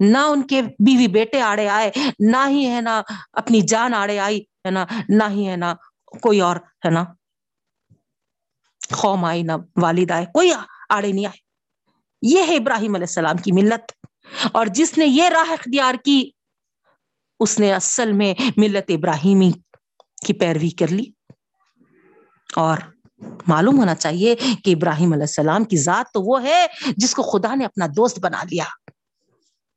[0.00, 1.90] نہ ان کے بیوی بیٹے آڑے آئے،
[2.20, 3.02] نہ ہی ہے نا
[3.32, 5.74] اپنی جان آڑے آئی، ہے نا، نہ ہی ہے نا
[6.22, 7.04] کوئی اور، ہے نا،
[8.96, 9.52] قوم آئی، نہ
[9.82, 10.52] والد آئے، کوئی
[10.88, 11.44] آڑے نہیں آئے۔
[12.22, 14.06] یہ ہے ابراہیم علیہ السلام کی ملت۔
[14.52, 16.30] اور جس نے یہ راہ اختیار کی،
[17.40, 19.50] اس نے اصل میں ملت ابراہیمی
[20.26, 21.04] کی پیروی کر لی۔
[22.56, 22.78] اور
[23.46, 24.34] معلوم ہونا چاہیے
[24.64, 26.66] کہ ابراہیم علیہ السلام کی ذات تو وہ ہے
[26.96, 28.64] جس کو خدا نے اپنا دوست بنا لیا۔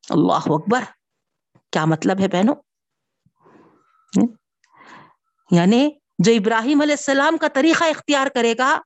[0.10, 0.84] اللہ اکبر۔
[1.72, 2.56] کیا مطلب ہے بہنوں؟
[5.52, 5.90] یعنی
[6.20, 8.82] جو ابراہیم علیہ السلام کا طریقہ اختیار کرے گا،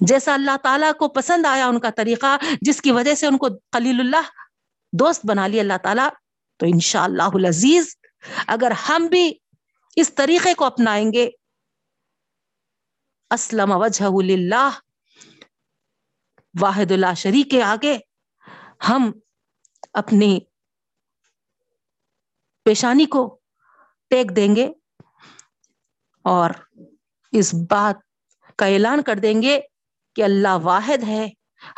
[0.00, 3.48] جیسا اللہ تعالیٰ کو پسند آیا ان کا طریقہ، جس کی وجہ سے ان کو
[3.72, 4.28] خلیل اللہ
[4.92, 6.08] دوست بنا لیا اللہ تعالیٰ،
[6.56, 7.96] تو ان شاء اللہ عزیز
[8.46, 9.34] اگر ہم بھی
[9.96, 11.30] اس طریقے کو اپنائیں گے،
[13.30, 14.68] اسلم وجہ اللہ
[16.60, 17.98] واحد اللہ شریک کے آگے،
[18.88, 19.12] ہم
[19.94, 20.40] اپنی
[22.62, 23.40] پیشانی کو
[24.10, 24.72] ٹیک دیں گے
[26.24, 26.50] اور
[27.32, 27.96] اس بات
[28.56, 29.60] کا اعلان کر دیں گے
[30.16, 31.28] کہ اللہ واحد ہے،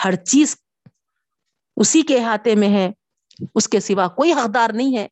[0.04, 0.56] ہر چیز
[1.76, 2.90] اسی کے احاطے میں ہے،
[3.54, 5.08] اس کے سوا کوئی حقدار نہیں ہے۔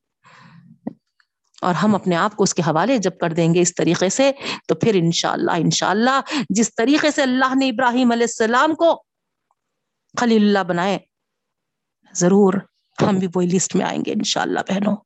[1.62, 4.30] اور ہم اپنے آپ کو اس کے حوالے جب کر دیں گے اس طریقے سے،
[4.68, 6.20] تو پھر انشاءاللہ انشاءاللہ
[6.50, 9.04] جس طریقے سے اللہ نے ابراہیم علیہ السلام کو
[10.20, 10.98] خلیل اللہ بنائے،
[12.14, 12.54] ضرور
[13.02, 14.96] ہم بھی وہی لسٹ میں آئیں گے انشاءاللہ بہنوں۔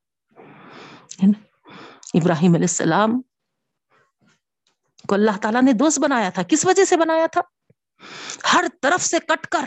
[2.13, 3.21] ابراہیم علیہ السلام
[5.07, 7.41] کو اللہ تعالیٰ نے دوست بنایا تھا۔ کس وجہ سے بنایا تھا؟
[8.53, 9.61] ہر طرف سے کٹ کر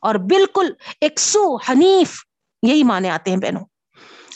[0.00, 2.24] اور بالکل ایک سو حنیف
[2.62, 3.64] یہی مانے آتے ہیں بہنوں۔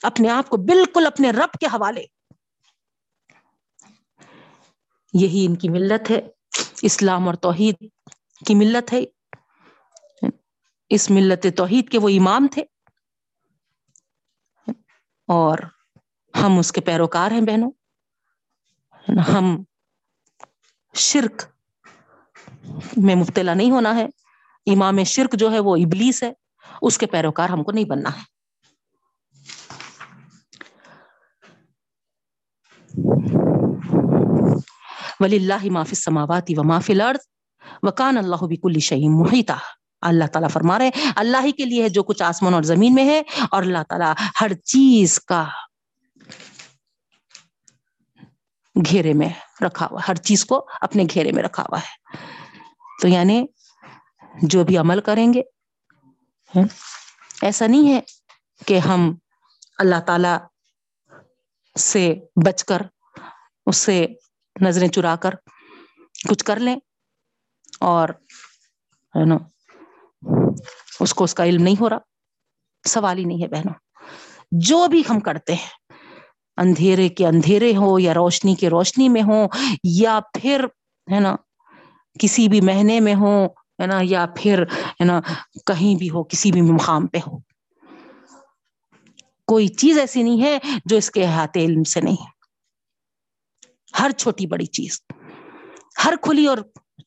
[0.02, 2.05] اپنے آپ کو بالکل اپنے رب کے حوالے۔
[5.12, 6.20] یہی ان کی ملت ہے۔
[6.82, 7.74] اسلام اور توحید
[8.46, 9.05] کی ملت ہے۔
[10.88, 12.73] اس ملت توحید کے وہ امام تھے۔
[15.26, 15.59] اور
[16.42, 17.70] ہم اس کے پیروکار ہیں بہنوں۔
[19.34, 19.64] ہم
[20.94, 21.42] شرک
[22.96, 24.06] میں مبتلا نہیں ہونا ہے۔
[24.72, 26.32] امام شرک جو ہے وہ ابلیس ہے۔
[26.82, 28.34] اس کے پیروکار ہم کو نہیں بننا ہے۔
[35.20, 37.18] ولی اللہ معافی سماواتی و معافی لرد
[37.82, 39.59] وکان اللہ بک الشعیم محیطہ
[40.05, 42.94] اللہ تعالیٰ فرما رہے ہیں۔ اللہ ہی کے لیے ہے جو کچھ آسمان اور زمین
[42.94, 45.44] میں ہے اور اللہ تعالیٰ ہر چیز کا
[48.90, 49.28] گھیرے میں
[49.66, 52.16] رکھا ہوا ہر چیز کو اپنے گھیرے میں رکھا ہوا ہے۔
[53.02, 53.44] تو یعنی
[54.43, 55.43] جو بھی عمل کریں گے
[57.43, 58.01] ایسا نہیں ہے
[58.66, 59.14] کہ ہم
[59.78, 60.35] اللہ تعالی
[61.78, 62.14] سے
[62.47, 62.82] بچ کر،
[63.66, 64.06] اس سے
[64.60, 65.35] نظریں چرا کر
[66.28, 66.76] کچھ کر لیں
[67.81, 68.09] اور
[69.14, 69.36] ہے نا
[71.01, 71.98] اس کو اس کا علم نہیں ہو رہا۔
[72.88, 73.74] سوال ہی نہیں ہے بہنوں۔
[74.51, 75.94] جو بھی ہم کرتے ہیں،
[76.56, 79.46] اندھیرے کے اندھیرے ہو یا روشنی کے روشنی میں ہو،
[79.84, 80.64] یا پھر،
[81.12, 81.36] ہے نا،
[82.18, 85.20] کسی بھی مہینے میں ہو، ہے نا، یا پھر، ہے نا،
[85.66, 87.38] کہیں بھی ہو، کسی بھی مقام پہ ہو۔
[89.46, 92.26] کوئی چیز ایسی نہیں ہے جو اس کے احاطے علم سے نہیں
[94.01, 95.02] ہر چھوٹی بڑی چیز،
[96.05, 96.59] ہر کھلی اور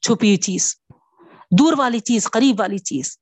[0.01, 0.75] چھپی ہوئی چیز
[1.51, 3.19] دور والی چیز، قریب والی چیز۔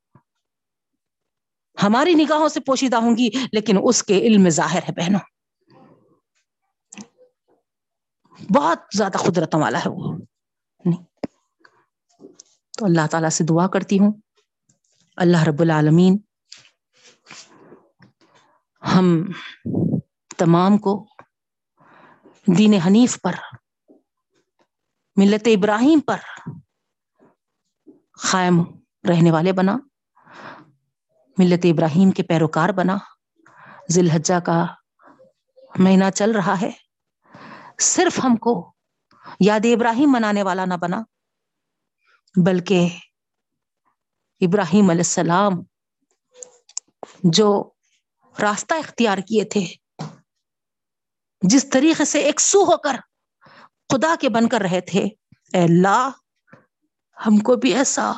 [1.84, 5.19] ہماری نگاہوں سے پوشیدہ ہوں گی، لیکن اس کے علم ظاہر ہے بہنوں۔
[8.56, 10.18] بہت زیادہ قدرتوں والا ہے وہ۔
[12.77, 14.14] تو اللہ تعالیٰ سے دعا کرتی ہوں۔
[15.15, 16.18] اللہ رب العالمین،
[18.95, 19.26] ہم
[20.38, 21.07] تمام کو
[22.57, 23.34] دین حنیف پر،
[25.15, 26.18] ملت ابراہیم پر
[28.19, 28.61] قائم
[29.09, 29.75] رہنے والے بنا،
[31.37, 32.97] ملت ابراہیم کے پیروکار بنا۔
[33.91, 34.65] ذی الحجہ کا
[35.79, 36.71] مہینہ چل رہا ہے،
[37.83, 38.53] صرف ہم کو
[39.39, 41.01] یاد ابراہیم منانے والا نہ بنا،
[42.35, 42.87] بلکہ
[44.41, 45.61] ابراہیم علیہ السلام
[47.31, 47.47] جو
[48.35, 49.65] راستہ اختیار کیے تھے،
[51.41, 52.95] جس طریقے سے ایک سو ہو کر
[53.89, 55.03] خدا کے بن کر رہے تھے،
[55.53, 56.09] اے اللہ
[57.25, 58.11] ہم کو بھی ایسا۔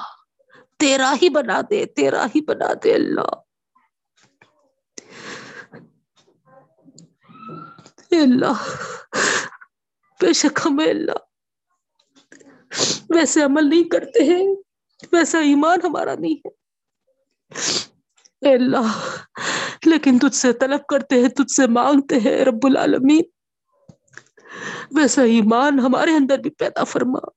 [0.80, 3.30] تیرا ہی بنا دے، تیرا ہی بنا دے اللہ۔
[8.12, 8.76] اللہ،
[10.22, 11.12] بے شک ہمیں اللہ۔
[13.10, 14.56] ویسے عمل نہیں کرتے ہیں،
[15.12, 16.50] ویسا ایمان ہمارا نہیں ہے۔
[18.42, 19.16] اے اللہ،
[19.86, 23.24] لیکن تجھ سے طلب کرتے ہیں، تجھ سے مانگتے ہیں، رب العالمین۔
[24.92, 27.37] ویسا ایمان ہمارے اندر بھی پیدا فرما۔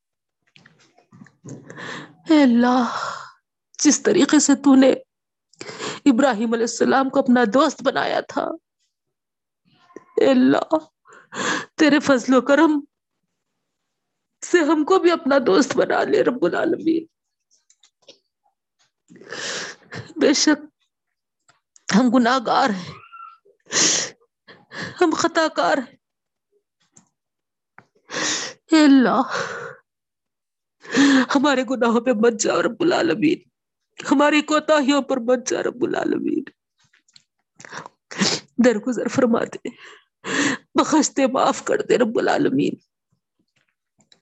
[2.31, 2.97] اے اللہ،
[3.79, 4.93] جس طریقے سے تو نے
[6.05, 8.43] ابراہیم علیہ السلام کو اپنا دوست بنایا تھا،
[10.17, 10.77] اے اللہ،
[11.75, 12.81] تیرے فضل و کرم
[14.47, 17.07] سے ہم کو بھی اپنا دوست بنا لے رب العالمین۔
[20.17, 20.67] بے شک
[21.97, 22.93] ہم گناہ گار ہیں،
[25.01, 25.97] ہم خطا کار ہیں۔
[28.73, 29.23] اے اللہ
[31.35, 33.39] ہمارے گناہوں پہ مت جا رب العالمین۔
[34.11, 36.45] ہماری کوتاہیوں پر مت جا رب العالمین۔
[38.65, 39.69] درگزر فرما دے۔
[40.75, 42.75] بخشتے، معاف کر دے رب العالمین۔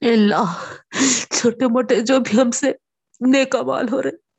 [0.01, 0.75] اللہ،
[1.29, 2.71] چھوٹے موٹے جو بھی ہم سے
[3.19, 4.29] نیک مال ہو رہے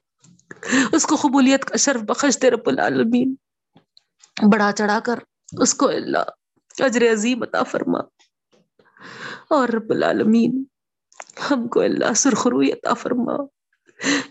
[0.93, 3.35] اس کو قبولیت کا شرف بخش دے رب العالمین۔
[4.53, 5.19] بڑا چڑھا کر
[5.61, 6.25] اس کو اللہ،
[6.79, 7.99] اجر عظیم عطا فرما۔
[9.51, 10.65] اور رب العالمین
[11.51, 13.33] ہم کو اللہ سرخروی عطا فرما۔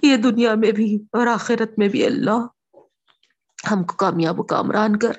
[0.02, 2.48] یہ دنیا میں بھی اور آخرت میں بھی اللہ۔
[3.72, 5.12] ہم کو کامیاب و کامران کر۔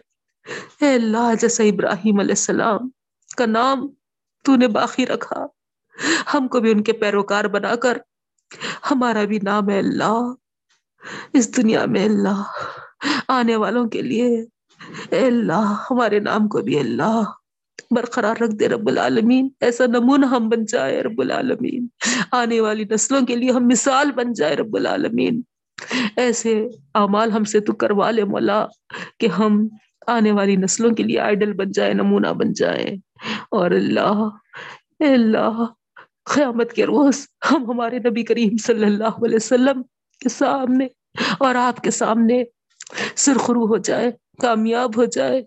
[0.80, 2.78] اے اللہ، جیسے ابراہیم علیہ السلام
[3.36, 3.88] کا نام
[4.44, 5.46] تو نے باقی رکھا۔
[6.34, 7.98] ہم کو بھی ان کے پیروکار بنا کر۔
[8.90, 10.32] ہمارا بھی نام ہے اللہ۔
[11.32, 12.42] اس دنیا میں اللہ۔
[13.28, 14.44] آنے والوں کے لیے۔
[15.10, 17.22] اے اللہ، ہمارے نام کو بھی اللہ۔
[17.90, 21.86] برقرار رکھ دے رب العالمین۔ ایسا نمونہ ہم بن جائے رب العالمین۔
[22.32, 25.42] آنے والی نسلوں کے لیے ہم مثال بن جائے رب العالمین۔
[26.16, 28.66] ایسے اعمال ہم سے تو کروا لے مولا
[29.20, 29.68] کہ ہم
[30.06, 32.84] آنے والی نسلوں کے لیے آئیڈل بن جائے، نمونہ بن جائے۔
[33.50, 34.28] اور اللہ
[35.00, 35.64] اللہ،
[36.24, 39.82] قیامت کے روز ہم ہمارے نبی کریم صلی اللہ علیہ وسلم
[40.20, 40.86] کے سامنے
[41.38, 42.44] اور آپ کے سامنے
[43.16, 44.10] سرخرو ہو جائے،
[44.42, 45.42] کامیاب ہو جائے۔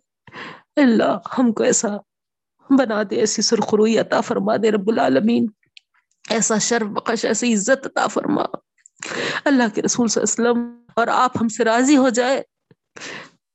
[0.76, 1.98] اللہ، ہم کو ایسا
[2.76, 5.48] بنا دے، ایسی سرخروئی عطا فرما دے رب العالمین۔
[6.30, 8.44] ایسا شرف بخش، ایسی عزت عطا فرما۔
[9.46, 12.42] اللہ کے رسول صلی اللہ علیہ وسلم، اور آپ ہم سے راضی ہو جائے۔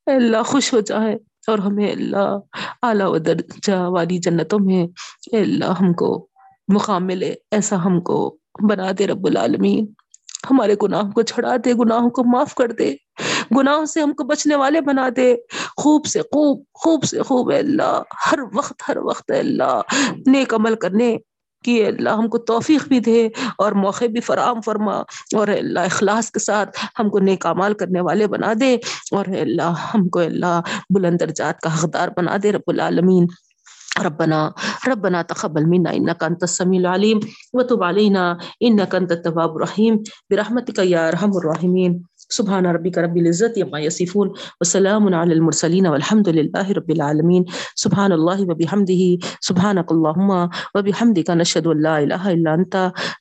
[0.06, 1.16] اللہ، خوش ہو جائے۔
[1.46, 2.38] اور ہمیں اللہ،
[2.82, 4.86] اعلیٰ و درجہ والی جنتوں میں
[5.32, 6.28] اللہ ہم کو
[6.74, 8.36] مقام ملے، ایسا ہم کو
[8.68, 9.86] بنا دے رب العالمین۔
[10.50, 12.94] ہمارے گناہوں کو چھڑا دے، گناہوں کو معاف کر دے۔
[13.56, 15.36] گناہوں سے ہم کو بچنے والے بنا دے
[15.76, 18.02] خوب سے خوب خوب سے خوب اللہ،
[18.32, 19.80] ہر وقت ہر وقت اللہ۔
[20.26, 21.16] نیک عمل کرنے
[21.64, 24.96] کہ اللہ، ہم کو توفیق بھی دے اور موقع بھی فراہم فرما۔
[25.36, 28.74] اور اللہ، اخلاص کے ساتھ ہم کو نیک امال کرنے والے بنا دے۔
[29.10, 30.60] اور اللہ، ہم کو اللہ،
[30.94, 33.26] بلند درجات کا حقدار بنا دے رب العالمین۔
[34.04, 34.50] ربنا
[34.86, 37.18] ربنا تقبل منا انك انت السميع العليم
[37.52, 39.96] وتب علينا انك انت التواب الرحيم
[40.30, 46.72] برحمتك يا ارحم الراحمين سبحان ربك رب العزة عما يصفون وسلام على المرسلين والحمد لله
[46.72, 47.44] رب العالمين
[47.84, 50.30] سبحان الله وبحمده سبحانك اللهم
[50.74, 52.76] وبحمدك نشهد ان لا اله الا انت.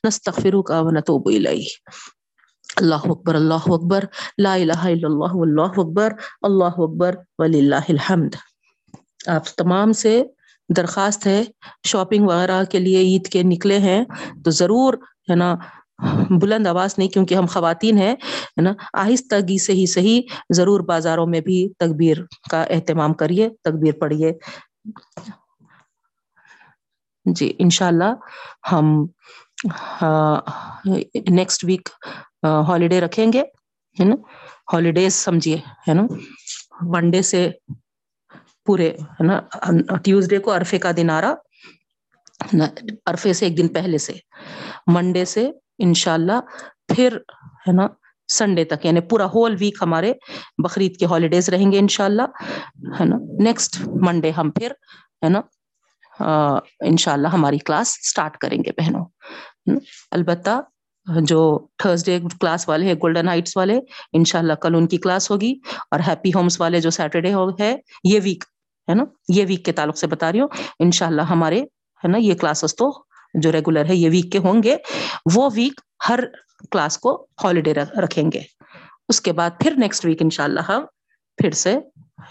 [0.06, 2.06] نستغفرك ونتوب اليك
[2.76, 4.04] اللہ اکبر اللہ اکبر.
[4.38, 6.12] لا الہ الا اللہ، واللہ اکبر.
[6.48, 8.36] اللہ اکبر، وللہ الحمد.
[9.26, 10.22] آپ تمام سے
[10.76, 11.42] درخواست ہے،
[11.84, 14.04] شاپنگ وغیرہ کے لیے عید کے نکلے ہیں،
[14.44, 14.94] تو ضرور
[15.30, 15.54] ہے نا
[16.42, 20.20] بلند آواز نہیں کیونکہ ہم خواتین ہیں، ہے نا؟ آہستگی سے ہی صحیح،
[20.56, 22.16] ضرور بازاروں میں بھی تکبیر
[22.50, 24.32] کا اہتمام کریے، تکبیر پڑھیے۔
[27.26, 28.12] جی انشاءاللہ
[28.72, 29.06] ہم
[31.30, 31.88] نیکسٹ ویک
[32.68, 33.42] ہالیڈے رکھیں گے،
[33.96, 34.14] ہے نا؟
[34.72, 35.56] ہالیڈیز سمجھیے،
[35.88, 36.02] ہے نا؟
[36.92, 37.48] ون ڈے سے
[38.66, 39.40] پورے، ہے نا؟
[40.04, 41.34] ٹیوزڈے کو عرفے کا دن آ رہا
[43.06, 44.12] عرفے سے ایک دن پہلے سے۔
[44.86, 46.40] منڈے سے انشاءاللہ
[46.94, 47.16] پھر
[47.66, 47.86] ہے نا
[48.28, 50.12] سنڈے تک یعنی پورا ہول ویک ہمارے
[50.62, 52.22] بقرعید کے ہالیڈیز رہیں گے انشاءاللہ،
[53.00, 54.72] ہے نا؟ نیکسٹ منڈے ہم پھر،
[55.24, 55.40] ہے نا؟
[56.80, 59.04] انشاءاللہ ہماری کلاس سٹارٹ کریں گے بہنوں
[60.12, 60.60] البتہ
[61.06, 61.40] جو
[61.78, 63.78] تھرسڈے کلاس والے ہیں گولڈن ہائٹس والے،
[64.12, 65.54] انشاءاللہ کل ان کی کلاس ہوگی
[65.90, 67.74] اور ہیپی ہومس والے جو سیٹرڈے ہے،
[68.04, 68.44] یہ ویک
[68.88, 70.48] ہے نا؟ یہ ویک کے تعلق سے بتا رہی ہوں،
[70.80, 71.60] انشاءاللہ ہمارے،
[72.02, 72.90] ہے نا، یہ کلاسز تو
[73.34, 74.76] جو ریگولر ہے یہ ویک کے ہوں گے،
[75.34, 76.20] وہ ویک ہر
[76.70, 78.40] کلاس کو ہالیڈے رکھیں گے۔
[79.08, 80.84] اس کے بعد پھر نیکسٹ ویک انشاءاللہ ہم
[81.36, 81.78] پھر سے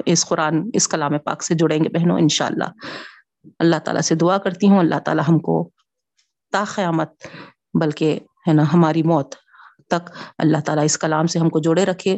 [0.06, 2.64] اس قرآن، اس کلام پاک سے جڑیں گے بہنوں انشاءاللہ۔
[3.60, 5.70] اللہ تعالیٰ سے دعا کرتی ہوں، اللہ تعالیٰ ہم کو
[6.52, 7.10] تا قیامت
[7.82, 9.36] بلکہ ہے نا ہماری موت
[9.88, 12.18] تک اللہ تعالیٰ اس کلام سے ہم کو جوڑے رکھے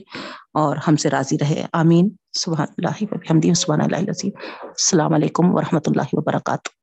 [0.53, 6.78] اور ہم سے راضی رہے۔ آمین۔ سبحان اللہ سبحان اللہ السلام علیکم ورحمۃ اللہ وبرکاتہ۔